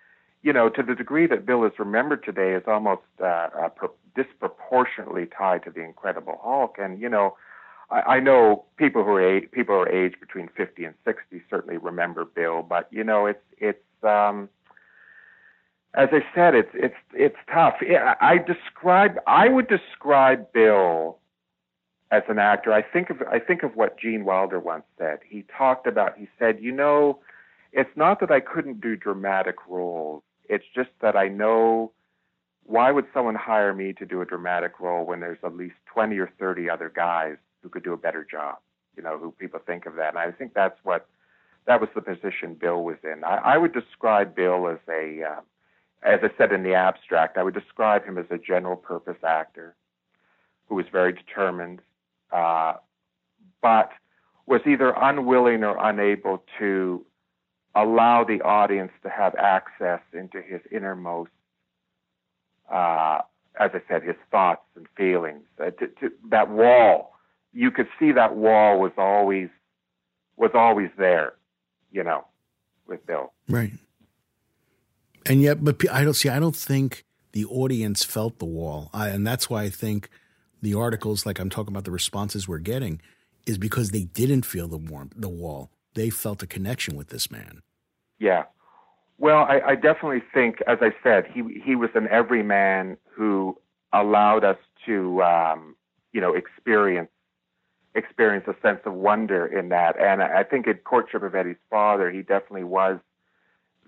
you 0.42 0.52
know, 0.52 0.70
to 0.70 0.82
the 0.82 0.94
degree 0.94 1.26
that 1.26 1.44
Bill 1.44 1.64
is 1.64 1.72
remembered 1.78 2.24
today 2.24 2.52
is 2.52 2.62
almost 2.66 3.02
uh, 3.20 3.26
uh, 3.26 3.68
pro- 3.68 3.92
disproportionately 4.14 5.26
tied 5.26 5.64
to 5.64 5.70
the 5.70 5.82
Incredible 5.82 6.38
Hulk, 6.42 6.76
and 6.78 7.00
you 7.00 7.08
know. 7.08 7.36
I, 7.90 8.18
I 8.18 8.20
know 8.20 8.66
people 8.76 9.02
who 9.02 9.10
are 9.10 9.20
age, 9.36 9.50
people 9.50 9.74
who 9.74 9.80
are 9.80 9.88
aged 9.88 10.20
between 10.20 10.48
50 10.56 10.84
and 10.84 10.94
60 11.04 11.42
certainly 11.50 11.76
remember 11.76 12.24
Bill, 12.24 12.62
but 12.62 12.86
you 12.92 13.02
know 13.02 13.26
it's 13.26 13.42
it's 13.58 13.82
um, 14.04 14.48
as 15.94 16.08
I 16.12 16.20
said, 16.34 16.54
it's 16.54 16.70
it's 16.74 16.94
it's 17.12 17.36
tough. 17.52 17.74
I 18.20 18.38
describe 18.38 19.16
I 19.26 19.48
would 19.48 19.68
describe 19.68 20.52
Bill 20.52 21.18
as 22.12 22.22
an 22.28 22.38
actor. 22.38 22.72
I 22.72 22.82
think 22.82 23.10
of 23.10 23.22
I 23.22 23.40
think 23.40 23.62
of 23.62 23.74
what 23.74 23.98
Gene 23.98 24.24
Wilder 24.24 24.60
once 24.60 24.84
said. 24.98 25.18
He 25.28 25.44
talked 25.56 25.86
about 25.86 26.16
he 26.16 26.28
said, 26.38 26.58
you 26.60 26.70
know, 26.70 27.18
it's 27.72 27.90
not 27.96 28.20
that 28.20 28.30
I 28.30 28.40
couldn't 28.40 28.80
do 28.80 28.94
dramatic 28.94 29.56
roles. 29.68 30.22
It's 30.48 30.64
just 30.74 30.90
that 31.00 31.16
I 31.16 31.28
know 31.28 31.92
why 32.64 32.92
would 32.92 33.06
someone 33.12 33.34
hire 33.34 33.74
me 33.74 33.92
to 33.94 34.06
do 34.06 34.20
a 34.20 34.24
dramatic 34.24 34.78
role 34.78 35.04
when 35.04 35.18
there's 35.18 35.38
at 35.42 35.56
least 35.56 35.74
20 35.92 36.16
or 36.18 36.30
30 36.38 36.70
other 36.70 36.92
guys 36.94 37.36
who 37.62 37.68
could 37.68 37.82
do 37.82 37.92
a 37.92 37.96
better 37.96 38.24
job? 38.28 38.58
You 38.96 39.02
know, 39.02 39.18
who 39.18 39.32
people 39.32 39.58
think 39.64 39.86
of 39.86 39.96
that. 39.96 40.10
And 40.10 40.18
I 40.18 40.30
think 40.30 40.54
that's 40.54 40.78
what 40.84 41.08
that 41.66 41.80
was 41.80 41.90
the 41.96 42.00
position 42.00 42.54
Bill 42.54 42.82
was 42.84 42.96
in. 43.02 43.24
I, 43.24 43.36
I 43.38 43.58
would 43.58 43.72
describe 43.72 44.36
Bill 44.36 44.68
as 44.68 44.78
a 44.88 45.22
uh, 45.22 45.40
as 46.02 46.20
I 46.22 46.30
said 46.38 46.52
in 46.52 46.62
the 46.62 46.74
abstract, 46.74 47.36
I 47.36 47.42
would 47.42 47.54
describe 47.54 48.04
him 48.04 48.16
as 48.18 48.26
a 48.30 48.38
general 48.38 48.76
purpose 48.76 49.18
actor 49.26 49.74
who 50.68 50.76
was 50.76 50.86
very 50.90 51.12
determined, 51.12 51.80
uh, 52.32 52.74
but 53.60 53.90
was 54.46 54.60
either 54.66 54.94
unwilling 54.96 55.62
or 55.62 55.76
unable 55.78 56.42
to 56.58 57.04
allow 57.74 58.24
the 58.24 58.40
audience 58.42 58.92
to 59.02 59.10
have 59.10 59.34
access 59.36 60.00
into 60.12 60.40
his 60.40 60.60
innermost, 60.72 61.30
uh, 62.70 63.20
as 63.58 63.70
I 63.74 63.82
said, 63.88 64.02
his 64.02 64.16
thoughts 64.30 64.62
and 64.76 64.86
feelings. 64.96 65.44
Uh, 65.60 65.70
to, 65.70 65.86
to, 65.86 66.12
that 66.30 66.50
wall, 66.50 67.14
you 67.52 67.70
could 67.70 67.88
see 67.98 68.12
that 68.12 68.36
wall 68.36 68.80
was 68.80 68.92
always 68.96 69.48
was 70.36 70.52
always 70.54 70.88
there, 70.96 71.34
you 71.92 72.02
know, 72.02 72.24
with 72.86 73.06
Bill. 73.06 73.32
Right. 73.48 73.72
And 75.26 75.42
yet, 75.42 75.62
but 75.62 75.88
I 75.90 76.04
don't 76.04 76.14
see. 76.14 76.28
I 76.28 76.38
don't 76.38 76.56
think 76.56 77.04
the 77.32 77.44
audience 77.44 78.04
felt 78.04 78.38
the 78.38 78.46
wall, 78.46 78.90
I, 78.92 79.08
and 79.08 79.26
that's 79.26 79.48
why 79.48 79.62
I 79.62 79.70
think 79.70 80.08
the 80.62 80.74
articles, 80.74 81.24
like 81.24 81.38
I'm 81.38 81.50
talking 81.50 81.72
about, 81.72 81.84
the 81.84 81.90
responses 81.90 82.48
we're 82.48 82.58
getting, 82.58 83.00
is 83.46 83.58
because 83.58 83.90
they 83.90 84.04
didn't 84.04 84.44
feel 84.44 84.68
the 84.68 84.78
warmth, 84.78 85.14
the 85.16 85.28
wall. 85.28 85.70
They 85.94 86.10
felt 86.10 86.42
a 86.42 86.46
connection 86.46 86.96
with 86.96 87.08
this 87.08 87.30
man. 87.30 87.62
Yeah. 88.18 88.44
Well, 89.18 89.44
I, 89.44 89.60
I 89.60 89.74
definitely 89.74 90.22
think, 90.32 90.62
as 90.66 90.78
I 90.80 90.92
said, 91.02 91.26
he 91.26 91.60
he 91.62 91.76
was 91.76 91.90
an 91.94 92.08
everyman 92.08 92.96
who 93.12 93.58
allowed 93.92 94.44
us 94.44 94.58
to, 94.86 95.22
um, 95.22 95.76
you 96.12 96.20
know, 96.20 96.34
experience 96.34 97.10
experience 97.94 98.46
a 98.46 98.54
sense 98.62 98.80
of 98.84 98.94
wonder 98.94 99.46
in 99.46 99.68
that. 99.70 99.98
And 100.00 100.22
I 100.22 100.44
think 100.44 100.66
in 100.66 100.74
Courtship 100.74 101.22
of 101.22 101.34
Eddie's 101.34 101.56
Father, 101.68 102.10
he 102.10 102.22
definitely 102.22 102.64
was 102.64 102.98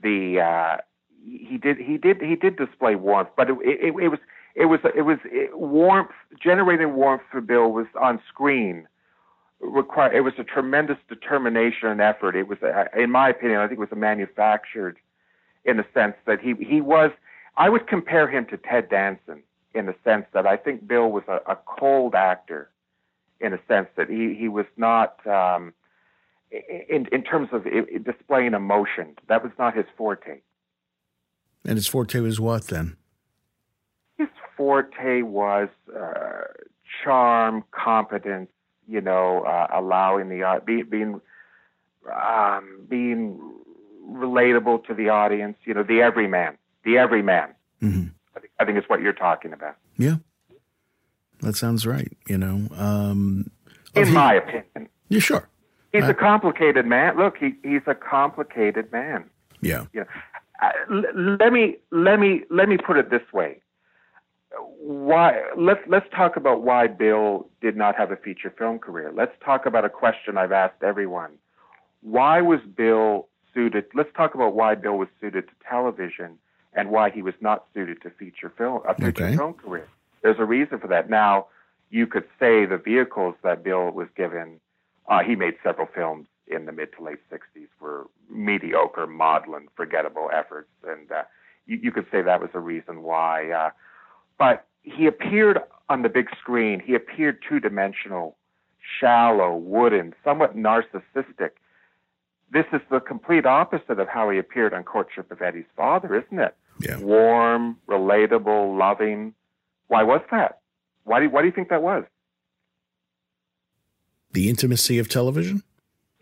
the 0.03 0.41
uh, 0.41 0.77
he 1.25 1.57
did 1.59 1.79
he 1.79 1.99
did 1.99 2.21
he 2.21 2.37
did 2.37 2.57
display 2.57 2.95
warmth, 2.95 3.31
but 3.37 3.51
it, 3.51 3.57
it, 3.63 3.95
it 4.01 4.09
was 4.09 4.19
it 4.55 4.67
was 4.67 4.81
it 4.97 5.03
was 5.03 5.19
it, 5.25 5.57
warmth 5.59 6.11
generating 6.41 6.95
warmth 6.95 7.23
for 7.31 7.41
Bill 7.41 7.71
was 7.71 7.87
on 8.01 8.21
screen. 8.29 8.87
Require 9.61 10.13
it 10.13 10.23
was 10.23 10.35
a 10.39 10.45
tremendous 10.45 10.99
determination 11.09 11.89
and 11.89 12.01
effort. 12.01 12.35
It 12.35 12.49
was, 12.49 12.59
in 12.97 13.11
my 13.11 13.29
opinion, 13.29 13.61
I 13.61 13.69
think 13.69 13.79
it 13.79 13.81
was 13.81 13.93
a 13.93 13.97
manufactured, 13.97 14.99
in 15.65 15.77
the 15.77 15.87
sense 15.95 16.17
that 16.27 16.41
he 16.41 16.55
he 16.55 16.81
was. 16.81 17.13
I 17.57 17.69
would 17.69 17.87
compare 17.87 18.29
him 18.29 18.47
to 18.47 18.57
Ted 18.57 18.89
Danson 18.89 19.43
in 19.75 19.87
the 19.87 19.95
sense 20.05 20.27
that 20.33 20.47
I 20.47 20.57
think 20.57 20.87
Bill 20.87 21.11
was 21.11 21.23
a, 21.29 21.41
a 21.47 21.57
cold 21.67 22.15
actor, 22.15 22.71
in 23.41 23.53
a 23.53 23.61
sense 23.69 23.89
that 23.97 24.09
he 24.09 24.35
he 24.35 24.49
was 24.49 24.67
not. 24.77 25.25
Um, 25.27 25.73
in 26.51 27.07
in 27.13 27.23
terms 27.23 27.49
of 27.53 27.65
displaying 28.05 28.53
emotion, 28.53 29.17
that 29.29 29.43
was 29.43 29.53
not 29.59 29.75
his 29.75 29.87
forte. 29.97 30.41
And 31.65 31.77
his 31.77 31.87
forte 31.87 32.19
was 32.21 32.41
what 32.41 32.67
then? 32.67 32.97
His 34.19 34.29
forte 34.57 35.23
was 35.23 35.69
uh, 35.97 36.43
charm, 37.03 37.65
competence, 37.71 38.51
you 38.89 39.01
know, 39.01 39.43
uh, 39.43 39.69
allowing 39.73 40.29
the 40.29 40.43
uh, 40.43 40.61
be, 40.61 40.83
being 40.83 41.21
um, 42.13 42.87
being 42.89 43.41
relatable 44.11 44.85
to 44.87 44.95
the 44.95 45.09
audience. 45.09 45.57
You 45.65 45.75
know, 45.75 45.83
the 45.83 46.03
everyman, 46.03 46.59
the 46.85 46.99
everyman. 46.99 47.55
Mm-hmm. 47.81 48.09
I, 48.37 48.41
think, 48.41 48.53
I 48.59 48.65
think 48.65 48.79
it's 48.79 48.89
what 48.89 49.01
you're 49.01 49.13
talking 49.13 49.53
about. 49.53 49.77
Yeah, 49.97 50.17
that 51.41 51.57
sounds 51.57 51.87
right. 51.87 52.13
You 52.29 52.39
know, 52.39 52.69
um, 52.77 53.51
in 53.95 54.09
he, 54.09 54.13
my 54.13 54.35
opinion. 54.35 54.89
Yeah, 55.09 55.21
sure. 55.21 55.49
He's 55.93 56.05
a 56.05 56.15
complicated 56.15 56.87
man. 56.87 57.19
Look, 57.19 57.37
he, 57.37 57.53
he's 57.63 57.83
a 57.87 57.95
complicated 57.95 58.91
man. 58.91 59.29
Yeah. 59.61 59.85
Yeah. 59.93 60.05
Let 60.91 61.53
me 61.53 61.77
let 61.91 62.21
me 62.21 62.43
let 62.51 62.69
me 62.69 62.77
put 62.77 62.97
it 62.97 63.11
this 63.11 63.33
way. 63.33 63.61
Why 64.79 65.43
let's 65.57 65.81
let's 65.89 66.07
talk 66.15 66.37
about 66.37 66.63
why 66.63 66.87
Bill 66.87 67.49
did 67.61 67.77
not 67.77 67.97
have 67.97 68.11
a 68.11 68.17
feature 68.17 68.55
film 68.57 68.79
career. 68.79 69.13
Let's 69.15 69.33
talk 69.45 69.67
about 69.67 69.85
a 69.85 69.89
question 69.89 70.39
I've 70.39 70.53
asked 70.53 70.83
everyone. 70.83 71.33
Why 72.03 72.41
was 72.41 72.61
Bill 72.77 73.29
suited. 73.55 73.85
Let's 73.95 74.11
talk 74.17 74.35
about 74.35 74.55
why 74.55 74.75
Bill 74.75 74.97
was 74.97 75.09
suited 75.21 75.49
to 75.49 75.55
television 75.69 76.39
and 76.75 76.91
why 76.91 77.11
he 77.11 77.23
was 77.23 77.35
not 77.41 77.67
suited 77.75 78.01
to 78.03 78.11
feature 78.11 78.53
film 78.57 78.81
a 78.89 78.95
feature 78.95 79.25
okay. 79.25 79.37
film 79.37 79.55
career. 79.55 79.89
There's 80.23 80.39
a 80.39 80.45
reason 80.45 80.79
for 80.79 80.87
that. 80.89 81.11
Now, 81.11 81.47
you 81.91 82.07
could 82.07 82.25
say 82.39 82.65
the 82.65 82.79
vehicles 82.79 83.35
that 83.43 83.63
Bill 83.63 83.91
was 83.91 84.09
given. 84.17 84.61
Uh, 85.09 85.23
he 85.23 85.35
made 85.35 85.55
several 85.63 85.89
films 85.95 86.27
in 86.47 86.67
the 86.67 86.73
mid 86.73 86.93
to 86.97 87.03
late 87.05 87.19
60s 87.31 87.69
were 87.81 88.07
mediocre, 88.31 89.07
maudlin, 89.07 89.69
forgettable 89.77 90.31
efforts, 90.33 90.71
and 90.87 91.11
uh, 91.11 91.23
you, 91.67 91.79
you 91.83 91.93
could 91.93 92.07
say 92.11 92.23
that 92.23 92.41
was 92.41 92.51
the 92.53 92.61
reason 92.61 93.03
why. 93.03 93.51
Uh, 93.51 93.71
but 94.39 94.67
he 94.83 95.07
appeared 95.07 95.59
on 95.89 96.03
the 96.03 96.09
big 96.09 96.29
screen. 96.41 96.81
He 96.85 96.95
appeared 96.95 97.39
two-dimensional, 97.49 98.37
shallow, 99.01 99.57
wooden, 99.57 100.15
somewhat 100.25 100.57
narcissistic. 100.57 101.51
This 102.53 102.67
is 102.73 102.81
the 102.91 103.01
complete 103.01 103.47
opposite 103.47 103.99
of 103.99 104.09
how 104.09 104.31
he 104.31 104.39
appeared 104.39 104.75
on 104.75 104.83
Courtship 104.85 105.31
of 105.31 105.41
Eddie's 105.41 105.65
Father, 105.77 106.15
isn't 106.17 106.39
it? 106.39 106.55
Yeah. 106.81 106.99
Warm, 106.99 107.79
relatable, 107.89 108.77
loving. 108.79 109.35
Why 109.89 110.03
was 110.03 110.21
that? 110.31 110.59
Why 111.05 111.21
do, 111.21 111.31
why 111.31 111.43
do 111.43 111.47
you 111.47 111.53
think 111.53 111.69
that 111.69 111.83
was? 111.83 112.05
The 114.33 114.49
intimacy 114.49 114.99
of 114.99 115.09
television? 115.09 115.63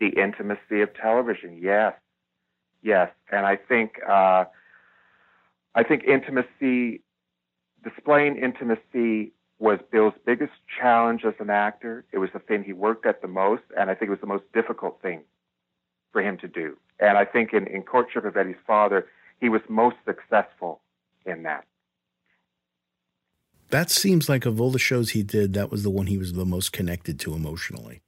The 0.01 0.09
intimacy 0.21 0.81
of 0.81 0.93
television, 0.93 1.57
yes. 1.61 1.93
Yes. 2.81 3.09
And 3.31 3.45
I 3.45 3.55
think 3.55 3.99
uh, 4.05 4.45
I 5.73 5.83
think 5.83 6.03
intimacy 6.03 7.03
displaying 7.83 8.35
intimacy 8.35 9.31
was 9.59 9.79
Bill's 9.91 10.15
biggest 10.25 10.53
challenge 10.79 11.21
as 11.23 11.35
an 11.39 11.51
actor. 11.51 12.03
It 12.11 12.17
was 12.17 12.31
the 12.33 12.39
thing 12.39 12.63
he 12.63 12.73
worked 12.73 13.05
at 13.05 13.21
the 13.21 13.27
most, 13.27 13.63
and 13.77 13.91
I 13.91 13.95
think 13.95 14.07
it 14.07 14.11
was 14.11 14.19
the 14.19 14.27
most 14.27 14.43
difficult 14.53 14.99
thing 15.01 15.21
for 16.11 16.21
him 16.21 16.37
to 16.39 16.47
do. 16.47 16.77
And 16.99 17.17
I 17.17 17.25
think 17.25 17.53
in, 17.53 17.67
in 17.67 17.83
Courtship 17.83 18.25
of 18.25 18.35
Eddie's 18.35 18.55
Father, 18.65 19.07
he 19.39 19.49
was 19.49 19.61
most 19.69 19.97
successful 20.05 20.81
in 21.25 21.43
that. 21.43 21.65
That 23.69 23.89
seems 23.89 24.27
like 24.27 24.45
of 24.45 24.59
all 24.59 24.71
the 24.71 24.79
shows 24.79 25.11
he 25.11 25.23
did, 25.23 25.53
that 25.53 25.71
was 25.71 25.83
the 25.83 25.89
one 25.91 26.07
he 26.07 26.17
was 26.17 26.33
the 26.33 26.45
most 26.45 26.73
connected 26.73 27.19
to 27.21 27.33
emotionally. 27.33 28.01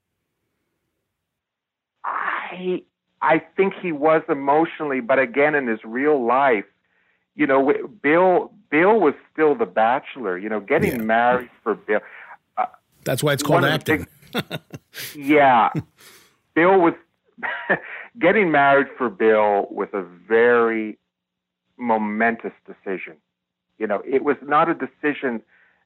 I 2.53 2.83
I 3.21 3.39
think 3.55 3.73
he 3.81 3.91
was 3.91 4.21
emotionally, 4.27 4.99
but 4.99 5.19
again, 5.19 5.55
in 5.55 5.67
his 5.67 5.79
real 5.83 6.25
life, 6.25 6.65
you 7.35 7.47
know, 7.47 7.73
Bill 8.01 8.51
Bill 8.69 8.99
was 8.99 9.13
still 9.31 9.55
the 9.55 9.65
bachelor. 9.65 10.37
You 10.37 10.49
know, 10.49 10.59
getting 10.59 10.97
yeah. 10.97 11.03
married 11.03 11.49
for 11.63 11.75
Bill. 11.75 11.99
Uh, 12.57 12.65
That's 13.05 13.23
why 13.23 13.33
it's 13.33 13.43
called 13.43 13.65
acting. 13.65 14.07
yeah, 15.15 15.69
Bill 16.55 16.79
was 16.79 16.93
getting 18.19 18.51
married 18.51 18.87
for 18.97 19.09
Bill 19.09 19.67
was 19.71 19.89
a 19.93 20.03
very 20.03 20.97
momentous 21.77 22.53
decision. 22.65 23.17
You 23.79 23.87
know, 23.87 24.01
it 24.05 24.23
was 24.23 24.37
not 24.43 24.69
a 24.69 24.75
decision. 24.75 25.41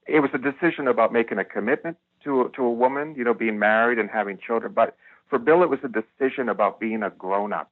It 0.06 0.20
was 0.22 0.32
a 0.34 0.38
decision 0.38 0.88
about 0.88 1.14
making 1.14 1.38
a 1.38 1.46
commitment 1.46 1.98
to 2.24 2.52
to 2.56 2.64
a 2.64 2.72
woman. 2.72 3.16
You 3.16 3.24
know, 3.24 3.34
being 3.34 3.60
married 3.60 4.00
and 4.00 4.10
having 4.10 4.38
children. 4.38 4.74
But 4.74 4.98
for 5.30 5.40
Bill, 5.40 5.64
it 5.64 5.70
was 5.70 5.80
a 5.84 5.88
decision 5.88 6.50
about 6.50 6.80
being 6.80 7.04
a 7.04 7.10
grown 7.10 7.54
up. 7.54 7.72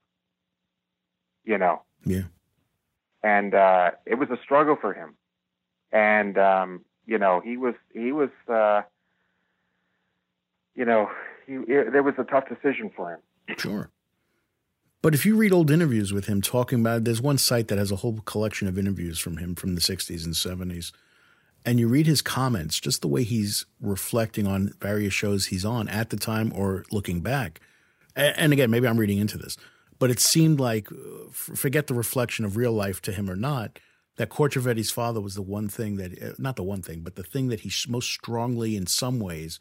You 1.43 1.57
know. 1.57 1.81
Yeah 2.05 2.23
and 3.25 3.55
uh, 3.55 3.91
it 4.05 4.15
was 4.15 4.29
a 4.29 4.37
struggle 4.43 4.77
for 4.79 4.93
him. 4.93 5.15
And 5.91 6.37
um, 6.37 6.85
you 7.07 7.17
know, 7.17 7.41
he 7.43 7.57
was 7.57 7.73
he 7.91 8.11
was 8.11 8.29
uh, 8.47 8.83
you 10.75 10.85
know, 10.85 11.09
he, 11.47 11.53
it, 11.53 11.91
there 11.91 12.03
was 12.03 12.13
a 12.19 12.23
tough 12.23 12.47
decision 12.47 12.91
for 12.95 13.13
him. 13.13 13.57
Sure. 13.57 13.89
But 15.01 15.15
if 15.15 15.25
you 15.25 15.35
read 15.35 15.53
old 15.53 15.71
interviews 15.71 16.13
with 16.13 16.25
him 16.25 16.41
talking 16.41 16.81
about, 16.81 16.97
it, 16.97 17.05
there's 17.05 17.21
one 17.21 17.37
site 17.37 17.67
that 17.69 17.77
has 17.79 17.91
a 17.91 17.97
whole 17.97 18.19
collection 18.25 18.67
of 18.67 18.77
interviews 18.77 19.19
from 19.19 19.37
him 19.37 19.55
from 19.55 19.75
the 19.75 19.81
60s 19.81 20.25
and 20.25 20.33
70s. 20.33 20.91
And 21.65 21.79
you 21.79 21.87
read 21.87 22.05
his 22.05 22.21
comments, 22.21 22.79
just 22.79 23.01
the 23.01 23.07
way 23.07 23.23
he's 23.23 23.65
reflecting 23.81 24.45
on 24.45 24.73
various 24.79 25.13
shows 25.13 25.47
he's 25.47 25.65
on 25.65 25.89
at 25.89 26.11
the 26.11 26.17
time 26.17 26.53
or 26.55 26.85
looking 26.91 27.21
back. 27.21 27.59
And 28.15 28.53
again, 28.53 28.69
maybe 28.69 28.87
I'm 28.87 28.99
reading 28.99 29.17
into 29.17 29.37
this, 29.37 29.57
but 29.99 30.11
it 30.11 30.19
seemed 30.19 30.59
like, 30.59 30.91
uh, 30.91 31.31
forget 31.31 31.87
the 31.87 31.93
reflection 31.93 32.45
of 32.45 32.55
real 32.55 32.71
life 32.71 33.01
to 33.01 33.11
him 33.11 33.29
or 33.29 33.35
not, 33.35 33.79
that 34.17 34.29
Courtship 34.29 34.61
of 34.61 34.67
Eddie's 34.67 34.91
father 34.91 35.19
was 35.19 35.35
the 35.35 35.41
one 35.41 35.67
thing 35.67 35.97
that, 35.97 36.21
uh, 36.21 36.33
not 36.37 36.55
the 36.55 36.63
one 36.63 36.81
thing, 36.81 37.01
but 37.01 37.15
the 37.15 37.23
thing 37.23 37.49
that 37.49 37.61
he 37.61 37.71
most 37.89 38.09
strongly, 38.09 38.77
in 38.77 38.87
some 38.87 39.19
ways, 39.19 39.59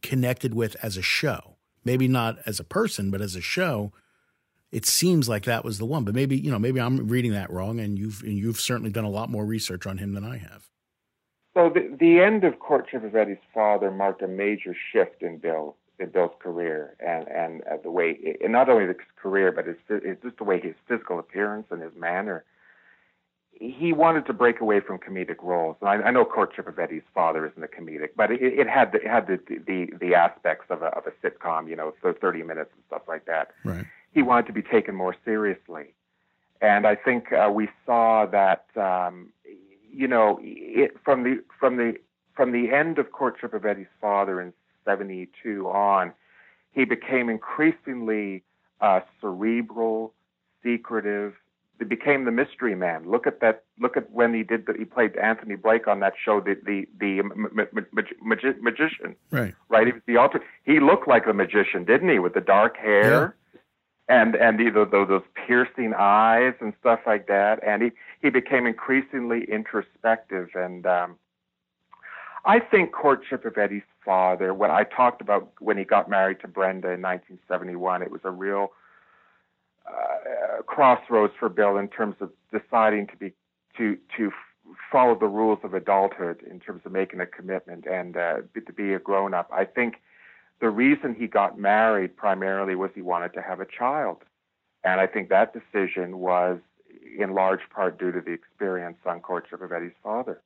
connected 0.00 0.54
with 0.54 0.76
as 0.82 0.96
a 0.96 1.02
show. 1.02 1.56
Maybe 1.84 2.08
not 2.08 2.38
as 2.46 2.60
a 2.60 2.64
person, 2.64 3.10
but 3.10 3.20
as 3.20 3.34
a 3.36 3.40
show. 3.40 3.92
It 4.70 4.86
seems 4.86 5.28
like 5.28 5.44
that 5.44 5.64
was 5.64 5.78
the 5.78 5.84
one, 5.84 6.04
but 6.04 6.14
maybe 6.14 6.38
you 6.38 6.50
know, 6.50 6.58
maybe 6.58 6.80
I'm 6.80 7.08
reading 7.08 7.32
that 7.32 7.50
wrong, 7.50 7.80
and 7.80 7.98
you've 7.98 8.22
and 8.22 8.38
you've 8.38 8.60
certainly 8.60 8.90
done 8.90 9.04
a 9.04 9.10
lot 9.10 9.28
more 9.28 9.44
research 9.44 9.86
on 9.86 9.98
him 9.98 10.12
than 10.14 10.24
I 10.24 10.36
have. 10.38 10.70
So 11.60 11.68
the, 11.68 11.94
the 12.00 12.20
end 12.20 12.44
of 12.44 12.58
Courtship 12.58 13.04
of 13.04 13.14
Eddie's 13.14 13.36
father 13.52 13.90
marked 13.90 14.22
a 14.22 14.28
major 14.28 14.74
shift 14.92 15.22
in 15.22 15.36
Bill 15.36 15.76
in 15.98 16.08
Bill's 16.08 16.32
career 16.38 16.96
and 17.06 17.28
and 17.28 17.60
uh, 17.70 17.76
the 17.82 17.90
way, 17.90 18.38
and 18.42 18.52
not 18.52 18.70
only 18.70 18.86
his 18.86 18.96
career, 19.20 19.52
but 19.52 19.66
his 19.66 19.76
it's 19.90 20.22
just 20.22 20.38
the 20.38 20.44
way 20.44 20.58
his 20.58 20.74
physical 20.88 21.18
appearance 21.18 21.66
and 21.70 21.82
his 21.82 21.92
manner. 21.94 22.44
He 23.52 23.92
wanted 23.92 24.24
to 24.24 24.32
break 24.32 24.62
away 24.62 24.80
from 24.80 24.96
comedic 24.96 25.42
roles. 25.42 25.76
And 25.82 25.90
I, 25.90 26.08
I 26.08 26.10
know 26.10 26.24
Courtship 26.24 26.66
of 26.66 26.78
Eddie's 26.78 27.02
father 27.14 27.46
isn't 27.46 27.62
a 27.62 27.68
comedic, 27.68 28.10
but 28.16 28.30
it, 28.30 28.40
it 28.40 28.66
had 28.66 28.92
the, 28.92 29.02
it 29.02 29.06
had 29.06 29.26
the, 29.26 29.38
the 29.66 29.90
the 30.00 30.14
aspects 30.14 30.64
of 30.70 30.80
a 30.80 30.86
of 30.86 31.04
a 31.06 31.10
sitcom, 31.22 31.68
you 31.68 31.76
know, 31.76 31.92
so 32.00 32.14
30 32.18 32.42
minutes 32.42 32.70
and 32.74 32.82
stuff 32.86 33.02
like 33.06 33.26
that. 33.26 33.48
Right. 33.66 33.84
He 34.12 34.22
wanted 34.22 34.46
to 34.46 34.54
be 34.54 34.62
taken 34.62 34.94
more 34.94 35.14
seriously, 35.26 35.92
and 36.62 36.86
I 36.86 36.94
think 36.94 37.34
uh, 37.34 37.50
we 37.52 37.68
saw 37.84 38.24
that. 38.24 38.64
Um, 38.76 39.28
you 39.92 40.08
know, 40.08 40.38
it, 40.42 40.96
from 41.04 41.24
the 41.24 41.42
from 41.60 41.76
the 41.76 41.94
from 42.34 42.52
the 42.52 42.72
end 42.72 42.98
of 42.98 43.12
Courtship 43.12 43.52
of 43.52 43.66
Eddie's 43.66 43.86
father 44.00 44.40
in 44.40 44.54
72 44.86 45.68
on, 45.68 46.12
he 46.72 46.86
became 46.86 47.28
increasingly 47.28 48.42
uh, 48.80 49.00
cerebral, 49.20 50.14
secretive. 50.62 51.34
He 51.78 51.84
became 51.84 52.24
the 52.24 52.30
mystery 52.30 52.74
man. 52.74 53.10
Look 53.10 53.26
at 53.26 53.40
that. 53.40 53.64
Look 53.78 53.96
at 53.96 54.10
when 54.10 54.32
he 54.32 54.42
did 54.42 54.66
that. 54.66 54.76
He 54.76 54.84
played 54.84 55.16
Anthony 55.16 55.56
Blake 55.56 55.86
on 55.86 56.00
that 56.00 56.14
show, 56.22 56.40
the 56.40 56.56
the 56.64 56.86
the 56.98 57.22
magi- 57.22 58.16
magi- 58.22 58.60
magician. 58.60 59.16
Right. 59.30 59.54
Right. 59.68 59.86
He 59.86 59.92
was 59.92 60.02
the 60.06 60.16
alter. 60.16 60.40
He 60.64 60.80
looked 60.80 61.08
like 61.08 61.26
a 61.26 61.32
magician, 61.32 61.84
didn't 61.84 62.08
he? 62.08 62.18
With 62.18 62.34
the 62.34 62.40
dark 62.40 62.76
hair. 62.76 63.34
Yeah. 63.34 63.60
And 64.08 64.34
and 64.34 64.58
the, 64.58 64.70
the, 64.70 65.06
those 65.06 65.22
piercing 65.46 65.94
eyes 65.96 66.54
and 66.60 66.72
stuff 66.80 67.00
like 67.06 67.28
that, 67.28 67.60
and 67.64 67.82
he 67.82 67.90
he 68.20 68.28
became 68.30 68.66
increasingly 68.66 69.44
introspective 69.44 70.48
and 70.54 70.84
um, 70.84 71.16
I 72.44 72.60
think 72.60 72.92
courtship 72.92 73.44
of 73.44 73.58
Eddie's 73.58 73.82
father, 74.04 74.54
when 74.54 74.70
I 74.70 74.84
talked 74.84 75.20
about 75.20 75.52
when 75.60 75.76
he 75.76 75.84
got 75.84 76.08
married 76.08 76.40
to 76.40 76.48
Brenda 76.48 76.88
in 76.88 77.02
1971, 77.02 78.02
it 78.02 78.10
was 78.10 78.22
a 78.24 78.30
real 78.30 78.72
uh, 79.86 80.62
crossroads 80.62 81.34
for 81.38 81.48
Bill 81.48 81.76
in 81.76 81.88
terms 81.88 82.16
of 82.20 82.30
deciding 82.52 83.06
to 83.08 83.16
be 83.16 83.32
to 83.76 83.98
to 84.16 84.32
follow 84.90 85.18
the 85.18 85.26
rules 85.26 85.58
of 85.64 85.74
adulthood 85.74 86.42
in 86.48 86.60
terms 86.60 86.82
of 86.84 86.92
making 86.92 87.20
a 87.20 87.26
commitment 87.26 87.86
and 87.86 88.16
uh, 88.16 88.36
to 88.66 88.72
be 88.72 88.94
a 88.94 88.98
grown 88.98 89.34
up. 89.34 89.50
I 89.52 89.64
think 89.64 89.96
the 90.60 90.70
reason 90.70 91.14
he 91.14 91.26
got 91.26 91.58
married 91.58 92.16
primarily 92.16 92.74
was 92.74 92.90
he 92.94 93.02
wanted 93.02 93.32
to 93.34 93.42
have 93.42 93.60
a 93.60 93.66
child, 93.66 94.18
and 94.84 95.00
I 95.00 95.06
think 95.06 95.28
that 95.28 95.52
decision 95.52 96.18
was 96.18 96.58
in 97.18 97.34
large 97.34 97.60
part 97.74 97.98
due 97.98 98.12
to 98.12 98.20
the 98.20 98.32
experience 98.32 98.98
on 99.04 99.20
courtship 99.20 99.60
of 99.60 99.72
Eddie's 99.72 99.92
father. 100.02 100.40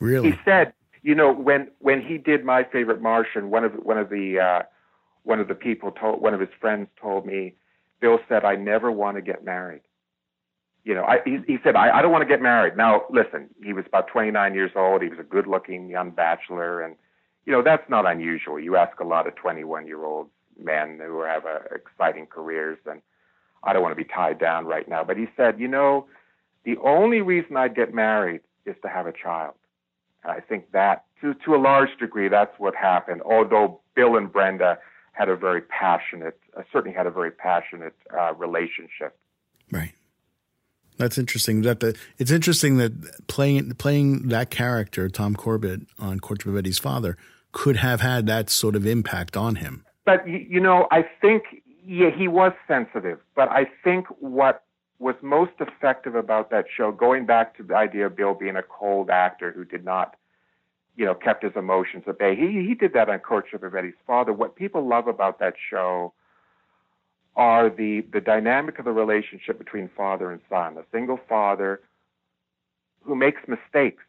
Really, 0.00 0.32
he 0.32 0.38
said 0.44 0.72
you 1.02 1.14
know 1.14 1.32
when 1.32 1.68
when 1.78 2.00
he 2.00 2.18
did 2.18 2.44
my 2.44 2.64
favorite 2.64 3.00
Martian, 3.00 3.50
one 3.50 3.64
of 3.64 3.72
one 3.74 3.98
of 3.98 4.08
the 4.08 4.38
uh, 4.38 4.62
one 5.24 5.40
of 5.40 5.48
the 5.48 5.54
people 5.54 5.90
told 5.92 6.20
one 6.20 6.34
of 6.34 6.40
his 6.40 6.48
friends 6.60 6.88
told 7.00 7.26
me, 7.26 7.54
Bill 8.00 8.18
said, 8.28 8.44
I 8.44 8.56
never 8.56 8.90
want 8.90 9.16
to 9.16 9.22
get 9.22 9.44
married. 9.44 9.82
You 10.84 10.94
know, 10.96 11.04
I, 11.04 11.18
he, 11.24 11.38
he 11.46 11.58
said, 11.62 11.76
I, 11.76 11.98
I 11.98 12.02
don't 12.02 12.10
want 12.10 12.22
to 12.22 12.28
get 12.28 12.42
married. 12.42 12.76
Now, 12.76 13.02
listen, 13.08 13.48
he 13.62 13.72
was 13.72 13.84
about 13.86 14.08
29 14.08 14.54
years 14.54 14.72
old. 14.74 15.00
He 15.00 15.08
was 15.08 15.20
a 15.20 15.24
good-looking 15.24 15.88
young 15.88 16.10
bachelor, 16.10 16.82
and 16.82 16.96
you 17.46 17.52
know 17.52 17.62
that's 17.62 17.88
not 17.88 18.04
unusual. 18.06 18.58
You 18.58 18.76
ask 18.76 18.98
a 18.98 19.04
lot 19.04 19.28
of 19.28 19.34
21-year-old 19.36 20.28
men 20.60 21.00
who 21.04 21.22
have 21.22 21.46
uh, 21.46 21.60
exciting 21.72 22.26
careers, 22.26 22.78
and 22.84 23.00
I 23.62 23.72
don't 23.72 23.82
want 23.82 23.92
to 23.96 24.04
be 24.04 24.08
tied 24.08 24.40
down 24.40 24.66
right 24.66 24.88
now. 24.88 25.04
But 25.04 25.16
he 25.16 25.26
said, 25.36 25.60
you 25.60 25.68
know, 25.68 26.06
the 26.64 26.76
only 26.78 27.20
reason 27.20 27.56
I'd 27.56 27.76
get 27.76 27.94
married 27.94 28.40
is 28.66 28.74
to 28.82 28.88
have 28.88 29.06
a 29.06 29.12
child. 29.12 29.54
I 30.24 30.40
think 30.40 30.72
that, 30.72 31.04
to, 31.20 31.34
to 31.44 31.54
a 31.54 31.58
large 31.58 31.90
degree, 31.98 32.28
that's 32.28 32.58
what 32.58 32.74
happened. 32.74 33.22
Although 33.22 33.80
Bill 33.94 34.16
and 34.16 34.32
Brenda 34.32 34.78
had 35.12 35.28
a 35.28 35.36
very 35.36 35.62
passionate, 35.62 36.38
uh, 36.56 36.62
certainly 36.72 36.96
had 36.96 37.06
a 37.06 37.10
very 37.10 37.30
passionate 37.30 37.94
uh, 38.16 38.34
relationship. 38.34 39.16
Right. 39.70 39.92
That's 40.98 41.18
interesting. 41.18 41.62
That 41.62 41.80
the 41.80 41.96
it's 42.18 42.30
interesting 42.30 42.76
that 42.76 43.26
playing 43.26 43.72
playing 43.74 44.28
that 44.28 44.50
character, 44.50 45.08
Tom 45.08 45.34
Corbett, 45.34 45.80
on 45.98 46.20
Eddie's 46.56 46.78
father, 46.78 47.16
could 47.50 47.76
have 47.76 48.00
had 48.00 48.26
that 48.26 48.50
sort 48.50 48.76
of 48.76 48.86
impact 48.86 49.36
on 49.36 49.56
him. 49.56 49.84
But 50.04 50.28
you 50.28 50.60
know, 50.60 50.86
I 50.90 51.04
think 51.20 51.44
yeah, 51.84 52.10
he 52.10 52.28
was 52.28 52.52
sensitive, 52.68 53.18
but 53.34 53.48
I 53.48 53.66
think 53.82 54.06
what 54.20 54.62
was 55.02 55.16
most 55.20 55.52
effective 55.58 56.14
about 56.14 56.50
that 56.50 56.66
show, 56.74 56.92
going 56.92 57.26
back 57.26 57.56
to 57.56 57.62
the 57.62 57.74
idea 57.74 58.06
of 58.06 58.16
Bill 58.16 58.34
being 58.34 58.56
a 58.56 58.62
cold 58.62 59.10
actor 59.10 59.50
who 59.50 59.64
did 59.64 59.84
not, 59.84 60.16
you 60.96 61.04
know, 61.04 61.14
kept 61.14 61.42
his 61.42 61.52
emotions 61.56 62.04
at 62.06 62.18
bay. 62.18 62.36
He 62.36 62.64
he 62.66 62.74
did 62.74 62.92
that 62.94 63.08
on 63.08 63.18
Courtship 63.18 63.62
of 63.64 63.74
Eddie's 63.74 63.94
Father. 64.06 64.32
What 64.32 64.54
people 64.54 64.86
love 64.86 65.08
about 65.08 65.40
that 65.40 65.54
show 65.70 66.12
are 67.34 67.68
the 67.68 68.02
the 68.12 68.20
dynamic 68.20 68.78
of 68.78 68.84
the 68.84 68.92
relationship 68.92 69.58
between 69.58 69.90
father 69.96 70.30
and 70.30 70.40
son. 70.48 70.78
A 70.78 70.84
single 70.92 71.18
father 71.28 71.80
who 73.02 73.16
makes 73.16 73.40
mistakes, 73.48 74.04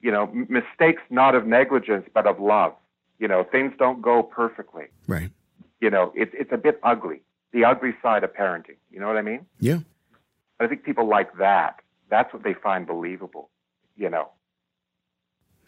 you 0.00 0.10
know, 0.10 0.26
mistakes 0.48 1.02
not 1.10 1.34
of 1.34 1.46
negligence 1.46 2.08
but 2.14 2.26
of 2.26 2.40
love. 2.40 2.72
You 3.18 3.28
know, 3.28 3.44
things 3.44 3.74
don't 3.78 4.00
go 4.00 4.22
perfectly. 4.22 4.86
Right. 5.06 5.30
You 5.80 5.90
know, 5.90 6.12
it's 6.16 6.32
it's 6.32 6.52
a 6.52 6.56
bit 6.58 6.80
ugly. 6.82 7.20
The 7.52 7.64
ugly 7.64 7.94
side 8.02 8.24
of 8.24 8.32
parenting. 8.32 8.76
You 8.90 9.00
know 9.00 9.06
what 9.06 9.16
I 9.16 9.22
mean? 9.22 9.46
Yeah. 9.60 9.80
I 10.60 10.66
think 10.66 10.84
people 10.84 11.08
like 11.08 11.36
that. 11.38 11.80
That's 12.10 12.32
what 12.32 12.42
they 12.42 12.54
find 12.54 12.86
believable. 12.86 13.50
You 13.96 14.10
know. 14.10 14.30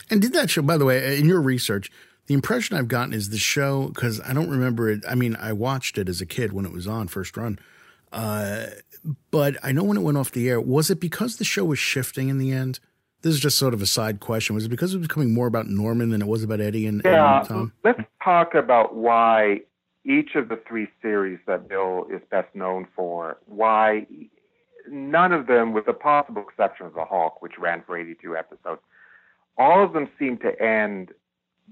And 0.08 0.20
did 0.20 0.32
that 0.32 0.50
show, 0.50 0.62
by 0.62 0.76
the 0.76 0.84
way, 0.84 1.18
in 1.18 1.26
your 1.26 1.40
research, 1.40 1.90
the 2.26 2.34
impression 2.34 2.76
I've 2.76 2.88
gotten 2.88 3.12
is 3.12 3.30
the 3.30 3.38
show 3.38 3.88
because 3.88 4.20
I 4.20 4.32
don't 4.32 4.50
remember 4.50 4.88
it. 4.88 5.02
I 5.08 5.14
mean, 5.14 5.36
I 5.36 5.52
watched 5.52 5.98
it 5.98 6.08
as 6.08 6.20
a 6.20 6.26
kid 6.26 6.52
when 6.52 6.64
it 6.64 6.72
was 6.72 6.86
on 6.86 7.08
first 7.08 7.36
run, 7.36 7.58
uh, 8.12 8.66
but 9.30 9.56
I 9.62 9.72
know 9.72 9.84
when 9.84 9.96
it 9.96 10.02
went 10.02 10.16
off 10.16 10.30
the 10.30 10.48
air. 10.48 10.60
Was 10.60 10.90
it 10.90 11.00
because 11.00 11.36
the 11.36 11.44
show 11.44 11.64
was 11.64 11.78
shifting 11.78 12.28
in 12.28 12.38
the 12.38 12.52
end? 12.52 12.80
This 13.22 13.34
is 13.34 13.40
just 13.40 13.58
sort 13.58 13.74
of 13.74 13.82
a 13.82 13.86
side 13.86 14.20
question. 14.20 14.54
Was 14.54 14.64
it 14.64 14.70
because 14.70 14.94
it 14.94 14.98
was 14.98 15.08
becoming 15.08 15.34
more 15.34 15.46
about 15.46 15.66
Norman 15.66 16.10
than 16.10 16.22
it 16.22 16.28
was 16.28 16.42
about 16.42 16.60
Eddie 16.60 16.86
and, 16.86 17.02
yeah, 17.04 17.40
and 17.40 17.48
Tom? 17.48 17.72
Let's 17.84 18.00
talk 18.24 18.54
about 18.54 18.94
why 18.94 19.60
each 20.04 20.36
of 20.36 20.48
the 20.48 20.58
three 20.66 20.88
series 21.02 21.38
that 21.46 21.68
Bill 21.68 22.06
is 22.10 22.22
best 22.30 22.54
known 22.54 22.86
for, 22.96 23.36
why 23.46 24.06
none 24.88 25.32
of 25.32 25.46
them, 25.46 25.72
with 25.72 25.86
the 25.86 25.92
possible 25.92 26.42
exception 26.42 26.86
of 26.86 26.94
The 26.94 27.04
Hulk, 27.04 27.42
which 27.42 27.58
ran 27.58 27.82
for 27.86 27.98
82 27.98 28.36
episodes, 28.36 28.80
all 29.58 29.84
of 29.84 29.92
them 29.92 30.08
seem 30.18 30.38
to 30.38 30.60
end 30.62 31.12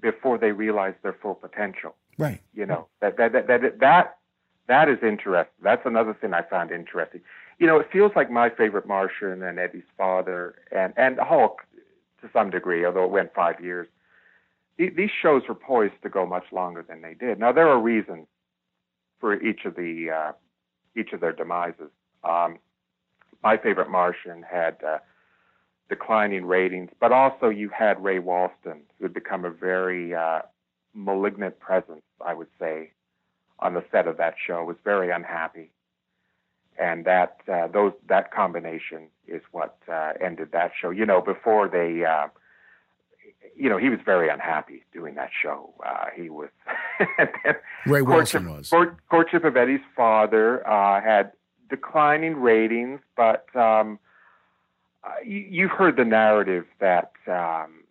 before 0.01 0.39
they 0.39 0.53
realize 0.53 0.95
their 1.03 1.15
full 1.15 1.35
potential. 1.35 1.95
Right. 2.19 2.41
You 2.55 2.67
know, 2.67 2.89
that, 3.01 3.17
that, 3.17 3.33
that, 3.33 3.47
that, 3.47 3.79
that, 3.81 4.19
that 4.67 4.89
is 4.89 4.99
interesting. 5.03 5.53
That's 5.63 5.87
another 5.87 6.15
thing 6.15 6.35
I 6.35 6.43
found 6.43 6.71
interesting. 6.71 7.21
You 7.59 7.67
know, 7.67 7.79
it 7.79 7.89
feels 7.93 8.13
like 8.15 8.31
my 8.31 8.51
favorite 8.51 8.87
Martian 8.87 9.43
and 9.43 9.59
Eddie's 9.59 9.83
father 9.97 10.57
and, 10.71 10.93
and 10.97 11.19
Hulk 11.19 11.63
to 12.21 12.29
some 12.33 12.51
degree, 12.51 12.85
although 12.85 13.05
it 13.05 13.11
went 13.11 13.35
five 13.35 13.61
years 13.61 13.89
these 14.79 15.11
shows 15.21 15.43
were 15.49 15.55
poised 15.55 16.01
to 16.03 16.09
go 16.09 16.25
much 16.25 16.45
longer 16.53 16.85
than 16.89 17.03
they 17.03 17.15
did. 17.15 17.39
Now 17.39 17.53
there 17.53 17.69
are 17.69 17.81
reasons 17.81 18.27
for 19.19 19.41
each 19.43 19.65
of 19.65 19.75
the 19.75 20.11
uh, 20.11 20.33
each 20.99 21.13
of 21.13 21.21
their 21.21 21.33
demises. 21.33 21.91
Um, 22.23 22.59
my 23.43 23.57
favorite 23.57 23.91
Martian 23.91 24.43
had 24.43 24.77
uh, 24.87 24.99
declining 25.89 26.45
ratings, 26.45 26.91
but 27.01 27.13
also 27.13 27.49
you 27.49 27.69
had 27.69 28.03
Ray 28.03 28.19
Walston, 28.19 28.81
who 28.99 29.05
had 29.05 29.15
become 29.15 29.45
a 29.45 29.51
very 29.51 30.15
uh, 30.15 30.43
malignant 30.95 31.59
presence, 31.61 32.03
I 32.25 32.35
would 32.35 32.49
say, 32.59 32.93
on 33.59 33.75
the 33.75 33.85
set 33.91 34.07
of 34.07 34.17
that 34.19 34.35
show. 34.45 34.65
Was 34.65 34.77
very 34.85 35.11
unhappy, 35.11 35.71
and 36.79 37.05
that 37.05 37.39
uh, 37.53 37.69
those 37.69 37.93
that 38.09 38.33
combination 38.33 39.09
is 39.27 39.43
what 39.53 39.77
uh, 39.91 40.13
ended 40.21 40.53
that 40.53 40.73
show. 40.81 40.91
You 40.91 41.07
know, 41.07 41.21
before 41.21 41.69
they 41.69 42.05
uh, 42.05 42.29
you 43.57 43.69
know, 43.69 43.77
he 43.77 43.89
was 43.89 43.99
very 44.05 44.29
unhappy 44.29 44.85
doing 44.93 45.15
that 45.17 45.31
show. 45.43 45.75
Uh, 45.85 46.07
he 46.15 46.31
was 46.31 46.49
Ray 47.87 48.01
Walston 48.01 48.49
was 48.49 48.73
Courtship 49.11 49.45
of 49.45 49.57
Eddie's 49.57 49.81
father 49.97 50.67
uh, 50.67 51.01
had 51.01 51.33
declining 51.69 52.37
ratings, 52.37 53.01
but 53.17 53.47
um, 53.57 53.99
uh, 55.05 55.11
you, 55.25 55.47
you've 55.51 55.71
heard 55.71 55.97
the 55.97 56.05
narrative 56.05 56.65
that 56.81 57.13
um, 57.27 57.85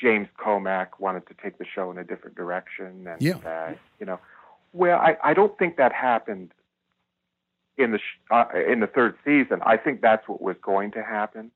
James 0.00 0.28
Komack 0.38 0.98
wanted 0.98 1.26
to 1.28 1.34
take 1.42 1.58
the 1.58 1.64
show 1.74 1.90
in 1.90 1.98
a 1.98 2.04
different 2.04 2.36
direction, 2.36 3.06
and 3.06 3.20
yeah. 3.20 3.36
uh, 3.38 3.74
you 4.00 4.06
know, 4.06 4.18
well, 4.72 4.98
I, 4.98 5.16
I 5.22 5.34
don't 5.34 5.56
think 5.58 5.76
that 5.76 5.92
happened 5.92 6.52
in 7.76 7.92
the 7.92 7.98
sh- 7.98 8.20
uh, 8.30 8.46
in 8.68 8.80
the 8.80 8.86
third 8.86 9.16
season. 9.24 9.60
I 9.64 9.76
think 9.76 10.00
that's 10.00 10.28
what 10.28 10.40
was 10.40 10.56
going 10.62 10.92
to 10.92 11.02
happen. 11.02 11.50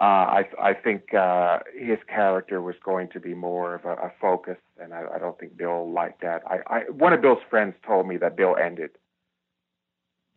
Uh, 0.00 0.04
I, 0.40 0.48
I 0.58 0.72
think 0.72 1.12
uh, 1.12 1.58
his 1.78 1.98
character 2.08 2.62
was 2.62 2.74
going 2.82 3.08
to 3.08 3.20
be 3.20 3.34
more 3.34 3.74
of 3.74 3.84
a, 3.84 3.92
a 3.92 4.12
focus, 4.18 4.56
and 4.80 4.94
I, 4.94 5.04
I 5.14 5.18
don't 5.18 5.38
think 5.38 5.58
Bill 5.58 5.90
liked 5.92 6.22
that. 6.22 6.42
I, 6.46 6.60
I, 6.66 6.78
one 6.90 7.12
of 7.12 7.20
Bill's 7.20 7.42
friends 7.50 7.74
told 7.86 8.08
me 8.08 8.16
that 8.16 8.34
Bill 8.34 8.56
ended. 8.56 8.92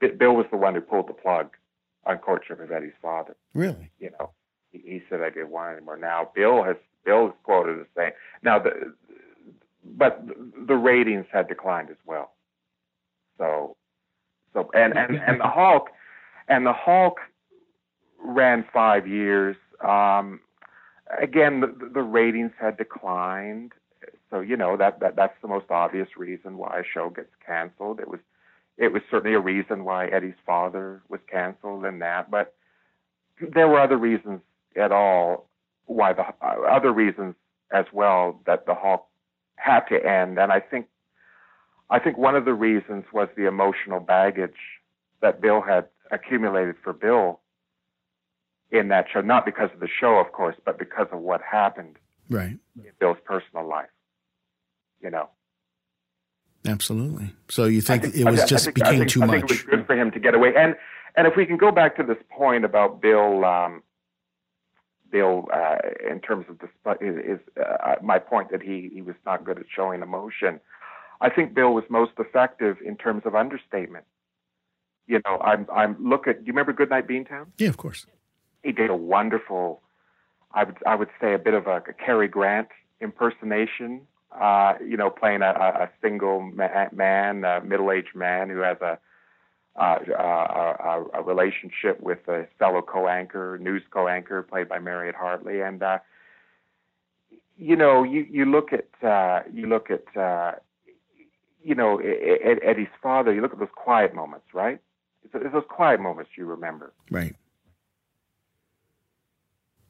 Bill 0.10 0.36
was 0.36 0.46
the 0.52 0.58
one 0.58 0.76
who 0.76 0.82
pulled 0.82 1.08
the 1.08 1.14
plug 1.14 1.56
on 2.06 2.18
Courtship 2.18 2.60
of 2.60 2.72
Eddie's 2.72 2.94
father. 3.02 3.36
Really? 3.54 3.92
You 4.00 4.12
know, 4.20 4.32
he, 4.72 4.80
he 4.80 5.02
said 5.10 5.22
I 5.22 5.30
didn't 5.30 5.50
want 5.50 5.76
anymore. 5.78 5.98
Now 5.98 6.30
Bill 6.36 6.64
has 6.64 6.76
Bill 7.06 7.28
is 7.28 7.34
quoted 7.44 7.80
as 7.80 7.88
saying 7.96 8.12
now 8.42 8.60
the 8.60 8.94
but 9.86 10.26
the 10.68 10.76
ratings 10.76 11.26
had 11.32 11.48
declined 11.48 11.90
as 11.90 11.98
well. 12.06 12.32
So 13.38 13.76
so 14.54 14.70
and 14.74 14.98
and 14.98 15.16
and 15.16 15.40
the 15.40 15.48
Hulk 15.48 15.90
and 16.48 16.66
the 16.66 16.74
Hulk 16.74 17.20
ran 18.24 18.66
five 18.74 19.08
years. 19.08 19.56
Um, 19.84 20.40
again, 21.22 21.60
the, 21.60 21.90
the 21.94 22.02
ratings 22.02 22.52
had 22.60 22.78
declined, 22.78 23.74
so 24.30 24.40
you 24.40 24.56
know 24.56 24.78
that, 24.78 25.00
that 25.02 25.16
that's 25.16 25.36
the 25.42 25.48
most 25.48 25.66
obvious 25.70 26.08
reason 26.18 26.58
why 26.58 26.80
a 26.80 26.84
show 26.84 27.10
gets 27.10 27.32
canceled. 27.46 28.00
It 28.00 28.08
was 28.08 28.20
it 28.78 28.92
was 28.92 29.02
certainly 29.10 29.36
a 29.36 29.40
reason 29.40 29.84
why 29.84 30.08
Eddie's 30.08 30.34
father 30.46 31.02
was 31.10 31.20
canceled 31.32 31.86
and 31.86 32.02
that, 32.02 32.32
but 32.32 32.56
there 33.54 33.68
were 33.68 33.80
other 33.80 33.98
reasons 33.98 34.42
at 34.76 34.92
all 34.92 35.50
why 35.86 36.14
the 36.14 36.24
uh, 36.42 36.62
other 36.70 36.92
reasons 36.92 37.36
as 37.72 37.86
well 37.92 38.42
that 38.46 38.66
the 38.66 38.76
Hulk 38.76 39.06
had 39.56 39.82
to 39.90 39.96
end, 39.96 40.38
and 40.40 40.52
I 40.52 40.60
think 40.60 40.88
I 41.90 42.00
think 42.00 42.18
one 42.18 42.36
of 42.36 42.46
the 42.46 42.54
reasons 42.54 43.06
was 43.14 43.28
the 43.36 43.48
emotional 43.48 44.00
baggage 44.00 44.58
that 45.22 45.42
Bill 45.42 45.62
had 45.62 45.88
accumulated 46.12 46.76
for 46.84 46.94
Bill 46.94 47.40
in 48.72 48.88
that 48.88 49.06
show, 49.12 49.22
not 49.22 49.46
because 49.46 49.70
of 49.74 49.80
the 49.80 49.88
show, 49.88 50.16
of 50.16 50.32
course, 50.32 50.56
but 50.66 50.80
because 50.80 51.08
of 51.12 51.20
what 51.20 51.42
happened 51.42 51.98
right. 52.30 52.58
in 52.76 52.92
Bill's 53.00 53.18
personal 53.26 53.68
life. 53.68 53.90
You 55.02 55.12
know. 55.12 55.30
Absolutely. 56.66 57.34
So 57.50 57.66
you 57.66 57.82
think, 57.82 58.04
think 58.04 58.16
it 58.16 58.26
was 58.26 58.44
just 58.46 58.66
think, 58.66 58.76
became 58.76 59.06
too 59.06 59.24
I 59.24 59.26
much? 59.26 59.36
think 59.36 59.52
it 59.52 59.52
was 59.52 59.64
good 59.64 59.86
for 59.86 59.96
him 59.96 60.12
to 60.12 60.20
get 60.20 60.34
away. 60.34 60.54
And 60.56 60.76
and 61.16 61.28
if 61.28 61.36
we 61.36 61.46
can 61.46 61.58
go 61.58 61.72
back 61.72 61.96
to 61.98 62.04
this 62.04 62.18
point 62.30 62.66
about 62.66 63.02
Bill, 63.02 63.46
um, 63.46 63.84
Bill, 65.12 65.48
uh, 65.54 65.78
in 66.10 66.20
terms 66.20 66.46
of 66.50 66.60
the 66.60 66.68
is, 67.02 67.40
is 67.40 67.40
uh, 67.62 67.96
my 68.02 68.20
point 68.20 68.50
that 68.52 68.62
he 68.62 68.90
he 68.94 69.02
was 69.02 69.16
not 69.26 69.44
good 69.44 69.60
at 69.60 69.66
showing 69.74 70.02
emotion. 70.02 70.60
I 71.22 71.30
think 71.30 71.54
Bill 71.54 71.74
was 71.74 71.84
most 71.90 72.14
effective 72.18 72.78
in 72.86 72.98
terms 72.98 73.24
of 73.26 73.36
understatement. 73.36 74.06
You 75.06 75.22
know, 75.26 75.38
I'm 75.40 75.68
I'm 75.74 75.98
look 76.00 76.28
at. 76.28 76.40
Do 76.40 76.46
you 76.46 76.54
remember 76.54 76.74
Goodnight 76.74 77.08
Beantown? 77.08 77.48
Yeah, 77.58 77.70
of 77.70 77.78
course 77.78 78.06
he 78.64 78.72
did 78.72 78.90
a 78.90 78.96
wonderful, 78.96 79.82
I 80.54 80.64
would 80.64 80.78
I 80.88 80.96
would 80.96 81.10
say 81.22 81.34
a 81.34 81.40
bit 81.40 81.54
of 81.54 81.68
a, 81.68 81.78
a 81.78 81.94
Cary 81.94 82.28
Grant 82.28 82.70
impersonation. 83.02 84.02
Uh, 84.40 84.74
you 84.86 84.98
know, 84.98 85.10
playing 85.10 85.42
a, 85.42 85.50
a 85.50 85.90
single 86.02 86.42
man, 86.42 87.44
a 87.44 87.62
middle-aged 87.62 88.16
man 88.16 88.50
who 88.50 88.60
has 88.60 88.78
a 88.82 88.98
uh, 89.76 89.98
a, 90.20 91.04
a, 91.16 91.24
relationship 91.24 92.00
with 92.00 92.20
a 92.28 92.46
fellow 92.60 92.82
co-anchor, 92.82 93.58
news 93.60 93.82
co-anchor, 93.90 94.44
played 94.44 94.70
by 94.70 94.78
Mariette 94.78 95.16
Hartley, 95.16 95.62
and 95.62 95.82
uh, 95.82 95.98
you 97.58 97.76
know, 97.76 98.04
you 98.04 98.26
you 98.30 98.46
look 98.46 98.70
at 98.74 98.88
uh, 99.08 99.42
you 99.52 99.68
look 99.68 99.90
at 99.90 100.06
uh, 100.18 100.54
you 101.64 101.76
know 101.76 101.98
Eddie's 102.00 102.88
father. 103.02 103.34
You 103.34 103.42
look 103.42 103.54
at 103.54 103.60
those 103.60 103.68
quiet 103.76 104.14
moments, 104.14 104.46
right? 104.54 104.80
It's, 105.24 105.34
it's 105.36 105.54
those 105.54 105.64
quiet 105.70 106.00
moments 106.00 106.32
you 106.38 106.46
remember, 106.46 106.94
right? 107.10 107.36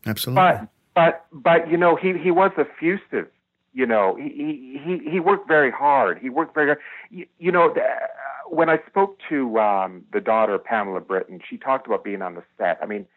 Absolutely. 0.06 0.42
But 0.44 0.70
but 0.96 1.26
but 1.32 1.72
you 1.72 1.78
know 1.78 1.96
he 1.96 2.18
he 2.18 2.32
was 2.32 2.52
effusive. 2.58 3.30
You 3.74 3.86
know 3.86 4.16
he 4.16 4.80
he 4.84 5.10
he 5.10 5.20
worked 5.20 5.48
very 5.48 5.72
hard. 5.72 6.20
He 6.20 6.30
worked 6.30 6.54
very 6.54 6.68
hard. 6.68 6.80
You, 7.10 7.26
you 7.40 7.52
know 7.52 7.74
when 8.48 8.70
I 8.70 8.80
spoke 8.88 9.18
to 9.30 9.60
um, 9.60 10.04
the 10.14 10.22
daughter 10.22 10.58
Pamela 10.60 11.02
Britton, 11.02 11.40
she 11.48 11.58
talked 11.58 11.88
about 11.88 12.04
being 12.04 12.22
on 12.22 12.36
the 12.36 12.44
set. 12.58 12.78
I 12.82 12.86
mean, 12.86 13.08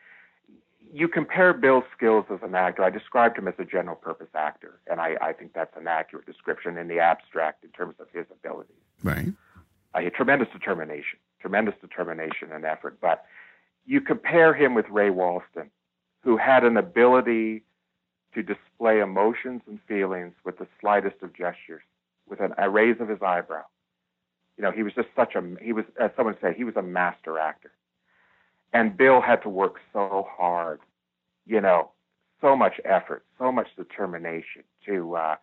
you 0.93 1.09
compare 1.09 1.53
Bill's 1.53 1.85
skills 1.95 2.25
as 2.33 2.39
an 2.43 2.55
actor. 2.55 2.83
I 2.83 2.91
described 2.91 3.39
him 3.39 3.49
as 3.49 3.55
a 3.59 3.65
general 3.65 3.97
purpose 3.97 4.29
actor, 4.35 4.81
and 4.87 5.01
I, 5.01 5.17
I 5.21 5.33
think 5.33 5.53
that's 5.53 5.77
an 5.77 5.87
accurate 5.89 6.27
description 6.27 6.79
in 6.79 6.89
the 6.89 6.99
abstract 6.99 7.65
in 7.65 7.71
terms 7.71 7.97
of 7.99 8.07
his 8.13 8.25
abilities. 8.31 8.77
Right. 9.03 9.29
Uh, 9.95 9.99
he 9.99 10.05
had 10.05 10.15
tremendous 10.15 10.49
determination, 10.53 11.19
tremendous 11.41 11.75
determination 11.81 12.53
and 12.53 12.65
effort. 12.65 12.99
But 13.01 13.25
you 13.85 14.01
compare 14.01 14.55
him 14.55 14.75
with 14.75 14.87
Ray 14.89 15.11
Walston, 15.11 15.71
who 16.23 16.37
had 16.37 16.65
an 16.65 16.77
ability 16.77 17.63
to 18.37 18.43
display 18.43 19.01
emotions 19.01 19.63
and 19.67 19.81
feelings 19.89 20.35
with 20.45 20.59
the 20.59 20.67
slightest 20.79 21.17
of 21.23 21.33
gestures, 21.33 21.83
with 22.29 22.39
an, 22.41 22.53
a 22.59 22.69
raise 22.69 23.01
of 23.01 23.09
his 23.09 23.23
eyebrow. 23.23 23.65
You 24.59 24.63
know, 24.63 24.71
he 24.71 24.83
was 24.83 24.93
just 24.93 25.09
such 25.17 25.35
a 25.35 25.43
he 25.61 25.73
was 25.73 25.87
as 25.99 26.11
someone 26.17 26.37
said 26.41 26.55
he 26.55 26.65
was 26.65 26.77
a 26.77 26.83
master 26.83 27.39
actor, 27.39 27.73
and 28.75 28.97
Bill 28.97 29.23
had 29.23 29.43
to 29.43 29.49
work 29.49 29.77
so 29.93 30.27
hard, 30.31 30.81
you 31.47 31.63
know, 31.63 31.91
so 32.43 32.55
much 32.55 32.75
effort, 32.85 33.25
so 33.39 33.51
much 33.51 33.69
determination 33.75 34.65
to, 34.85 35.17
uh, 35.17 35.37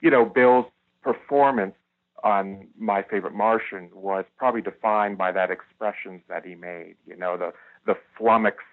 you 0.00 0.10
know, 0.10 0.24
Bill's 0.24 0.66
performance 1.02 1.74
on 2.22 2.68
My 2.78 3.02
Favorite 3.02 3.34
Martian 3.34 3.90
was 3.92 4.24
probably 4.36 4.62
defined 4.62 5.18
by 5.18 5.32
that 5.32 5.50
expressions 5.50 6.22
that 6.28 6.44
he 6.44 6.54
made. 6.54 6.94
You 7.04 7.16
know, 7.16 7.36
the 7.36 7.52
the 7.84 7.96
flummoxed, 8.16 8.64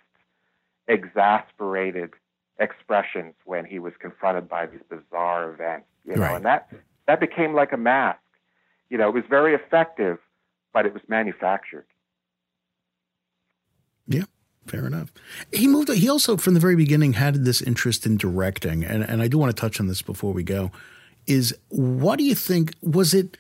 exasperated 0.88 2.12
expressions 2.60 3.34
when 3.46 3.66
he 3.66 3.80
was 3.80 3.94
confronted 4.00 4.48
by 4.48 4.66
these 4.66 4.82
bizarre 4.90 5.52
events. 5.52 5.88
You 6.06 6.16
know, 6.16 6.22
Right. 6.22 6.36
and 6.38 6.46
that 6.46 6.70
that 7.08 7.20
became 7.20 7.54
like 7.54 7.72
a 7.74 7.78
mask. 7.78 8.20
You 8.90 8.98
know, 8.98 9.10
it 9.10 9.14
was 9.16 9.24
very 9.30 9.54
effective, 9.56 10.20
but 10.74 10.86
it 10.86 10.94
was 10.94 11.02
manufactured. 11.08 11.86
Yeah. 14.08 14.24
Fair 14.68 14.88
enough. 14.88 15.12
He 15.54 15.68
moved. 15.68 15.92
He 15.94 16.10
also, 16.10 16.38
from 16.38 16.56
the 16.56 16.60
very 16.60 16.76
beginning, 16.76 17.14
had 17.14 17.46
this 17.46 17.62
interest 17.62 18.06
in 18.08 18.18
directing, 18.18 18.84
and 18.84 19.04
and 19.04 19.22
I 19.22 19.28
do 19.28 19.38
want 19.38 19.56
to 19.56 19.60
touch 19.60 19.80
on 19.80 19.86
this 19.88 20.02
before 20.02 20.34
we 20.34 20.42
go. 20.44 20.72
Is 21.28 21.56
what 21.70 22.18
do 22.18 22.24
you 22.24 22.34
think? 22.34 22.74
Was 22.82 23.14
it 23.14 23.38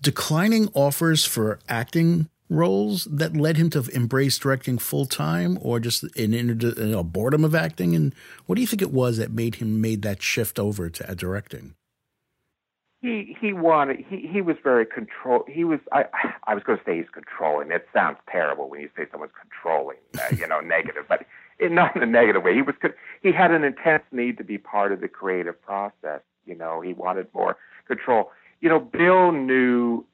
declining 0.00 0.68
offers 0.74 1.24
for 1.24 1.58
acting 1.68 2.28
roles 2.48 3.04
that 3.04 3.36
led 3.36 3.56
him 3.56 3.70
to 3.70 3.84
embrace 3.92 4.38
directing 4.38 4.78
full 4.78 5.06
time, 5.06 5.58
or 5.60 5.80
just 5.80 6.04
an, 6.16 6.34
an, 6.34 6.94
a 6.94 7.02
boredom 7.02 7.44
of 7.44 7.54
acting? 7.54 7.94
And 7.94 8.14
what 8.46 8.56
do 8.56 8.60
you 8.60 8.66
think 8.66 8.82
it 8.82 8.92
was 8.92 9.16
that 9.18 9.30
made 9.30 9.56
him 9.56 9.80
made 9.80 10.02
that 10.02 10.22
shift 10.22 10.58
over 10.58 10.88
to 10.90 11.10
uh, 11.10 11.14
directing? 11.14 11.74
he 13.00 13.36
he 13.40 13.52
wanted 13.52 14.04
he 14.08 14.26
he 14.26 14.40
was 14.40 14.56
very 14.62 14.84
control 14.84 15.44
he 15.48 15.64
was 15.64 15.78
i 15.92 16.04
i 16.46 16.54
was 16.54 16.62
going 16.64 16.78
to 16.78 16.84
say 16.84 16.96
he's 16.96 17.10
controlling 17.12 17.70
it 17.70 17.86
sounds 17.92 18.18
terrible 18.30 18.68
when 18.68 18.80
you 18.80 18.90
say 18.96 19.04
someone's 19.10 19.32
controlling 19.40 19.96
uh, 20.18 20.34
you 20.36 20.46
know 20.46 20.60
negative 20.64 21.04
but 21.08 21.24
in 21.60 21.74
not 21.74 21.94
in 21.94 22.02
a 22.02 22.06
negative 22.06 22.42
way 22.42 22.54
he 22.54 22.62
was 22.62 22.74
he 23.22 23.32
had 23.32 23.50
an 23.50 23.64
intense 23.64 24.02
need 24.10 24.36
to 24.36 24.44
be 24.44 24.58
part 24.58 24.92
of 24.92 25.00
the 25.00 25.08
creative 25.08 25.60
process 25.62 26.20
you 26.44 26.54
know 26.54 26.80
he 26.80 26.92
wanted 26.92 27.26
more 27.32 27.56
control 27.86 28.30
you 28.60 28.68
know 28.68 28.80
bill 28.80 29.30
knew 29.32 30.04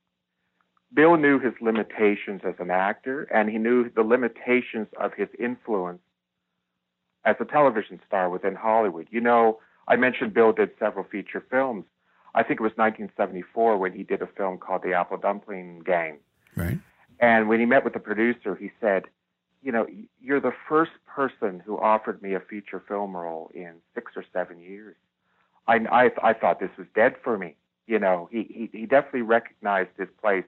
bill 0.94 1.16
knew 1.16 1.38
his 1.38 1.52
limitations 1.60 2.40
as 2.44 2.54
an 2.58 2.70
actor 2.70 3.24
and 3.24 3.50
he 3.50 3.58
knew 3.58 3.90
the 3.90 4.02
limitations 4.02 4.86
of 4.98 5.12
his 5.14 5.28
influence 5.38 6.00
as 7.24 7.36
a 7.40 7.44
television 7.44 8.00
star 8.06 8.30
within 8.30 8.54
hollywood 8.54 9.06
you 9.10 9.20
know 9.20 9.58
i 9.88 9.96
mentioned 9.96 10.32
bill 10.32 10.52
did 10.52 10.70
several 10.78 11.04
feature 11.04 11.44
films 11.50 11.84
I 12.34 12.42
think 12.42 12.58
it 12.60 12.62
was 12.62 12.72
1974 12.72 13.78
when 13.78 13.92
he 13.92 14.02
did 14.02 14.20
a 14.20 14.26
film 14.26 14.58
called 14.58 14.82
The 14.82 14.92
Apple 14.92 15.16
Dumpling 15.16 15.80
Gang. 15.84 16.18
Right. 16.56 16.78
And 17.20 17.48
when 17.48 17.60
he 17.60 17.66
met 17.66 17.84
with 17.84 17.92
the 17.92 18.00
producer, 18.00 18.56
he 18.56 18.72
said, 18.80 19.04
You 19.62 19.70
know, 19.70 19.86
you're 20.20 20.40
the 20.40 20.54
first 20.68 20.92
person 21.06 21.62
who 21.64 21.78
offered 21.78 22.20
me 22.22 22.34
a 22.34 22.40
feature 22.40 22.82
film 22.86 23.16
role 23.16 23.50
in 23.54 23.74
six 23.94 24.12
or 24.16 24.24
seven 24.32 24.60
years. 24.60 24.96
I, 25.68 25.76
I, 25.90 26.10
I 26.30 26.32
thought 26.32 26.58
this 26.58 26.76
was 26.76 26.88
dead 26.94 27.14
for 27.22 27.38
me. 27.38 27.54
You 27.86 27.98
know, 27.98 28.28
he, 28.32 28.70
he, 28.72 28.78
he 28.78 28.86
definitely 28.86 29.22
recognized 29.22 29.90
his 29.96 30.08
place 30.20 30.44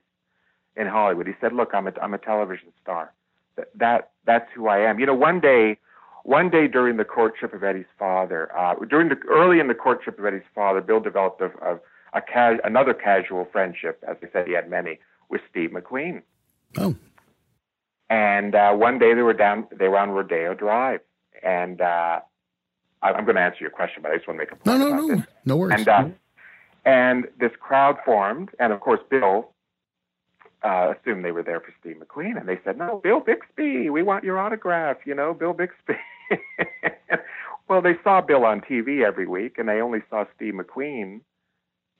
in 0.77 0.87
Hollywood. 0.87 1.27
He 1.27 1.33
said, 1.41 1.53
Look, 1.53 1.71
I'm 1.73 1.87
a, 1.87 1.93
I'm 2.01 2.13
a 2.13 2.17
television 2.17 2.69
star. 2.81 3.11
That, 3.57 3.67
that, 3.75 4.11
that's 4.25 4.49
who 4.55 4.67
I 4.67 4.79
am. 4.79 4.99
You 4.99 5.07
know, 5.07 5.15
one 5.15 5.39
day, 5.39 5.77
one 6.23 6.49
day 6.49 6.67
during 6.67 6.97
the 6.97 7.03
courtship 7.05 7.53
of 7.53 7.63
Eddie's 7.63 7.85
father, 7.97 8.55
uh, 8.57 8.75
during 8.89 9.09
the 9.09 9.17
early 9.29 9.59
in 9.59 9.67
the 9.67 9.73
courtship 9.73 10.19
of 10.19 10.25
Eddie's 10.25 10.41
father, 10.53 10.79
Bill 10.81 10.99
developed 10.99 11.41
a, 11.41 11.45
a, 11.65 11.79
a 12.13 12.21
ca- 12.21 12.57
another 12.63 12.93
casual 12.93 13.47
friendship. 13.51 14.03
As 14.07 14.17
I 14.21 14.27
said, 14.31 14.47
he 14.47 14.53
had 14.53 14.69
many 14.69 14.99
with 15.29 15.41
Steve 15.49 15.71
McQueen. 15.71 16.21
Oh, 16.77 16.95
And 18.09 18.53
uh, 18.55 18.73
one 18.73 18.99
day 18.99 19.13
they 19.13 19.21
were 19.21 19.33
down, 19.33 19.67
they 19.77 19.87
were 19.87 19.97
on 19.97 20.11
Rodeo 20.11 20.53
Drive, 20.53 20.99
and 21.43 21.81
uh, 21.81 22.19
I, 23.01 23.09
I'm 23.09 23.25
going 23.25 23.35
to 23.35 23.41
answer 23.41 23.59
your 23.61 23.71
question, 23.71 24.01
but 24.03 24.11
I 24.11 24.15
just 24.17 24.27
want 24.27 24.39
to 24.39 24.45
make 24.45 24.51
a 24.51 24.55
point. 24.55 24.79
no, 24.79 24.89
no, 24.89 24.95
no, 25.07 25.15
this. 25.15 25.25
no 25.45 25.57
worries. 25.57 25.79
And 25.79 25.87
uh, 25.87 26.09
and 26.85 27.25
this 27.39 27.51
crowd 27.59 27.97
formed, 28.05 28.49
and 28.59 28.71
of 28.71 28.79
course 28.79 29.01
Bill 29.09 29.49
uh, 30.63 30.93
assumed 30.93 31.23
they 31.23 31.31
were 31.31 31.43
there 31.43 31.59
for 31.59 31.73
Steve 31.79 31.97
McQueen, 31.97 32.39
and 32.39 32.47
they 32.47 32.59
said, 32.63 32.77
"No, 32.77 32.99
Bill 33.03 33.19
Bixby, 33.19 33.89
we 33.89 34.03
want 34.03 34.23
your 34.23 34.39
autograph." 34.39 34.97
You 35.05 35.15
know, 35.15 35.33
Bill 35.33 35.53
Bixby. 35.53 35.95
well, 37.69 37.81
they 37.81 37.95
saw 38.03 38.21
Bill 38.21 38.45
on 38.45 38.61
TV 38.61 39.05
every 39.05 39.27
week, 39.27 39.57
and 39.57 39.69
they 39.69 39.81
only 39.81 39.99
saw 40.09 40.25
Steve 40.35 40.55
McQueen, 40.55 41.21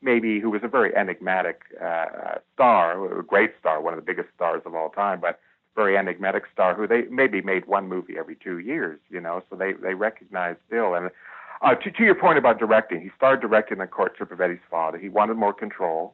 maybe 0.02 0.40
who 0.40 0.50
was 0.50 0.62
a 0.64 0.68
very 0.68 0.96
enigmatic 0.96 1.62
uh, 1.82 2.36
star, 2.54 3.20
a 3.20 3.24
great 3.24 3.54
star, 3.60 3.82
one 3.82 3.94
of 3.94 4.00
the 4.00 4.06
biggest 4.06 4.30
stars 4.36 4.62
of 4.66 4.74
all 4.76 4.90
time, 4.90 5.20
but 5.22 5.40
very 5.76 5.96
enigmatic 5.96 6.44
star 6.52 6.74
who 6.74 6.88
they 6.88 7.04
maybe 7.04 7.42
made 7.42 7.68
one 7.68 7.88
movie 7.88 8.18
every 8.18 8.36
two 8.36 8.58
years. 8.58 9.00
You 9.10 9.22
know, 9.22 9.44
so 9.50 9.56
they 9.56 9.74
they 9.74 9.94
recognized 9.94 10.60
Bill 10.70 10.96
and. 10.96 11.10
Uh, 11.60 11.74
to, 11.74 11.90
to 11.90 12.04
your 12.04 12.14
point 12.14 12.38
about 12.38 12.60
directing, 12.60 13.02
he 13.02 13.10
started 13.18 13.42
directing 13.42 13.80
the 13.80 13.88
courtship 13.88 14.32
of 14.32 14.40
Eddie's 14.40 14.60
father. 14.70 15.00
He 15.00 15.10
wanted 15.10 15.38
more 15.38 15.52
control. 15.52 16.14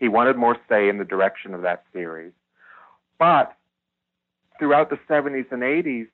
He 0.00 0.08
wanted 0.08 0.36
more 0.36 0.56
say 0.68 0.88
in 0.88 0.96
the 0.96 1.04
direction 1.04 1.52
of 1.52 1.60
that 1.62 1.84
series. 1.92 2.32
But 3.18 3.54
throughout 4.58 4.88
the 4.88 4.98
70s 5.08 5.52
and 5.52 5.62
80s, 5.62 6.08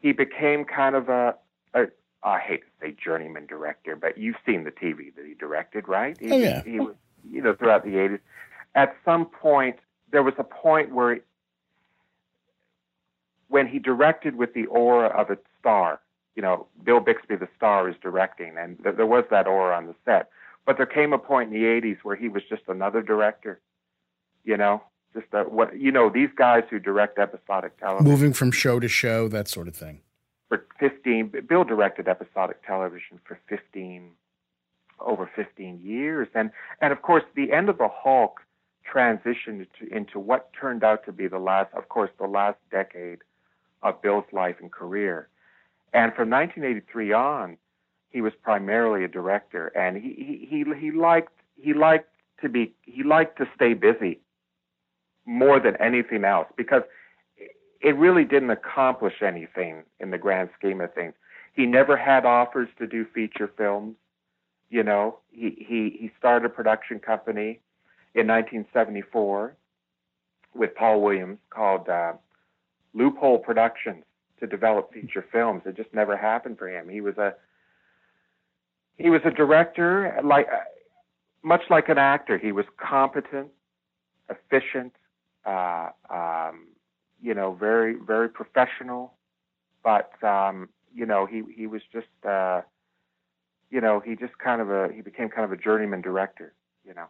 he 0.00 0.12
became 0.12 0.64
kind 0.64 0.96
of 0.96 1.10
a, 1.10 1.34
a 1.74 1.86
I 2.22 2.38
hate 2.40 2.62
to 2.62 2.66
say 2.80 2.96
journeyman 3.02 3.46
director, 3.46 3.96
but 3.96 4.16
you've 4.16 4.36
seen 4.46 4.64
the 4.64 4.70
TV 4.70 5.14
that 5.14 5.26
he 5.26 5.34
directed, 5.34 5.86
right? 5.86 6.16
He, 6.18 6.32
Oh, 6.32 6.36
yeah. 6.38 6.62
He 6.64 6.80
was, 6.80 6.94
you 7.30 7.42
know, 7.42 7.54
throughout 7.54 7.84
the 7.84 7.90
80s. 7.90 8.18
At 8.74 8.96
some 9.04 9.26
point, 9.26 9.76
there 10.10 10.22
was 10.22 10.34
a 10.38 10.44
point 10.44 10.92
where 10.94 11.20
when 13.48 13.68
he 13.68 13.78
directed 13.78 14.36
with 14.36 14.54
the 14.54 14.66
aura 14.66 15.08
of 15.08 15.30
a 15.30 15.38
star, 15.60 16.00
you 16.34 16.42
know, 16.42 16.66
Bill 16.82 17.00
Bixby, 17.00 17.36
the 17.36 17.48
star, 17.56 17.88
is 17.88 17.96
directing, 18.00 18.56
and 18.58 18.82
th- 18.82 18.96
there 18.96 19.06
was 19.06 19.24
that 19.30 19.46
aura 19.46 19.76
on 19.76 19.86
the 19.86 19.94
set. 20.04 20.30
But 20.66 20.76
there 20.76 20.86
came 20.86 21.12
a 21.12 21.18
point 21.18 21.52
in 21.52 21.60
the 21.60 21.66
'80s 21.66 21.98
where 22.02 22.16
he 22.16 22.28
was 22.28 22.42
just 22.48 22.62
another 22.68 23.00
director, 23.00 23.60
you 24.44 24.56
know, 24.56 24.82
just 25.14 25.26
a, 25.32 25.44
what 25.44 25.78
you 25.78 25.92
know 25.92 26.10
these 26.10 26.30
guys 26.36 26.64
who 26.68 26.78
direct 26.78 27.18
episodic 27.18 27.78
television 27.78 28.10
Moving 28.10 28.32
from 28.32 28.50
show 28.50 28.80
to 28.80 28.88
show, 28.88 29.28
that 29.28 29.48
sort 29.48 29.68
of 29.68 29.76
thing. 29.76 30.00
for 30.48 30.66
15. 30.78 31.32
Bill 31.48 31.64
directed 31.64 32.08
episodic 32.08 32.64
television 32.66 33.20
for 33.24 33.38
15, 33.48 34.10
over 35.00 35.30
15 35.34 35.80
years, 35.82 36.28
and 36.34 36.50
and 36.80 36.92
of 36.92 37.02
course 37.02 37.24
the 37.34 37.52
end 37.52 37.68
of 37.68 37.78
the 37.78 37.88
Hulk 37.88 38.40
transitioned 38.92 39.66
to, 39.78 39.94
into 39.94 40.18
what 40.18 40.50
turned 40.52 40.84
out 40.84 41.04
to 41.04 41.12
be 41.12 41.28
the 41.28 41.38
last, 41.38 41.72
of 41.74 41.88
course, 41.88 42.10
the 42.18 42.26
last 42.26 42.58
decade 42.70 43.18
of 43.82 44.00
Bill's 44.02 44.24
life 44.32 44.56
and 44.60 44.70
career. 44.70 45.28
And 45.92 46.14
from 46.14 46.30
1983 46.30 47.12
on, 47.12 47.56
he 48.10 48.20
was 48.20 48.32
primarily 48.42 49.04
a 49.04 49.08
director, 49.08 49.68
and 49.68 49.96
he 49.96 50.46
he 50.48 50.64
he, 50.78 50.90
liked 50.90 51.32
he 51.60 51.74
liked 51.74 52.08
to 52.42 52.48
be 52.48 52.74
he 52.82 53.02
liked 53.02 53.38
to 53.38 53.48
stay 53.54 53.74
busy 53.74 54.20
more 55.24 55.58
than 55.60 55.76
anything 55.76 56.24
else 56.24 56.46
because 56.56 56.82
it 57.80 57.96
really 57.96 58.24
didn't 58.24 58.50
accomplish 58.50 59.22
anything 59.22 59.82
in 60.00 60.10
the 60.10 60.18
grand 60.18 60.50
scheme 60.58 60.80
of 60.80 60.92
things. 60.94 61.14
He 61.52 61.66
never 61.66 61.96
had 61.96 62.24
offers 62.24 62.68
to 62.78 62.86
do 62.86 63.04
feature 63.14 63.50
films. 63.56 63.96
You 64.70 64.82
know, 64.82 65.18
he 65.30 65.50
he 65.58 65.96
he 66.00 66.10
started 66.18 66.46
a 66.46 66.48
production 66.48 66.98
company 66.98 67.60
in 68.14 68.26
1974 68.26 69.56
with 70.54 70.74
Paul 70.74 71.02
Williams 71.02 71.38
called 71.50 71.88
uh, 71.88 72.14
Loophole 72.94 73.38
Productions 73.38 74.04
to 74.40 74.46
develop 74.46 74.92
feature 74.92 75.24
films. 75.30 75.62
It 75.66 75.76
just 75.76 75.92
never 75.94 76.16
happened 76.16 76.58
for 76.58 76.68
him. 76.68 76.88
He 76.88 77.00
was 77.00 77.16
a 77.18 77.34
he 78.96 79.10
was 79.10 79.20
a 79.24 79.30
director 79.30 80.18
like 80.24 80.48
much 81.42 81.62
like 81.70 81.88
an 81.88 81.98
actor. 81.98 82.38
He 82.38 82.52
was 82.52 82.64
competent, 82.76 83.48
efficient, 84.28 84.94
uh, 85.44 85.90
um, 86.10 86.68
you 87.22 87.34
know, 87.34 87.52
very 87.52 87.94
very 87.94 88.28
professional. 88.28 89.14
But 89.82 90.12
um, 90.24 90.68
you 90.94 91.06
know, 91.06 91.26
he 91.26 91.42
he 91.54 91.66
was 91.66 91.82
just 91.92 92.06
uh, 92.28 92.62
you 93.70 93.80
know 93.80 94.00
he 94.00 94.16
just 94.16 94.38
kind 94.38 94.60
of 94.60 94.70
a 94.70 94.88
he 94.94 95.02
became 95.02 95.28
kind 95.28 95.44
of 95.44 95.52
a 95.52 95.56
journeyman 95.56 96.00
director. 96.00 96.54
You 96.84 96.94
know. 96.94 97.06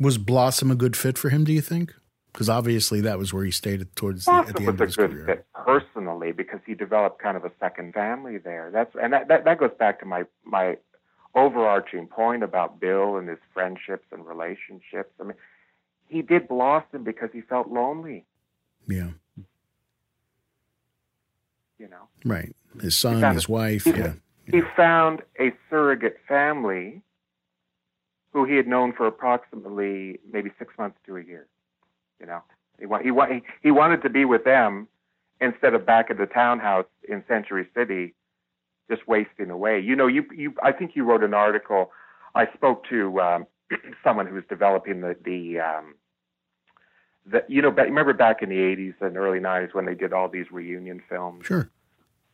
Was 0.00 0.18
Blossom 0.18 0.70
a 0.70 0.74
good 0.74 0.96
fit 0.96 1.16
for 1.16 1.30
him? 1.30 1.44
Do 1.44 1.52
you 1.52 1.60
think? 1.60 1.94
Because 2.34 2.48
obviously 2.48 3.00
that 3.02 3.16
was 3.16 3.32
where 3.32 3.44
he 3.44 3.52
stayed 3.52 3.86
towards 3.94 4.24
the, 4.24 4.32
at 4.32 4.56
the 4.56 4.66
end 4.66 4.68
a 4.68 4.82
of 4.82 4.88
his 4.88 4.96
good 4.96 5.10
career. 5.12 5.24
fit 5.24 5.46
personally 5.54 6.32
because 6.32 6.58
he 6.66 6.74
developed 6.74 7.22
kind 7.22 7.36
of 7.36 7.44
a 7.44 7.52
second 7.60 7.94
family 7.94 8.38
there. 8.38 8.70
That's 8.72 8.92
and 9.00 9.12
that, 9.12 9.28
that 9.28 9.44
that 9.44 9.58
goes 9.58 9.70
back 9.78 10.00
to 10.00 10.04
my 10.06 10.24
my 10.44 10.76
overarching 11.36 12.08
point 12.08 12.42
about 12.42 12.80
Bill 12.80 13.16
and 13.18 13.28
his 13.28 13.38
friendships 13.52 14.06
and 14.10 14.26
relationships. 14.26 15.12
I 15.20 15.22
mean, 15.24 15.36
he 16.08 16.22
did 16.22 16.48
blossom 16.48 17.04
because 17.04 17.30
he 17.32 17.40
felt 17.40 17.68
lonely. 17.68 18.24
Yeah, 18.88 19.10
You 21.78 21.88
know, 21.88 22.08
right. 22.24 22.54
His 22.80 22.96
son, 22.98 23.22
his 23.34 23.44
it- 23.44 23.48
wife. 23.48 23.84
he- 23.84 23.90
Yeah, 23.92 24.12
he 24.46 24.60
found 24.76 25.22
a 25.40 25.52
surrogate 25.70 26.18
family 26.28 27.00
who 28.32 28.44
he 28.44 28.56
had 28.56 28.66
known 28.66 28.92
for 28.92 29.06
approximately 29.06 30.18
maybe 30.32 30.50
six 30.58 30.76
months 30.78 30.98
to 31.06 31.16
a 31.16 31.22
year. 31.22 31.46
You 32.24 32.30
know, 32.30 32.42
he 32.80 32.86
wa- 32.86 33.00
he 33.00 33.10
wa- 33.10 33.40
he 33.62 33.70
wanted 33.70 34.00
to 34.02 34.08
be 34.08 34.24
with 34.24 34.44
them 34.44 34.88
instead 35.42 35.74
of 35.74 35.84
back 35.84 36.10
at 36.10 36.16
the 36.16 36.24
townhouse 36.24 36.86
in 37.06 37.22
Century 37.28 37.68
City, 37.76 38.14
just 38.90 39.06
wasting 39.06 39.50
away. 39.50 39.78
You 39.78 39.94
know, 39.94 40.06
you 40.06 40.24
you 40.34 40.54
I 40.62 40.72
think 40.72 40.96
you 40.96 41.04
wrote 41.04 41.22
an 41.22 41.34
article. 41.34 41.90
I 42.34 42.46
spoke 42.54 42.88
to 42.88 43.20
um, 43.20 43.46
someone 44.02 44.26
who 44.26 44.36
was 44.36 44.44
developing 44.48 45.02
the 45.02 45.14
the 45.22 45.60
um, 45.60 45.96
the 47.26 47.44
you 47.46 47.60
know 47.60 47.70
but 47.70 47.82
remember 47.84 48.14
back 48.14 48.40
in 48.42 48.48
the 48.48 48.56
80s 48.56 48.94
and 49.02 49.18
early 49.18 49.38
90s 49.38 49.74
when 49.74 49.84
they 49.84 49.94
did 49.94 50.14
all 50.14 50.30
these 50.30 50.50
reunion 50.50 51.02
films. 51.06 51.44
Sure. 51.44 51.68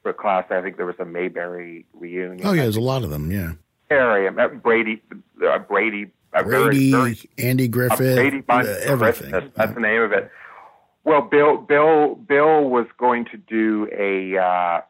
For 0.04 0.12
class, 0.12 0.44
I 0.50 0.62
think 0.62 0.76
there 0.76 0.86
was 0.86 1.00
a 1.00 1.04
Mayberry 1.04 1.84
reunion. 1.94 2.46
Oh 2.46 2.52
yeah, 2.52 2.62
there's 2.62 2.76
a 2.76 2.80
lot 2.80 3.02
of 3.02 3.10
them. 3.10 3.32
Yeah. 3.32 3.54
Area 3.90 4.30
uh, 4.32 4.46
Brady 4.48 5.02
uh, 5.44 5.58
Brady 5.58 6.12
uh, 6.32 6.42
Brady, 6.42 6.90
very, 6.90 7.14
very, 7.14 7.30
Andy 7.38 7.68
Griffith, 7.68 8.16
Brady 8.16 8.40
Bunch, 8.40 8.66
uh, 8.66 8.76
everything. 8.82 9.30
That's, 9.30 9.46
that's 9.56 9.74
the 9.74 9.80
name 9.80 10.02
of 10.02 10.12
it. 10.12 10.30
Well, 11.04 11.22
Bill 11.22 11.56
Bill 11.56 12.14
Bill 12.14 12.68
was 12.68 12.86
going 12.98 13.24
to 13.26 13.36
do 13.36 13.88
a. 13.92 14.38
Uh, 14.38 14.80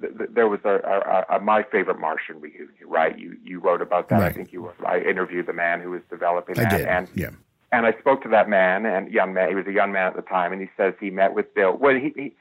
th- 0.00 0.16
th- 0.16 0.30
there 0.32 0.48
was 0.48 0.60
a, 0.64 1.26
a, 1.30 1.36
a, 1.36 1.40
my 1.40 1.62
favorite 1.62 2.00
Martian 2.00 2.40
reunion, 2.40 2.68
right? 2.86 3.18
You 3.18 3.36
you 3.44 3.60
wrote 3.60 3.82
about 3.82 4.08
that. 4.08 4.20
Right. 4.20 4.32
I 4.32 4.32
think 4.32 4.52
you 4.52 4.62
were. 4.62 4.74
I 4.86 4.98
interviewed 5.00 5.46
the 5.46 5.52
man 5.52 5.80
who 5.80 5.90
was 5.90 6.02
developing 6.10 6.58
I 6.58 6.62
that, 6.62 6.78
did. 6.78 6.86
and 6.86 7.08
yeah. 7.14 7.30
and 7.70 7.86
I 7.86 7.92
spoke 7.98 8.22
to 8.22 8.28
that 8.30 8.48
man 8.48 8.86
and 8.86 9.12
young 9.12 9.34
man. 9.34 9.50
He 9.50 9.54
was 9.54 9.66
a 9.66 9.72
young 9.72 9.92
man 9.92 10.06
at 10.06 10.16
the 10.16 10.22
time, 10.22 10.52
and 10.52 10.60
he 10.60 10.68
says 10.76 10.94
he 10.98 11.10
met 11.10 11.34
with 11.34 11.54
Bill. 11.54 11.76
Well, 11.76 11.94
he 11.94 12.12
he 12.16 12.34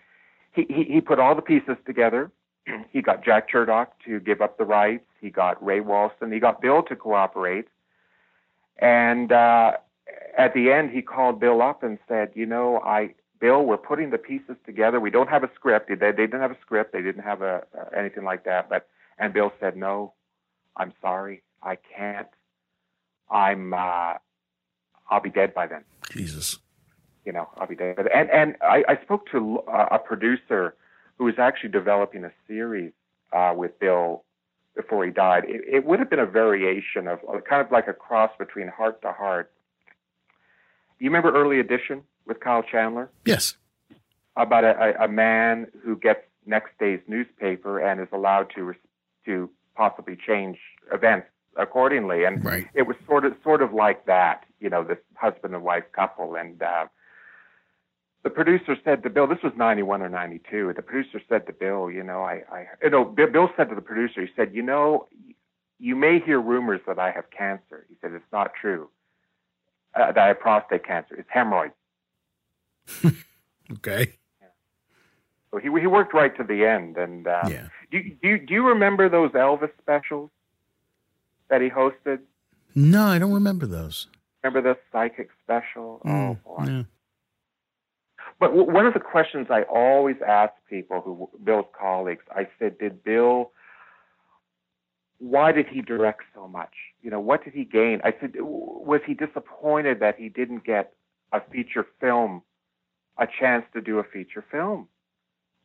he, 0.54 0.74
he, 0.74 0.84
he 0.94 1.02
put 1.02 1.20
all 1.20 1.36
the 1.36 1.42
pieces 1.42 1.76
together. 1.86 2.32
he 2.92 3.02
got 3.02 3.24
Jack 3.24 3.50
Chertok 3.52 3.88
to 4.06 4.20
give 4.20 4.42
up 4.42 4.58
the 4.58 4.66
rights. 4.66 5.06
He 5.22 5.30
got 5.30 5.64
Ray 5.64 5.80
Walston. 5.80 6.34
He 6.34 6.40
got 6.40 6.62
Bill 6.62 6.82
to 6.84 6.96
cooperate. 6.96 7.68
And 8.80 9.32
uh, 9.32 9.74
at 10.38 10.54
the 10.54 10.72
end, 10.72 10.92
he 10.92 11.02
called 11.02 11.40
Bill 11.40 11.62
up 11.62 11.84
and 11.84 11.98
said, 12.08 12.32
"You 12.36 12.46
know, 12.46 12.80
I 12.80 13.16
Bill, 13.40 13.64
we're 13.64 13.78
putting 13.78 14.10
the 14.10 14.18
pieces 14.18 14.56
together. 14.66 15.00
We 15.00 15.12
don't 15.12 15.30
have 15.30 15.44
a 15.44 15.50
script. 15.56 15.90
They, 15.90 15.96
they 15.96 16.12
didn't 16.12 16.42
have 16.42 16.52
a 16.52 16.58
script. 16.62 16.94
They 16.94 17.02
didn't 17.02 17.24
have 17.24 17.42
a 17.42 17.64
uh, 17.78 17.98
anything 17.98 18.24
like 18.24 18.44
that. 18.46 18.70
But 18.70 18.88
and 19.18 19.34
Bill 19.34 19.52
said, 19.60 19.76
"No, 19.76 20.14
I'm 20.76 20.94
sorry, 21.02 21.44
I 21.62 21.78
can't. 21.96 22.28
I'm 23.30 23.74
uh, 23.74 24.14
I'll 25.10 25.22
be 25.22 25.30
dead 25.30 25.54
by 25.54 25.68
then. 25.68 25.84
Jesus. 26.12 26.58
You 27.26 27.34
know, 27.34 27.50
I'll 27.58 27.68
be 27.68 27.76
dead." 27.76 27.98
And 28.14 28.30
and 28.30 28.56
I, 28.62 28.84
I 28.88 29.02
spoke 29.04 29.30
to 29.32 29.60
a, 29.68 29.96
a 29.96 30.00
producer 30.00 30.76
who 31.18 31.26
was 31.26 31.36
actually 31.40 31.70
developing 31.70 32.24
a 32.24 32.32
series 32.48 32.92
uh, 33.34 33.54
with 33.56 33.80
Bill 33.80 34.24
before 34.78 35.04
he 35.04 35.12
died. 35.12 35.44
It, 35.48 35.62
it 35.68 35.86
would 35.86 36.00
have 36.00 36.10
been 36.10 36.20
a 36.20 36.26
variation 36.26 37.08
of, 37.10 37.20
kind 37.50 37.66
of 37.66 37.72
like 37.72 37.88
a 37.90 37.94
cross 37.94 38.32
between 38.40 38.68
Hart 38.70 39.02
to 39.02 39.12
Hart. 39.12 39.52
You 41.00 41.10
remember 41.10 41.36
Early 41.36 41.60
Edition 41.60 42.04
with 42.26 42.40
Kyle 42.40 42.64
Chandler? 42.64 43.10
Yes. 43.26 43.58
about 44.38 44.64
a, 44.64 44.74
a, 45.02 45.06
a 45.06 45.08
man 45.08 45.68
who 45.84 45.98
gets 45.98 46.22
next 46.46 46.72
day's 46.80 47.02
newspaper 47.08 47.80
and 47.80 48.00
is 48.00 48.08
allowed 48.14 48.48
to 48.56 48.74
to 49.26 49.50
possibly 49.76 50.16
change 50.16 50.58
events 50.94 51.28
accordingly. 51.58 52.24
And 52.24 52.44
Right. 52.46 52.68
it 52.74 52.84
was 52.84 52.96
sort 53.06 53.26
of 53.26 53.34
sort 53.44 53.62
of 53.62 53.74
like 53.74 54.06
that, 54.06 54.46
you 54.60 54.70
know, 54.70 54.84
this 54.84 55.00
husband 55.16 55.54
and 55.56 55.64
wife 55.64 55.84
couple. 55.92 56.36
And 56.36 56.62
uh, 56.62 56.86
the 58.28 58.34
producer 58.34 58.76
said 58.84 59.04
to 59.04 59.10
Bill, 59.10 59.26
this 59.28 59.42
was 59.44 59.54
'91 59.56 60.02
or 60.02 60.10
'92. 60.10 60.74
The 60.76 60.82
producer 60.82 61.22
said 61.30 61.46
to 61.48 61.54
Bill, 61.54 61.90
you 61.90 62.04
know, 62.04 62.22
I, 62.24 62.44
I, 62.52 62.66
you 62.84 62.90
know, 62.90 63.06
Bill 63.06 63.50
said 63.56 63.70
to 63.70 63.76
the 63.76 63.82
producer, 63.82 64.22
he 64.22 64.28
said, 64.36 64.54
you 64.54 64.62
know, 64.62 65.08
you 65.80 65.96
may 65.96 66.20
hear 66.20 66.42
rumors 66.42 66.82
that 66.88 67.00
I 67.00 67.12
have 67.12 67.30
cancer. 67.30 67.86
He 67.88 67.96
said 68.02 68.12
it's 68.14 68.26
not 68.34 68.52
true. 68.60 68.90
Uh, 69.96 70.08
that 70.12 70.18
I 70.18 70.28
have 70.28 70.40
prostate 70.40 70.86
cancer. 70.86 71.16
It's 71.16 71.30
hemorrhoids. 71.32 71.74
Okay. 73.70 74.14
So 75.52 75.58
he 75.58 75.68
he 75.80 75.88
worked 75.88 76.14
right 76.14 76.36
to 76.38 76.44
the 76.44 76.66
end. 76.66 76.96
And 76.98 77.28
uh, 77.28 77.42
Yeah. 77.50 77.68
do, 77.92 77.98
you- 77.98 78.16
do 78.22 78.28
you- 78.30 78.40
do 78.40 78.54
you 78.54 78.66
remember 78.68 79.10
those 79.10 79.32
Elvis 79.32 79.72
specials 79.82 80.30
that 81.50 81.60
he 81.62 81.70
hosted? 81.70 82.20
No, 82.76 83.08
I 83.08 83.20
don't 83.20 83.34
remember 83.34 83.66
those. 83.66 84.08
Remember 84.44 84.62
the 84.74 84.78
psychic 84.92 85.30
special? 85.44 86.02
Mm, 86.06 86.12
oh 86.14 86.38
boy! 86.46 86.64
yeah. 86.66 86.84
But 88.40 88.50
w- 88.50 88.72
one 88.72 88.86
of 88.86 88.94
the 88.94 89.00
questions 89.00 89.48
I 89.50 89.64
always 89.64 90.18
ask 90.26 90.54
people 90.70 91.02
who 91.02 91.30
Bill's 91.44 91.66
colleagues, 91.78 92.24
I 92.32 92.48
said, 92.60 92.78
did 92.78 93.04
Bill? 93.04 93.52
Why 95.20 95.52
did 95.52 95.68
he 95.68 95.82
direct 95.82 96.22
so 96.36 96.48
much? 96.48 96.74
You 97.02 97.10
know, 97.10 97.20
what 97.20 97.44
did 97.44 97.54
he 97.54 97.66
gain? 97.66 98.02
I 98.04 98.14
said, 98.20 98.34
was 98.40 99.02
he 99.06 99.16
disappointed 99.16 100.00
that 100.00 100.18
he 100.18 100.30
didn't 100.30 100.64
get 100.64 100.94
a 101.34 101.42
feature 101.52 101.86
film, 102.00 102.44
a 103.18 103.28
chance 103.40 103.66
to 103.74 103.82
do 103.82 103.98
a 103.98 104.04
feature 104.04 104.46
film? 104.52 104.88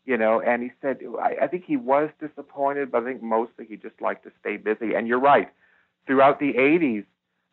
You 0.05 0.17
know, 0.17 0.41
and 0.41 0.63
he 0.63 0.71
said, 0.81 0.99
I, 1.21 1.45
I 1.45 1.47
think 1.47 1.65
he 1.67 1.77
was 1.77 2.09
disappointed, 2.19 2.91
but 2.91 3.03
I 3.03 3.07
think 3.07 3.23
mostly 3.23 3.67
he 3.69 3.77
just 3.77 4.01
liked 4.01 4.25
to 4.25 4.33
stay 4.41 4.57
busy. 4.57 4.95
And 4.95 5.07
you're 5.07 5.21
right. 5.21 5.49
Throughout 6.07 6.41
the 6.41 6.55
80s, 6.55 7.05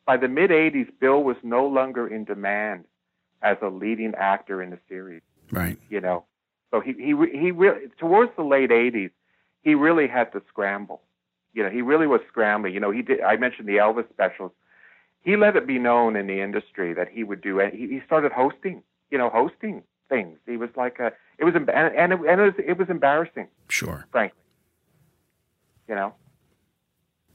by 0.07 0.17
the 0.17 0.27
mid 0.27 0.49
80s, 0.49 0.87
Bill 0.99 1.21
was 1.21 1.35
no 1.43 1.67
longer 1.67 2.07
in 2.07 2.23
demand 2.23 2.85
as 3.41 3.57
a 3.61 3.67
leading 3.69 4.13
actor 4.15 4.61
in 4.61 4.69
the 4.71 4.79
series 4.87 5.21
Right. 5.51 5.77
you 5.89 5.99
know. 6.01 6.25
So 6.71 6.79
he 6.81 6.93
he 6.93 7.13
he 7.37 7.51
really 7.51 7.87
towards 7.97 8.31
the 8.35 8.43
late 8.43 8.69
'80s, 8.69 9.11
he 9.63 9.73
really 9.75 10.07
had 10.07 10.31
to 10.33 10.41
scramble. 10.47 11.01
You 11.53 11.63
know, 11.63 11.69
he 11.69 11.81
really 11.81 12.05
was 12.05 12.21
scrambling. 12.27 12.73
You 12.75 12.79
know, 12.79 12.91
he 12.91 13.01
did. 13.01 13.21
I 13.21 13.35
mentioned 13.37 13.67
the 13.67 13.77
Elvis 13.77 14.07
specials. 14.09 14.51
He 15.21 15.35
let 15.35 15.55
it 15.55 15.65
be 15.65 15.79
known 15.79 16.15
in 16.15 16.27
the 16.27 16.39
industry 16.41 16.93
that 16.93 17.09
he 17.09 17.23
would 17.23 17.41
do. 17.41 17.57
He, 17.59 17.87
he 17.87 18.01
started 18.05 18.31
hosting. 18.31 18.83
You 19.09 19.17
know, 19.17 19.29
hosting 19.29 19.81
things. 20.09 20.37
He 20.45 20.57
was 20.57 20.69
like 20.77 20.99
a. 20.99 21.11
It 21.39 21.45
was 21.45 21.55
and 21.55 21.67
and 21.69 22.13
it, 22.13 22.19
and 22.29 22.39
it 22.41 22.43
was 22.43 22.53
it 22.59 22.77
was 22.77 22.89
embarrassing, 22.89 23.47
Sure. 23.67 24.05
frankly. 24.11 24.37
You 25.87 25.95
know. 25.95 26.13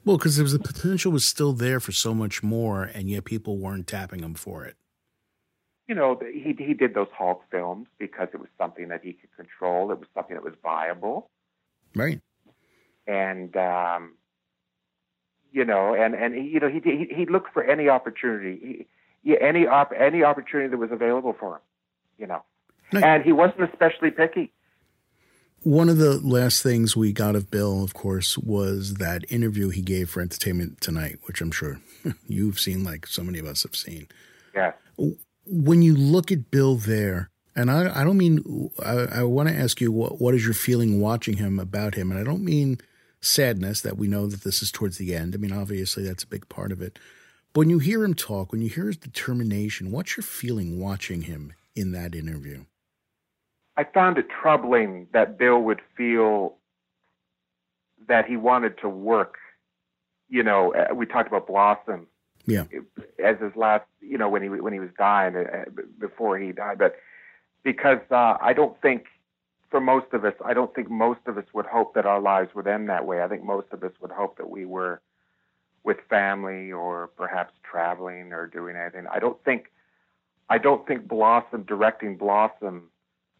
Well, 0.04 0.18
because 0.18 0.36
there 0.36 0.44
was 0.44 0.52
the 0.52 0.58
potential 0.60 1.10
was 1.10 1.24
still 1.24 1.52
there 1.54 1.80
for 1.80 1.90
so 1.90 2.14
much 2.14 2.42
more, 2.42 2.84
and 2.84 3.08
yet 3.10 3.24
people 3.24 3.58
weren't 3.58 3.86
tapping 3.86 4.20
him 4.20 4.34
for 4.34 4.64
it. 4.64 4.76
You 5.86 5.94
know, 5.94 6.18
he 6.32 6.54
he 6.58 6.74
did 6.74 6.94
those 6.94 7.08
Hulk 7.16 7.42
films 7.50 7.88
because 7.98 8.28
it 8.32 8.40
was 8.40 8.48
something 8.58 8.88
that 8.88 9.02
he 9.04 9.12
could 9.12 9.34
control. 9.36 9.90
It 9.92 9.98
was 9.98 10.08
something 10.14 10.34
that 10.34 10.42
was 10.44 10.54
viable, 10.62 11.30
Right. 11.94 12.20
and 13.06 13.54
um, 13.56 14.14
you 15.52 15.64
know, 15.64 15.94
and 15.94 16.14
and 16.14 16.34
he, 16.34 16.42
you 16.42 16.60
know, 16.60 16.68
he 16.68 16.80
he 16.80 17.06
he 17.14 17.26
looked 17.26 17.52
for 17.52 17.62
any 17.62 17.88
opportunity, 17.88 18.86
he, 19.22 19.30
he, 19.30 19.40
any 19.40 19.66
op, 19.66 19.92
any 19.96 20.22
opportunity 20.22 20.68
that 20.70 20.78
was 20.78 20.90
available 20.90 21.34
for 21.38 21.56
him, 21.56 21.62
you 22.18 22.26
know, 22.26 22.42
Right. 22.92 23.04
and 23.04 23.22
he 23.24 23.32
wasn't 23.32 23.62
especially 23.70 24.10
picky. 24.10 24.52
One 25.62 25.88
of 25.88 25.96
the 25.96 26.18
last 26.18 26.62
things 26.62 26.94
we 26.94 27.12
got 27.12 27.34
of 27.34 27.50
Bill, 27.50 27.82
of 27.82 27.94
course, 27.94 28.36
was 28.36 28.94
that 28.94 29.24
interview 29.32 29.70
he 29.70 29.80
gave 29.80 30.10
for 30.10 30.20
Entertainment 30.20 30.82
Tonight, 30.82 31.20
which 31.24 31.40
I'm 31.40 31.50
sure 31.50 31.80
you've 32.28 32.60
seen, 32.60 32.84
like 32.84 33.06
so 33.06 33.22
many 33.24 33.38
of 33.38 33.46
us 33.46 33.62
have 33.62 33.74
seen. 33.74 34.08
Yes. 34.54 34.74
When 35.46 35.82
you 35.82 35.94
look 35.96 36.32
at 36.32 36.50
Bill 36.50 36.76
there, 36.76 37.30
and 37.56 37.70
I, 37.70 38.00
I 38.00 38.04
don't 38.04 38.16
mean, 38.16 38.70
I, 38.84 38.92
I 38.92 39.22
want 39.22 39.48
to 39.48 39.54
ask 39.54 39.80
you, 39.80 39.92
what, 39.92 40.20
what 40.20 40.34
is 40.34 40.44
your 40.44 40.54
feeling 40.54 41.00
watching 41.00 41.36
him 41.36 41.58
about 41.58 41.94
him? 41.94 42.10
And 42.10 42.18
I 42.18 42.24
don't 42.24 42.44
mean 42.44 42.78
sadness 43.20 43.80
that 43.82 43.96
we 43.96 44.08
know 44.08 44.26
that 44.26 44.42
this 44.42 44.62
is 44.62 44.72
towards 44.72 44.98
the 44.98 45.14
end. 45.14 45.34
I 45.34 45.38
mean, 45.38 45.52
obviously, 45.52 46.02
that's 46.04 46.24
a 46.24 46.28
big 46.28 46.48
part 46.48 46.72
of 46.72 46.82
it. 46.82 46.98
But 47.52 47.60
when 47.60 47.70
you 47.70 47.78
hear 47.78 48.04
him 48.04 48.14
talk, 48.14 48.50
when 48.50 48.60
you 48.60 48.68
hear 48.68 48.86
his 48.86 48.96
determination, 48.96 49.92
what's 49.92 50.16
your 50.16 50.24
feeling 50.24 50.80
watching 50.80 51.22
him 51.22 51.52
in 51.76 51.92
that 51.92 52.14
interview? 52.14 52.64
I 53.76 53.84
found 53.84 54.18
it 54.18 54.26
troubling 54.28 55.06
that 55.12 55.38
Bill 55.38 55.60
would 55.60 55.80
feel 55.96 56.56
that 58.08 58.26
he 58.26 58.36
wanted 58.36 58.78
to 58.78 58.88
work. 58.88 59.36
You 60.28 60.42
know, 60.42 60.74
uh, 60.74 60.94
we 60.94 61.06
talked 61.06 61.28
about 61.28 61.46
Blossom 61.46 62.08
Yeah. 62.46 62.64
as 63.22 63.38
his 63.40 63.56
last, 63.56 63.84
you 64.00 64.18
know, 64.18 64.28
when 64.28 64.42
he 64.42 64.48
when 64.48 64.72
he 64.72 64.80
was 64.80 64.90
dying 64.98 65.34
uh, 65.36 65.64
before 65.98 66.38
he 66.38 66.52
died, 66.52 66.78
but 66.78 66.96
because 67.62 68.00
uh, 68.10 68.36
I 68.40 68.52
don't 68.52 68.80
think 68.82 69.06
for 69.70 69.80
most 69.80 70.12
of 70.12 70.24
us, 70.24 70.34
I 70.44 70.54
don't 70.54 70.74
think 70.74 70.90
most 70.90 71.20
of 71.26 71.38
us 71.38 71.46
would 71.52 71.66
hope 71.66 71.94
that 71.94 72.06
our 72.06 72.20
lives 72.20 72.54
would 72.54 72.66
end 72.66 72.88
that 72.90 73.06
way. 73.06 73.22
I 73.22 73.28
think 73.28 73.42
most 73.42 73.68
of 73.72 73.82
us 73.82 73.92
would 74.00 74.10
hope 74.12 74.36
that 74.36 74.48
we 74.48 74.66
were 74.66 75.00
with 75.82 75.98
family 76.08 76.70
or 76.70 77.08
perhaps 77.16 77.52
traveling 77.68 78.32
or 78.32 78.46
doing 78.46 78.76
anything. 78.76 79.06
I 79.10 79.18
don't 79.18 79.42
think 79.44 79.70
I 80.48 80.58
don't 80.58 80.86
think 80.86 81.08
Blossom 81.08 81.62
directing 81.62 82.16
Blossom 82.16 82.90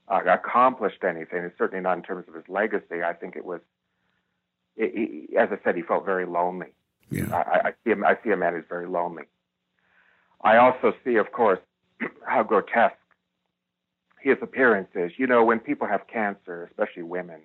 uh, 0.09 0.21
accomplished 0.27 1.05
anything. 1.05 1.39
and 1.39 1.53
certainly 1.59 1.83
not 1.83 1.97
in 1.99 2.03
terms 2.03 2.27
of 2.29 2.35
his 2.35 2.45
legacy. 2.49 3.03
I 3.05 3.13
think 3.13 3.37
it 3.37 3.45
was, 3.45 3.61
it, 4.77 4.93
he, 4.95 5.37
as 5.37 5.49
I 5.53 5.59
said, 5.65 5.77
he 5.77 5.83
felt 5.83 6.05
very 6.05 6.27
lonely. 6.27 6.75
Yeah. 7.11 7.35
I, 7.35 7.69
I 7.69 7.73
see 7.85 7.91
him. 7.91 8.05
I 8.05 8.17
see 8.25 8.31
a 8.31 8.37
man 8.37 8.55
who's 8.55 8.65
very 8.69 8.87
lonely. 8.87 9.25
I 10.43 10.57
also 10.57 10.95
see, 11.05 11.17
of 11.17 11.33
course, 11.33 11.61
how 12.27 12.43
grotesque 12.43 12.97
his 14.21 14.37
appearance 14.43 14.89
is. 14.95 15.13
You 15.17 15.27
know, 15.27 15.45
when 15.45 15.61
people 15.61 15.87
have 15.87 16.07
cancer, 16.07 16.69
especially 16.71 17.03
women, 17.03 17.41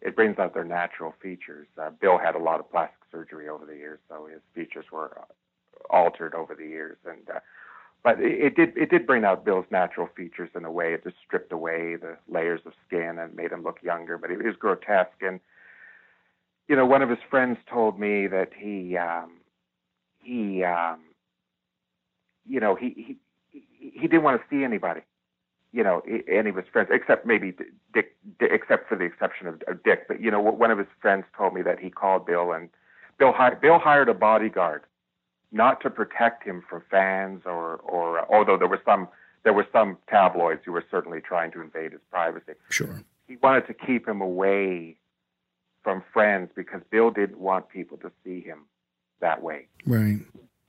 it 0.00 0.14
brings 0.14 0.38
out 0.38 0.54
their 0.54 0.64
natural 0.64 1.14
features. 1.22 1.66
Uh, 1.80 1.90
Bill 1.90 2.18
had 2.18 2.34
a 2.34 2.38
lot 2.38 2.60
of 2.60 2.70
plastic 2.70 2.98
surgery 3.10 3.48
over 3.48 3.64
the 3.64 3.76
years, 3.76 3.98
so 4.08 4.26
his 4.26 4.40
features 4.54 4.84
were 4.92 5.18
altered 5.90 6.34
over 6.34 6.54
the 6.54 6.66
years, 6.66 6.96
and 7.06 7.28
uh, 7.34 7.40
but 8.02 8.20
it, 8.20 8.32
it 8.40 8.56
did 8.56 8.76
it 8.76 8.90
did 8.90 9.06
bring 9.06 9.24
out 9.24 9.44
Bill's 9.44 9.64
natural 9.70 10.08
features 10.16 10.50
in 10.54 10.64
a 10.64 10.70
way. 10.70 10.92
It 10.92 11.04
just 11.04 11.16
stripped 11.26 11.52
away 11.52 11.96
the 11.96 12.16
layers 12.28 12.60
of 12.66 12.72
skin 12.86 13.18
and 13.18 13.34
made 13.34 13.50
him 13.52 13.62
look 13.62 13.82
younger, 13.82 14.18
but 14.18 14.30
it 14.30 14.42
was 14.42 14.56
grotesque. 14.56 15.22
And 15.22 15.40
you 16.68 16.76
know, 16.76 16.86
one 16.86 17.02
of 17.02 17.10
his 17.10 17.18
friends 17.28 17.58
told 17.70 17.98
me 17.98 18.26
that 18.26 18.50
he 18.56 18.96
um, 18.96 19.32
he 20.22 20.64
um, 20.64 21.00
you 22.46 22.60
know 22.60 22.74
he 22.74 23.18
he 23.52 23.62
he 23.78 24.08
didn't 24.08 24.22
want 24.22 24.40
to 24.40 24.46
see 24.48 24.64
anybody 24.64 25.02
you 25.74 25.82
know, 25.82 26.02
any 26.28 26.50
of 26.50 26.56
his 26.56 26.66
friends, 26.72 26.88
except 26.92 27.26
maybe 27.26 27.52
Dick, 27.92 28.14
Dick 28.38 28.50
except 28.52 28.88
for 28.88 28.96
the 28.96 29.02
exception 29.02 29.48
of, 29.48 29.60
of 29.66 29.82
Dick. 29.82 30.06
But 30.06 30.20
you 30.20 30.30
know, 30.30 30.40
one 30.40 30.70
of 30.70 30.78
his 30.78 30.86
friends 31.02 31.24
told 31.36 31.52
me 31.52 31.62
that 31.62 31.80
he 31.80 31.90
called 31.90 32.24
Bill, 32.24 32.52
and 32.52 32.68
Bill 33.18 33.32
hired 33.32 33.60
Bill 33.60 33.80
hired 33.80 34.08
a 34.08 34.14
bodyguard, 34.14 34.82
not 35.50 35.80
to 35.80 35.90
protect 35.90 36.44
him 36.44 36.62
from 36.70 36.84
fans 36.88 37.42
or 37.44 37.78
or 37.78 38.24
although 38.32 38.56
there 38.56 38.68
were 38.68 38.80
some 38.84 39.08
there 39.42 39.52
were 39.52 39.66
some 39.72 39.98
tabloids 40.08 40.60
who 40.64 40.70
were 40.70 40.84
certainly 40.92 41.20
trying 41.20 41.50
to 41.50 41.60
invade 41.60 41.90
his 41.90 42.00
privacy. 42.08 42.52
Sure, 42.68 43.02
he 43.26 43.36
wanted 43.42 43.66
to 43.66 43.74
keep 43.74 44.06
him 44.06 44.20
away 44.20 44.96
from 45.84 46.02
friends 46.12 46.50
because 46.56 46.80
Bill 46.90 47.10
didn't 47.10 47.38
want 47.38 47.68
people 47.68 47.98
to 47.98 48.10
see 48.24 48.40
him 48.40 48.64
that 49.20 49.42
way. 49.42 49.68
Right 49.86 50.18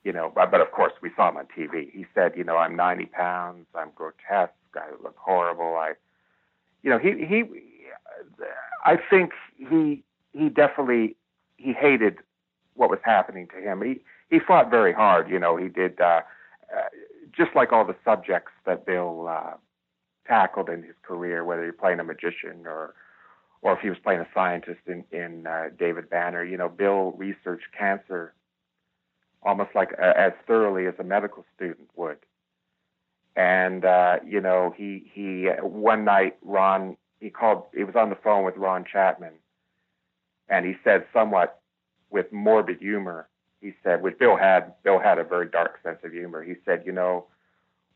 you 0.06 0.14
know, 0.14 0.32
but, 0.34 0.52
but 0.52 0.62
of 0.62 0.72
course 0.72 0.94
we 1.02 1.10
saw 1.16 1.30
him 1.30 1.38
on 1.38 1.48
TV. 1.48 1.92
He 1.92 2.06
said, 2.14 2.34
you 2.38 2.44
know, 2.44 2.58
I'm 2.58 2.76
90 2.76 3.08
pounds, 3.08 3.66
I'm 3.74 3.90
grotesque, 3.96 4.54
I 4.76 4.92
look 5.04 5.18
horrible. 5.18 5.76
I, 5.76 5.94
you 6.84 6.90
know, 6.92 7.00
he 7.00 7.26
he, 7.26 7.44
I 8.86 8.98
think 9.10 9.32
he 9.58 10.04
he 10.34 10.50
definitely 10.50 11.16
he 11.58 11.74
hated 11.74 12.18
what 12.76 12.90
was 12.90 13.00
happening 13.04 13.48
to 13.48 13.62
him. 13.62 13.82
He 13.82 14.02
he 14.30 14.40
fought 14.40 14.70
very 14.70 14.94
hard. 14.94 15.30
You 15.30 15.40
know, 15.40 15.58
he 15.58 15.70
did 15.70 16.00
uh, 16.00 16.22
uh, 16.72 16.82
just 17.36 17.56
like 17.56 17.72
all 17.72 17.86
the 17.86 17.96
subjects 18.06 18.52
that 18.66 18.86
Bill 18.86 19.28
uh, 19.28 19.54
tackled 20.28 20.70
in 20.70 20.84
his 20.84 20.96
career, 21.02 21.44
whether 21.44 21.64
you're 21.64 21.74
playing 21.74 22.00
a 22.00 22.04
magician 22.04 22.66
or 22.68 22.94
or 23.62 23.74
if 23.74 23.80
he 23.80 23.90
was 23.90 23.98
playing 24.04 24.22
a 24.22 24.28
scientist 24.34 24.82
in 24.88 25.04
in 25.12 25.48
uh, 25.48 25.70
David 25.78 26.10
Banner. 26.10 26.44
You 26.44 26.58
know, 26.58 26.70
Bill 26.70 27.14
researched 27.18 27.68
cancer 27.78 28.34
almost 29.44 29.70
like 29.76 29.94
uh, 30.02 30.14
as 30.18 30.34
thoroughly 30.48 30.88
as 30.88 30.96
a 31.00 31.04
medical 31.04 31.46
student 31.56 31.90
would. 31.96 32.18
And 33.36 33.86
uh, 33.86 34.18
you 34.26 34.42
know, 34.42 34.74
he 34.76 35.10
he 35.14 35.50
one 35.62 36.06
night 36.06 36.38
Ron 36.42 36.98
he 37.20 37.30
called 37.30 37.64
he 37.76 37.84
was 37.84 37.96
on 37.96 38.10
the 38.10 38.16
phone 38.16 38.44
with 38.46 38.58
Ron 38.58 38.86
Chapman, 38.92 39.34
and 40.50 40.66
he 40.66 40.76
said 40.84 41.06
somewhat 41.14 41.62
with 42.10 42.32
morbid 42.32 42.80
humor. 42.80 43.28
He 43.62 43.74
said, 43.84 44.04
which 44.04 44.18
Bill 44.20 44.38
had 44.38 44.74
Bill 44.84 45.00
had 45.00 45.18
a 45.18 45.24
very 45.24 45.48
dark 45.50 45.80
sense 45.84 46.00
of 46.04 46.12
humor. 46.12 46.44
He 46.44 46.54
said, 46.66 46.84
you 46.86 46.92
know, 46.92 47.26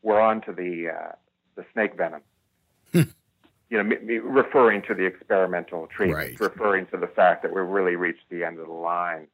we're 0.02 0.20
on 0.20 0.40
to 0.42 0.52
the 0.52 0.90
uh, 0.90 1.12
the 1.56 1.64
snake 1.72 1.96
venom. 1.96 2.22
You 3.70 3.82
know, 3.82 3.96
referring 4.24 4.82
to 4.82 4.94
the 4.94 5.04
experimental 5.04 5.86
treatment, 5.86 6.18
right. 6.18 6.40
referring 6.40 6.86
to 6.86 6.96
the 6.96 7.06
fact 7.06 7.42
that 7.42 7.54
we've 7.54 7.64
really 7.64 7.94
reached 7.94 8.28
the 8.28 8.44
end 8.44 8.58
of 8.58 8.66
the 8.66 8.72
line. 8.72 9.28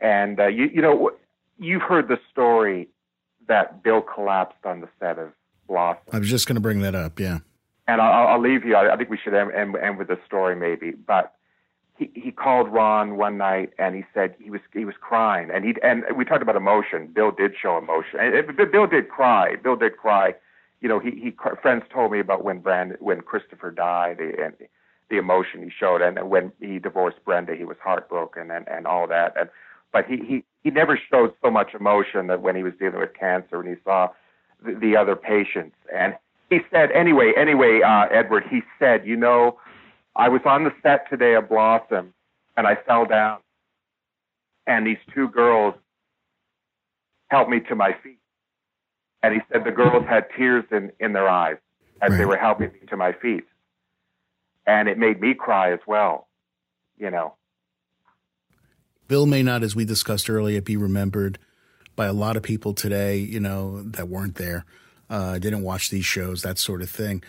And 0.00 0.38
uh, 0.38 0.46
you, 0.46 0.70
you 0.72 0.80
know, 0.80 1.10
you've 1.58 1.82
heard 1.82 2.08
the 2.08 2.18
story 2.30 2.88
that 3.48 3.82
Bill 3.82 4.00
collapsed 4.00 4.64
on 4.64 4.80
the 4.80 4.88
set 5.00 5.18
of 5.18 5.32
Blossom. 5.66 6.02
I 6.12 6.18
was 6.18 6.30
just 6.30 6.46
going 6.46 6.54
to 6.54 6.60
bring 6.60 6.80
that 6.82 6.94
up. 6.94 7.18
Yeah. 7.18 7.40
And 7.88 8.00
I'll, 8.00 8.28
I'll 8.28 8.40
leave 8.40 8.64
you. 8.64 8.76
I, 8.76 8.94
I 8.94 8.96
think 8.96 9.10
we 9.10 9.18
should 9.18 9.34
end, 9.34 9.52
end, 9.52 9.74
end 9.76 9.98
with 9.98 10.06
the 10.06 10.18
story, 10.24 10.54
maybe. 10.54 10.92
But 10.92 11.34
he, 11.98 12.10
he 12.14 12.30
called 12.30 12.68
Ron 12.68 13.16
one 13.16 13.36
night 13.36 13.72
and 13.76 13.96
he 13.96 14.04
said 14.14 14.36
he 14.40 14.50
was 14.50 14.60
he 14.72 14.84
was 14.84 14.94
crying 15.00 15.50
and 15.52 15.64
he 15.64 15.74
and 15.82 16.04
we 16.16 16.24
talked 16.24 16.42
about 16.42 16.56
emotion. 16.56 17.08
Bill 17.12 17.32
did 17.32 17.52
show 17.60 17.76
emotion. 17.76 18.18
Bill 18.70 18.86
did 18.86 19.08
cry. 19.08 19.56
Bill 19.56 19.76
did 19.76 19.96
cry. 19.96 20.34
You 20.80 20.88
know, 20.88 20.98
he 20.98 21.10
he 21.10 21.34
friends 21.62 21.84
told 21.92 22.12
me 22.12 22.20
about 22.20 22.44
when 22.44 22.60
Brand 22.60 22.96
when 23.00 23.20
Christopher 23.20 23.70
died 23.70 24.18
and 24.20 24.54
the 25.10 25.18
emotion 25.18 25.62
he 25.62 25.70
showed, 25.70 26.00
and 26.00 26.30
when 26.30 26.52
he 26.60 26.78
divorced 26.78 27.18
Brenda, 27.24 27.54
he 27.54 27.64
was 27.64 27.76
heartbroken 27.82 28.50
and 28.50 28.66
and 28.68 28.86
all 28.86 29.06
that. 29.08 29.34
And 29.38 29.50
but 29.92 30.06
he, 30.06 30.18
he, 30.18 30.44
he 30.62 30.70
never 30.70 30.98
showed 31.10 31.32
so 31.42 31.50
much 31.50 31.74
emotion 31.74 32.28
that 32.28 32.42
when 32.42 32.56
he 32.56 32.62
was 32.62 32.72
dealing 32.78 33.00
with 33.00 33.14
cancer 33.14 33.60
and 33.60 33.68
he 33.68 33.74
saw 33.84 34.08
the, 34.64 34.74
the 34.74 34.96
other 34.96 35.16
patients. 35.16 35.76
And 35.92 36.14
he 36.48 36.60
said, 36.70 36.90
anyway, 36.92 37.32
anyway, 37.36 37.80
uh, 37.82 38.06
Edward, 38.10 38.44
he 38.48 38.62
said, 38.78 39.06
you 39.06 39.16
know, 39.16 39.58
I 40.16 40.28
was 40.28 40.42
on 40.44 40.64
the 40.64 40.72
set 40.82 41.08
today 41.08 41.34
of 41.34 41.48
Blossom 41.48 42.12
and 42.56 42.66
I 42.66 42.76
fell 42.86 43.04
down. 43.04 43.38
And 44.66 44.86
these 44.86 44.98
two 45.12 45.28
girls 45.28 45.74
helped 47.28 47.50
me 47.50 47.60
to 47.60 47.74
my 47.74 47.96
feet. 48.02 48.19
And 49.22 49.34
he 49.34 49.40
said 49.52 49.64
the 49.64 49.70
girls 49.70 50.06
had 50.08 50.26
tears 50.36 50.64
in, 50.70 50.92
in 50.98 51.12
their 51.12 51.28
eyes 51.28 51.56
as 52.00 52.10
right. 52.10 52.18
they 52.18 52.24
were 52.24 52.36
helping 52.36 52.72
me 52.72 52.80
to 52.88 52.96
my 52.96 53.12
feet. 53.12 53.44
And 54.66 54.88
it 54.88 54.98
made 54.98 55.20
me 55.20 55.34
cry 55.34 55.72
as 55.72 55.80
well, 55.86 56.28
you 56.98 57.10
know. 57.10 57.34
Bill 59.08 59.26
may 59.26 59.42
not, 59.42 59.62
as 59.62 59.74
we 59.74 59.84
discussed 59.84 60.30
earlier, 60.30 60.60
be 60.60 60.76
remembered 60.76 61.38
by 61.96 62.06
a 62.06 62.12
lot 62.12 62.36
of 62.36 62.42
people 62.42 62.72
today, 62.72 63.18
you 63.18 63.40
know, 63.40 63.82
that 63.82 64.08
weren't 64.08 64.36
there, 64.36 64.64
uh, 65.10 65.38
didn't 65.38 65.62
watch 65.62 65.90
these 65.90 66.04
shows, 66.04 66.42
that 66.42 66.58
sort 66.58 66.80
of 66.80 66.88
thing. 66.88 67.22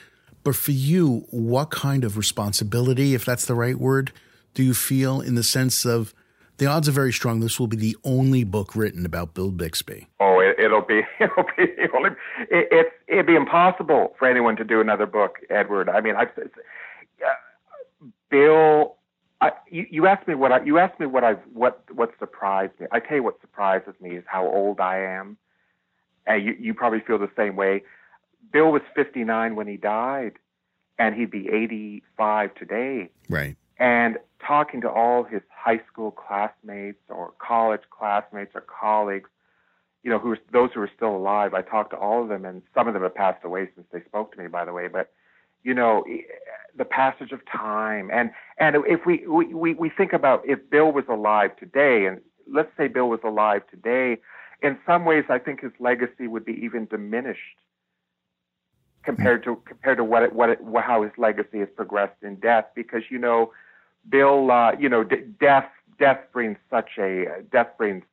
But 0.44 0.56
for 0.56 0.72
you, 0.72 1.26
what 1.30 1.72
kind 1.72 2.04
of 2.04 2.18
responsibility, 2.18 3.14
if 3.14 3.26
that's 3.26 3.46
the 3.46 3.56
right 3.56 3.78
word, 3.78 4.12
do 4.54 4.64
you 4.64 4.74
feel 4.74 5.22
in 5.22 5.36
the 5.36 5.44
sense 5.44 5.86
of 5.86 6.14
the 6.58 6.66
odds 6.66 6.88
are 6.88 6.91
very 6.91 7.12
strong 7.14 7.39
this 7.39 7.60
will 7.60 7.68
be 7.68 7.78
the 7.78 7.97
only 8.04 8.43
book 8.43 8.76
written 8.76 9.06
about 9.06 9.34
Bill 9.34 9.52
Bixby? 9.52 10.08
Oh, 10.20 10.39
it, 10.39 10.70
will 10.70 10.82
be, 10.88 11.02
it'll 11.20 11.43
be, 11.58 11.64
it'll, 11.82 12.06
it, 12.06 12.18
it, 12.49 12.88
it'd 13.08 13.28
be 13.28 13.36
impossible 13.36 14.16
for 14.18 14.28
anyone 14.28 14.56
to 14.58 14.64
do 14.64 14.82
another 14.82 15.06
book, 15.06 15.38
Edward. 15.49 15.89
I 15.89 16.02
mean, 16.02 16.16
I've, 16.16 16.30
uh, 16.38 17.28
Bill 18.30 18.95
I, 19.41 19.52
you, 19.70 19.88
you 19.89 20.06
asked 20.06 20.28
me 20.28 20.36
what 20.36 20.52
I, 20.52 20.64
you 20.64 20.78
asked 20.78 20.99
me 20.99 21.08
what 21.08 21.24
I 21.24 21.34
what 21.54 21.84
what 21.91 22.12
surprised 22.20 22.74
me. 22.80 22.86
I 22.91 22.99
tell 22.99 23.18
you 23.18 23.24
what 23.24 23.41
surprises 23.41 23.95
me 23.99 24.16
is 24.16 24.24
how 24.28 24.47
old 24.47 24.80
I 24.80 24.99
am, 24.99 25.38
and 26.28 26.45
you 26.45 26.56
you 26.60 26.74
probably 26.76 26.99
feel 26.99 27.18
the 27.18 27.32
same 27.36 27.56
way. 27.56 27.82
Bill 28.54 28.72
was 28.72 28.82
59 28.95 29.56
when 29.56 29.68
he 29.68 29.78
died, 29.78 30.34
and 30.99 31.16
he'd 31.16 31.32
be 31.32 31.49
85 31.49 32.54
today. 32.56 33.10
Right. 33.30 33.56
And 33.82 34.18
talking 34.46 34.80
to 34.82 34.90
all 34.92 35.24
his 35.24 35.42
high 35.50 35.82
school 35.92 36.12
classmates 36.12 37.00
or 37.10 37.34
college 37.40 37.82
classmates 37.90 38.52
or 38.54 38.62
colleagues, 38.62 39.32
you 40.04 40.12
know, 40.12 40.20
who 40.20 40.36
those 40.54 40.70
who 40.76 40.82
are 40.82 40.92
still 40.96 41.16
alive, 41.16 41.56
I 41.56 41.64
talked 41.64 41.90
to 41.90 41.98
all 41.98 42.22
of 42.22 42.30
them, 42.30 42.46
and 42.46 42.62
some 42.76 42.88
of 42.88 42.94
them 42.94 43.02
have 43.02 43.16
passed 43.16 43.44
away 43.44 43.70
since 43.74 43.88
they 43.92 44.04
spoke 44.04 44.34
to 44.34 44.40
me, 44.40 44.48
by 44.48 44.66
the 44.66 44.72
way. 44.72 44.88
But 44.88 45.12
you 45.64 45.74
know, 45.74 46.04
the 46.78 46.86
passage 46.86 47.32
of 47.32 47.40
time. 47.46 48.12
And 48.14 48.30
and 48.60 48.76
if 48.88 49.08
we, 49.08 49.26
we, 49.28 49.74
we 49.74 49.90
think 49.90 50.14
about 50.14 50.44
if 50.46 50.60
Bill 50.70 50.92
was 50.92 51.06
alive 51.10 51.56
today, 51.58 52.06
and 52.06 52.22
let's 52.52 52.70
say 52.78 52.88
Bill 52.88 53.10
was 53.10 53.22
alive 53.24 53.64
today, 53.68 54.18
in 54.62 54.78
some 54.86 55.06
ways 55.06 55.26
I 55.28 55.40
think 55.40 55.62
his 55.62 55.72
legacy 55.80 56.28
would 56.28 56.46
be 56.46 56.54
even 56.64 56.86
diminished 56.86 57.58
compared 59.04 59.44
to 59.46 59.56
compared 59.66 59.98
to 59.98 60.04
what 60.04 60.22
it, 60.22 60.34
what 60.34 60.52
it, 60.52 60.60
how 60.84 61.02
his 61.02 61.12
legacy 61.18 61.60
has 61.60 61.70
progressed 61.76 62.22
in 62.22 62.36
death. 62.36 62.66
Because 62.76 63.02
you 63.10 63.18
know, 63.18 63.52
Bill, 64.10 64.52
uh, 64.52 64.74
you 64.80 64.89
know, 64.89 65.04
d- 65.04 65.24
death 65.39 65.70
death 65.99 66.20
brings 66.34 66.58
such 66.70 66.91
a 66.97 67.43
death 67.52 67.78
brings 67.78 68.04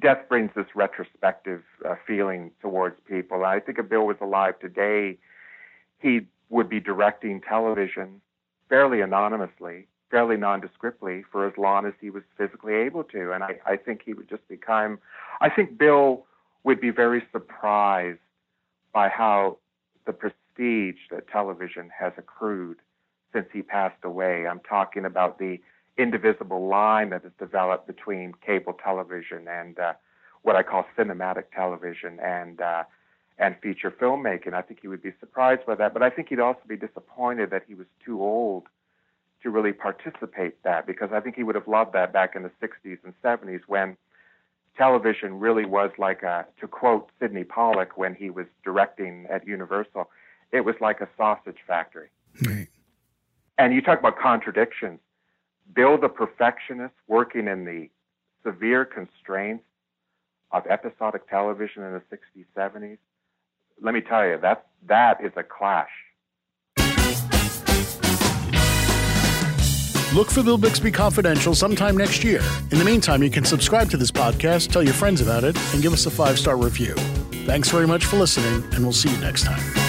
death 0.00 0.28
brings 0.28 0.50
this 0.54 0.66
retrospective 0.74 1.62
uh, 1.88 1.96
feeling 2.06 2.52
towards 2.60 2.96
people. 3.08 3.44
I 3.44 3.60
think 3.60 3.78
if 3.78 3.88
Bill 3.88 4.06
was 4.06 4.16
alive 4.20 4.58
today, 4.60 5.18
he 5.98 6.26
would 6.48 6.68
be 6.68 6.80
directing 6.80 7.40
television 7.40 8.20
fairly 8.68 9.00
anonymously, 9.00 9.88
fairly 10.10 10.36
nondescriptly 10.36 11.22
for 11.30 11.46
as 11.46 11.52
long 11.56 11.86
as 11.86 11.92
he 12.00 12.10
was 12.10 12.22
physically 12.38 12.74
able 12.74 13.04
to. 13.04 13.32
And 13.32 13.42
I, 13.42 13.58
I 13.66 13.76
think 13.76 14.02
he 14.04 14.14
would 14.14 14.28
just 14.28 14.46
become, 14.48 14.98
I 15.40 15.50
think 15.50 15.76
Bill 15.76 16.26
would 16.64 16.80
be 16.80 16.90
very 16.90 17.22
surprised 17.32 18.18
by 18.92 19.08
how 19.08 19.58
the 20.06 20.12
prestige 20.12 20.98
that 21.10 21.28
television 21.28 21.90
has 21.98 22.12
accrued 22.16 22.78
since 23.32 23.46
he 23.52 23.62
passed 23.62 24.02
away. 24.04 24.46
I'm 24.46 24.60
talking 24.60 25.04
about 25.04 25.38
the 25.38 25.60
indivisible 25.98 26.66
line 26.66 27.10
that 27.10 27.22
has 27.22 27.32
developed 27.38 27.86
between 27.86 28.32
cable 28.44 28.72
television 28.72 29.46
and 29.48 29.78
uh, 29.78 29.92
what 30.42 30.56
I 30.56 30.62
call 30.62 30.86
cinematic 30.96 31.44
television 31.54 32.18
and 32.20 32.60
uh, 32.60 32.84
and 33.38 33.56
feature 33.62 33.90
filmmaking. 33.90 34.52
I 34.52 34.62
think 34.62 34.80
he 34.80 34.88
would 34.88 35.02
be 35.02 35.12
surprised 35.18 35.66
by 35.66 35.74
that, 35.76 35.92
but 35.92 36.02
I 36.02 36.10
think 36.10 36.28
he'd 36.28 36.40
also 36.40 36.60
be 36.66 36.76
disappointed 36.76 37.50
that 37.50 37.64
he 37.66 37.74
was 37.74 37.86
too 38.04 38.22
old 38.22 38.64
to 39.42 39.50
really 39.50 39.72
participate 39.72 40.62
that 40.64 40.86
because 40.86 41.10
I 41.12 41.20
think 41.20 41.36
he 41.36 41.42
would 41.42 41.54
have 41.54 41.66
loved 41.66 41.94
that 41.94 42.12
back 42.12 42.36
in 42.36 42.42
the 42.42 42.50
60s 42.62 42.98
and 43.04 43.14
70s 43.24 43.60
when 43.66 43.96
television 44.76 45.38
really 45.40 45.64
was 45.64 45.90
like 45.98 46.22
a 46.22 46.46
to 46.60 46.68
quote 46.68 47.10
Sydney 47.18 47.44
Pollack 47.44 47.96
when 47.96 48.14
he 48.14 48.30
was 48.30 48.46
directing 48.64 49.26
at 49.30 49.46
Universal, 49.46 50.10
it 50.52 50.64
was 50.64 50.74
like 50.80 51.00
a 51.00 51.08
sausage 51.16 51.58
factory. 51.66 52.08
Right. 52.42 52.68
And 53.60 53.74
you 53.74 53.82
talk 53.82 53.98
about 53.98 54.18
contradictions. 54.18 55.00
Bill 55.74 55.98
the 56.00 56.08
perfectionist 56.08 56.94
working 57.08 57.46
in 57.46 57.66
the 57.66 57.90
severe 58.42 58.86
constraints 58.86 59.64
of 60.50 60.66
episodic 60.66 61.28
television 61.28 61.82
in 61.82 61.92
the 61.92 62.02
60s, 62.10 62.46
70s, 62.56 62.96
let 63.82 63.92
me 63.92 64.00
tell 64.00 64.26
you, 64.26 64.38
that, 64.40 64.66
that 64.88 65.22
is 65.22 65.32
a 65.36 65.42
clash. 65.42 65.90
Look 70.14 70.30
for 70.30 70.42
Bill 70.42 70.56
Bixby 70.56 70.90
Confidential 70.90 71.54
sometime 71.54 71.98
next 71.98 72.24
year. 72.24 72.40
In 72.70 72.78
the 72.78 72.84
meantime, 72.84 73.22
you 73.22 73.30
can 73.30 73.44
subscribe 73.44 73.90
to 73.90 73.98
this 73.98 74.10
podcast, 74.10 74.72
tell 74.72 74.82
your 74.82 74.94
friends 74.94 75.20
about 75.20 75.44
it, 75.44 75.54
and 75.74 75.82
give 75.82 75.92
us 75.92 76.06
a 76.06 76.10
five 76.10 76.38
star 76.38 76.56
review. 76.56 76.94
Thanks 77.44 77.68
very 77.68 77.86
much 77.86 78.06
for 78.06 78.16
listening, 78.16 78.64
and 78.72 78.82
we'll 78.84 78.94
see 78.94 79.10
you 79.10 79.18
next 79.18 79.44
time. 79.44 79.79